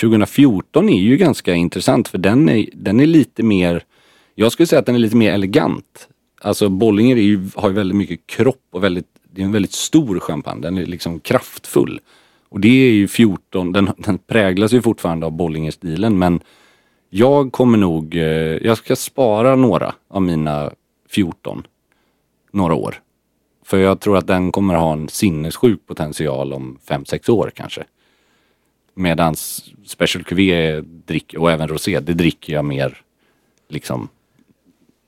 2014 0.00 0.88
är 0.88 1.00
ju 1.00 1.16
ganska 1.16 1.54
intressant 1.54 2.08
för 2.08 2.18
den 2.18 2.48
är, 2.48 2.66
den 2.72 3.00
är 3.00 3.06
lite 3.06 3.42
mer, 3.42 3.84
jag 4.34 4.52
skulle 4.52 4.66
säga 4.66 4.80
att 4.80 4.86
den 4.86 4.94
är 4.94 4.98
lite 4.98 5.16
mer 5.16 5.32
elegant. 5.32 6.08
Alltså 6.40 6.68
Bollinger 6.68 7.16
är 7.16 7.20
ju, 7.20 7.48
har 7.54 7.68
ju 7.68 7.74
väldigt 7.74 7.96
mycket 7.96 8.26
kropp 8.26 8.66
och 8.70 8.84
väldigt, 8.84 9.06
det 9.30 9.40
är 9.40 9.44
en 9.44 9.52
väldigt 9.52 9.72
stor 9.72 10.20
champagne, 10.20 10.62
den 10.62 10.78
är 10.78 10.86
liksom 10.86 11.20
kraftfull. 11.20 12.00
Och 12.48 12.60
det 12.60 12.68
är 12.68 12.92
ju 12.92 13.08
14, 13.08 13.72
den, 13.72 13.90
den 13.96 14.18
präglas 14.18 14.72
ju 14.72 14.82
fortfarande 14.82 15.26
av 15.26 15.32
Bollinger-stilen 15.32 16.18
men 16.18 16.40
jag 17.10 17.52
kommer 17.52 17.78
nog, 17.78 18.16
eh, 18.16 18.22
jag 18.66 18.78
ska 18.78 18.96
spara 18.96 19.56
några 19.56 19.94
av 20.08 20.22
mina 20.22 20.72
14 21.08 21.66
några 22.52 22.74
år. 22.74 23.00
För 23.64 23.78
jag 23.78 24.00
tror 24.00 24.16
att 24.16 24.26
den 24.26 24.52
kommer 24.52 24.74
ha 24.74 24.92
en 24.92 25.08
sinnessjuk 25.08 25.86
potential 25.86 26.52
om 26.52 26.78
5-6 26.88 27.30
år 27.30 27.52
kanske. 27.54 27.84
Medans 28.98 29.64
Special 29.86 30.24
Cuvée 30.24 30.80
drick, 30.80 31.34
och 31.38 31.50
även 31.52 31.68
Rosé, 31.68 32.00
det 32.00 32.14
dricker 32.14 32.52
jag 32.52 32.64
mer 32.64 33.00
liksom, 33.68 34.08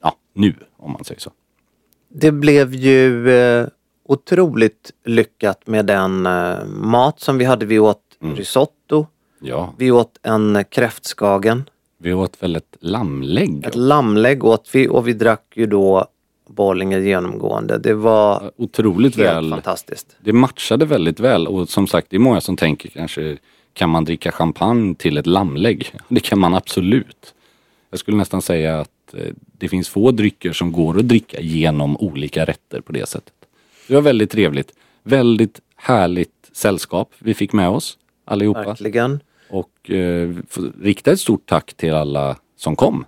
ja, 0.03 0.15
nu 0.33 0.55
om 0.77 0.93
man 0.93 1.05
säger 1.05 1.21
så. 1.21 1.31
Det 2.09 2.33
blev 2.33 2.75
ju 2.75 3.31
eh, 3.31 3.67
otroligt 4.05 4.93
lyckat 5.05 5.67
med 5.67 5.87
den 5.87 6.27
eh, 6.27 6.65
mat 6.67 7.21
som 7.21 7.39
vi 7.39 7.45
hade. 7.45 7.67
Vi 7.67 7.79
åt 7.79 8.03
risotto. 8.21 9.07
Ja, 9.41 9.75
Vi 9.79 9.91
åt 9.91 10.19
en 10.23 10.65
kräftskagen. 10.71 11.65
vi 11.99 12.13
åt 12.13 12.43
väl 12.43 12.57
ett 12.57 12.77
lammlägg. 12.81 13.67
Ett 13.67 13.77
lammlägg 13.77 14.45
åt 14.45 14.69
vi 14.73 14.89
och 14.89 15.09
vi 15.09 15.13
drack 15.13 15.53
ju 15.57 15.67
då 15.67 16.07
Bollinger 16.49 16.99
genomgående. 16.99 17.79
Det 17.79 17.95
var 17.95 18.51
Otroligt 18.57 19.17
helt 19.17 19.29
väl. 19.29 19.51
fantastiskt. 19.51 20.17
Det 20.21 20.33
matchade 20.33 20.85
väldigt 20.85 21.21
väl 21.21 21.47
och 21.47 21.69
som 21.69 21.87
sagt 21.87 22.07
det 22.11 22.17
är 22.17 22.21
många 22.21 22.41
som 22.41 22.57
tänker 22.57 22.89
kanske 22.89 23.39
kan 23.79 23.91
man 23.91 24.05
dricka 24.05 24.33
champagne 24.33 24.95
till 24.95 25.19
ett 25.19 25.27
lammlägg? 25.27 25.95
Det 26.09 26.21
kan 26.21 26.39
man 26.39 26.55
absolut. 26.55 27.35
Jag 27.91 28.01
skulle 28.01 28.17
nästan 28.17 28.43
säga 28.43 28.81
att 28.81 29.15
eh, 29.15 29.33
det 29.59 29.69
finns 29.69 29.89
få 29.89 30.11
drycker 30.11 30.53
som 30.53 30.73
går 30.73 30.99
att 30.99 31.09
dricka 31.09 31.41
genom 31.41 31.97
olika 31.97 32.45
rätter 32.45 32.81
på 32.81 32.93
det 32.93 33.09
sättet. 33.09 33.35
Det 33.89 33.95
var 33.95 34.03
väldigt 34.03 34.31
trevligt. 34.31 34.73
Väldigt 35.03 35.61
härligt 35.77 36.51
sällskap 36.53 37.13
vi 37.19 37.35
fick 37.35 37.53
med 37.53 37.69
oss 37.69 37.99
allihopa. 38.25 38.65
Verkligen. 38.65 39.21
Och 39.51 39.91
eh, 39.91 40.35
rikta 40.81 41.13
ett 41.13 41.21
stort 41.21 41.47
tack 41.47 41.75
till 41.75 41.95
alla 41.95 42.37
som 42.57 42.77
kom. 42.77 43.05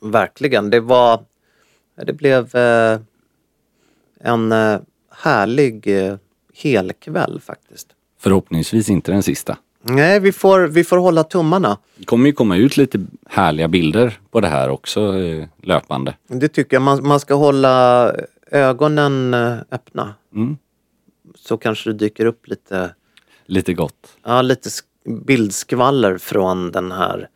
Verkligen. 0.00 0.70
Det 0.70 0.80
var... 0.80 1.24
Det 2.06 2.12
blev 2.12 2.56
eh, 2.56 3.00
en 4.20 4.52
eh, 4.52 4.80
härlig 5.10 5.86
eh, 5.86 6.16
helkväll 6.54 7.40
faktiskt. 7.40 7.88
Förhoppningsvis 8.18 8.90
inte 8.90 9.12
den 9.12 9.22
sista. 9.22 9.56
Nej, 9.82 10.20
vi 10.20 10.32
får, 10.32 10.60
vi 10.60 10.84
får 10.84 10.96
hålla 10.96 11.24
tummarna. 11.24 11.78
Det 11.96 12.04
kommer 12.04 12.26
ju 12.26 12.32
komma 12.32 12.56
ut 12.56 12.76
lite 12.76 13.06
härliga 13.26 13.68
bilder 13.68 14.18
på 14.30 14.40
det 14.40 14.48
här 14.48 14.68
också 14.68 15.18
eh, 15.18 15.44
löpande. 15.62 16.14
Det 16.28 16.48
tycker 16.48 16.76
jag. 16.76 16.82
Man, 16.82 17.06
man 17.06 17.20
ska 17.20 17.34
hålla 17.34 18.12
ögonen 18.50 19.34
eh, 19.34 19.56
öppna. 19.70 20.14
Mm. 20.34 20.56
Så 21.34 21.56
kanske 21.56 21.90
det 21.90 21.94
dyker 21.98 22.26
upp 22.26 22.48
lite, 22.48 22.94
Lite 23.46 23.74
gott. 23.74 24.16
ja, 24.24 24.42
lite 24.42 24.68
sk- 24.68 25.24
bildskvaller 25.26 26.18
från 26.18 26.72
den 26.72 26.92
här 26.92 27.28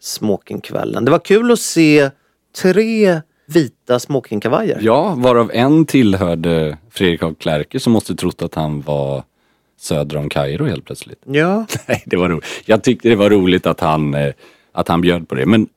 smokingkvällen. 0.00 1.04
Det 1.04 1.10
var 1.10 1.18
kul 1.18 1.50
att 1.50 1.58
se 1.60 2.10
tre 2.62 3.20
vita 3.46 3.98
smokingkavajer. 3.98 4.78
Ja, 4.82 5.14
varav 5.18 5.50
en 5.54 5.86
tillhörde 5.86 6.78
Fredrik 6.90 7.22
af 7.22 7.34
Klerker 7.38 7.78
som 7.78 7.92
måste 7.92 8.14
trott 8.14 8.42
att 8.42 8.54
han 8.54 8.80
var 8.80 9.24
söder 9.80 10.16
om 10.16 10.28
Kairo 10.28 10.64
helt 10.64 10.84
plötsligt. 10.84 11.22
Ja. 11.26 11.66
Nej, 11.88 12.02
det 12.06 12.16
var 12.16 12.28
roligt. 12.28 12.46
Jag 12.64 12.84
tyckte 12.84 13.08
det 13.08 13.16
var 13.16 13.30
roligt 13.30 13.66
att 13.66 13.80
han, 13.80 14.14
eh, 14.14 14.32
att 14.72 14.88
han 14.88 15.00
bjöd 15.00 15.28
på 15.28 15.34
det. 15.34 15.46
Men 15.46 15.68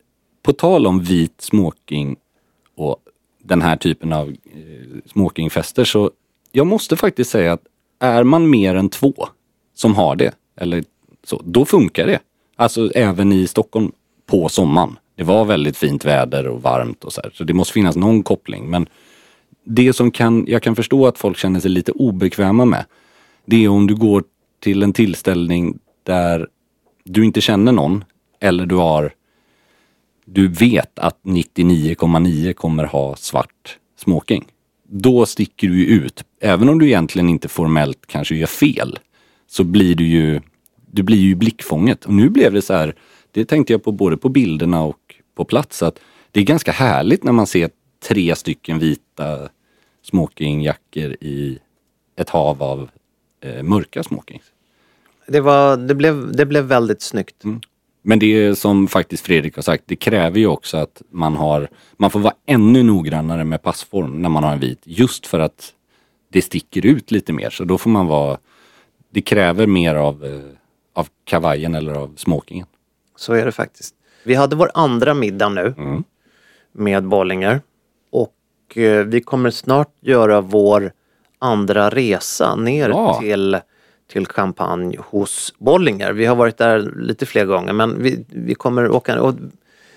på 0.43 0.53
tal 0.53 0.87
om 0.87 0.99
vit 0.99 1.41
smoking 1.41 2.15
och 2.75 2.97
den 3.43 3.61
här 3.61 3.75
typen 3.75 4.13
av 4.13 4.29
eh, 4.29 4.99
smokingfester 5.05 5.83
så 5.83 6.11
jag 6.51 6.67
måste 6.67 6.95
faktiskt 6.95 7.31
säga 7.31 7.53
att 7.53 7.61
är 7.99 8.23
man 8.23 8.49
mer 8.49 8.75
än 8.75 8.89
två 8.89 9.13
som 9.73 9.95
har 9.95 10.15
det, 10.15 10.35
eller 10.55 10.83
så, 11.23 11.41
då 11.45 11.65
funkar 11.65 12.07
det. 12.07 12.19
Alltså 12.55 12.91
även 12.95 13.31
i 13.31 13.47
Stockholm 13.47 13.91
på 14.25 14.49
sommaren. 14.49 14.97
Det 15.15 15.23
var 15.23 15.45
väldigt 15.45 15.77
fint 15.77 16.05
väder 16.05 16.47
och 16.47 16.61
varmt 16.61 17.03
och 17.03 17.13
så 17.13 17.21
här, 17.21 17.31
så 17.33 17.43
det 17.43 17.53
måste 17.53 17.73
finnas 17.73 17.95
någon 17.95 18.23
koppling. 18.23 18.69
Men 18.69 18.87
det 19.63 19.93
som 19.93 20.11
kan, 20.11 20.45
jag 20.47 20.63
kan 20.63 20.75
förstå 20.75 21.07
att 21.07 21.17
folk 21.17 21.37
känner 21.37 21.59
sig 21.59 21.71
lite 21.71 21.91
obekväma 21.91 22.65
med, 22.65 22.85
det 23.45 23.63
är 23.63 23.69
om 23.69 23.87
du 23.87 23.95
går 23.95 24.23
till 24.59 24.83
en 24.83 24.93
tillställning 24.93 25.79
där 26.03 26.47
du 27.03 27.25
inte 27.25 27.41
känner 27.41 27.71
någon 27.71 28.03
eller 28.39 28.65
du 28.65 28.75
har 28.75 29.13
du 30.25 30.47
vet 30.47 30.99
att 30.99 31.19
99,9 31.23 32.53
kommer 32.53 32.83
ha 32.83 33.15
svart 33.15 33.77
smoking. 33.97 34.45
Då 34.83 35.25
sticker 35.25 35.67
du 35.67 35.79
ju 35.79 35.85
ut. 35.85 36.23
Även 36.41 36.69
om 36.69 36.79
du 36.79 36.85
egentligen 36.85 37.29
inte 37.29 37.47
formellt 37.47 38.05
kanske 38.07 38.35
gör 38.35 38.47
fel 38.47 38.99
så 39.47 39.63
blir 39.63 39.95
du 39.95 40.07
ju 40.07 40.41
du 40.91 41.03
blir 41.03 41.17
ju 41.17 41.35
blickfånget. 41.35 42.05
Och 42.05 42.13
nu 42.13 42.29
blev 42.29 42.53
det 42.53 42.61
så 42.61 42.73
här, 42.73 42.95
det 43.31 43.45
tänkte 43.45 43.73
jag 43.73 43.83
på 43.83 43.91
både 43.91 44.17
på 44.17 44.29
bilderna 44.29 44.81
och 44.81 45.15
på 45.35 45.45
plats, 45.45 45.83
att 45.83 45.99
det 46.31 46.39
är 46.39 46.43
ganska 46.43 46.71
härligt 46.71 47.23
när 47.23 47.31
man 47.31 47.47
ser 47.47 47.69
tre 48.07 48.35
stycken 48.35 48.79
vita 48.79 49.49
smokingjackor 50.03 51.11
i 51.21 51.59
ett 52.15 52.29
hav 52.29 52.63
av 52.63 52.89
eh, 53.43 53.63
mörka 53.63 54.03
smokings. 54.03 54.43
Det, 55.27 55.39
var, 55.39 55.77
det, 55.77 55.95
blev, 55.95 56.35
det 56.35 56.45
blev 56.45 56.63
väldigt 56.63 57.01
snyggt. 57.01 57.43
Men 58.01 58.19
det 58.19 58.25
är 58.25 58.53
som 58.53 58.87
faktiskt 58.87 59.25
Fredrik 59.25 59.55
har 59.55 59.61
sagt, 59.63 59.83
det 59.87 59.95
kräver 59.95 60.39
ju 60.39 60.47
också 60.47 60.77
att 60.77 61.01
man 61.09 61.35
har, 61.35 61.69
man 61.97 62.09
får 62.11 62.19
vara 62.19 62.33
ännu 62.45 62.83
noggrannare 62.83 63.43
med 63.43 63.61
passform 63.61 64.21
när 64.21 64.29
man 64.29 64.43
har 64.43 64.53
en 64.53 64.59
vit. 64.59 64.81
Just 64.83 65.27
för 65.27 65.39
att 65.39 65.73
det 66.29 66.41
sticker 66.41 66.85
ut 66.85 67.11
lite 67.11 67.33
mer. 67.33 67.49
Så 67.49 67.63
då 67.63 67.77
får 67.77 67.89
man 67.89 68.07
vara, 68.07 68.37
det 69.09 69.21
kräver 69.21 69.67
mer 69.67 69.95
av, 69.95 70.25
eh, 70.25 70.39
av 70.93 71.07
kavajen 71.23 71.75
eller 71.75 71.93
av 71.93 72.13
smokingen. 72.17 72.67
Så 73.15 73.33
är 73.33 73.45
det 73.45 73.51
faktiskt. 73.51 73.95
Vi 74.23 74.35
hade 74.35 74.55
vår 74.55 74.71
andra 74.73 75.13
middag 75.13 75.49
nu 75.49 75.73
Mm. 75.77 76.03
med 76.71 77.03
Bollinger. 77.07 77.61
Och 78.11 78.77
eh, 78.77 79.05
vi 79.05 79.21
kommer 79.21 79.49
snart 79.49 79.91
göra 80.01 80.41
vår 80.41 80.91
andra 81.43 81.89
resa 81.89 82.55
ner 82.55 82.89
Ja. 82.89 83.19
till, 83.21 83.57
till 84.11 84.25
Champagne 84.27 84.97
hos 85.09 85.53
Bollinger. 85.57 86.13
Vi 86.13 86.25
har 86.25 86.35
varit 86.35 86.57
där 86.57 86.91
lite 86.97 87.25
fler 87.25 87.45
gånger 87.45 87.73
men 87.73 88.03
vi, 88.03 88.25
vi 88.29 88.55
kommer 88.55 88.89
åka 88.91 89.21
och, 89.21 89.33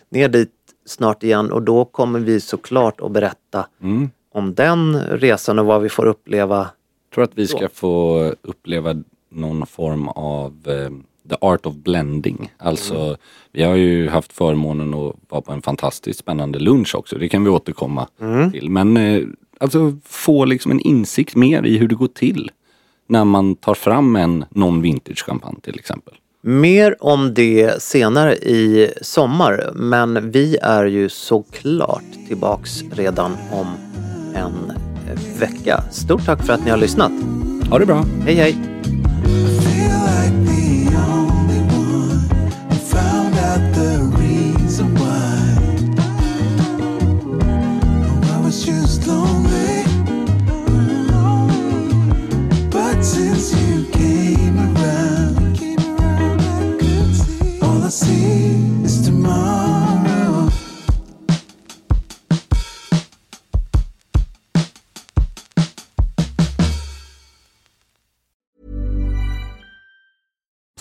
ner 0.09 0.29
dit 0.29 0.51
snart 0.87 1.23
igen 1.23 1.53
och 1.53 1.63
då 1.63 1.85
kommer 1.85 2.19
vi 2.21 2.41
såklart 2.41 3.01
att 3.01 3.11
berätta 3.11 3.67
Mm. 3.83 4.11
om 4.33 4.55
den 4.55 5.01
resan 5.01 5.59
och 5.59 5.67
vad 5.67 5.83
vi 5.83 5.89
får 5.89 6.07
uppleva. 6.07 6.57
Jag 6.59 7.15
tror 7.15 7.25
att 7.25 7.31
vi 7.39 7.47
ska 7.47 7.69
få 7.69 8.21
uppleva 8.43 8.95
någon 9.31 9.67
form 9.67 10.09
av 10.09 10.53
eh, 10.67 10.91
the 11.31 11.37
art 11.41 11.67
of 11.67 11.75
blending. 11.75 12.53
Alltså, 12.59 13.17
vi 13.53 13.63
har 13.63 13.75
ju 13.75 14.09
haft 14.09 14.33
förmånen 14.33 14.95
att 14.95 15.15
vara 15.29 15.41
på 15.41 15.53
en 15.53 15.63
fantastiskt 15.63 16.19
spännande 16.21 16.59
lunch 16.59 16.95
också. 16.95 17.19
Det 17.19 17.29
kan 17.29 17.45
vi 17.45 17.51
återkomma 17.51 18.09
till. 18.53 18.71
Men 18.71 18.97
eh, 18.97 19.23
alltså 19.61 19.97
få 20.05 20.45
liksom 20.45 20.71
en 20.71 20.81
insikt 20.81 21.37
mer 21.37 21.67
i 21.67 21.79
hur 21.79 21.89
det 21.89 21.95
går 21.95 22.09
till 22.09 22.51
när 23.09 23.25
man 23.25 23.55
tar 23.55 23.75
fram 23.75 24.17
en 24.17 24.45
non-vintage 24.51 25.25
champagne 25.27 25.61
till 25.63 25.79
exempel. 25.79 26.15
Mer 26.43 26.97
om 27.01 27.35
det 27.35 27.83
senare 27.83 28.35
i 28.35 28.93
sommar 29.03 29.71
men 29.75 30.31
vi 30.31 30.57
är 30.63 30.85
ju 30.85 31.09
såklart 31.09 32.29
tillbaks 32.29 32.83
redan 32.93 33.37
om 33.53 33.67
en 34.35 34.73
vecka. 35.39 35.83
Stort 35.91 36.25
tack 36.25 36.47
för 36.47 36.53
att 36.53 36.65
ni 36.65 36.71
har 36.71 36.79
lyssnat. 36.79 37.13
Ha 37.71 37.79
det 37.79 37.87
bra. 37.87 38.05
Hej 38.25 38.35
hej! 38.35 38.57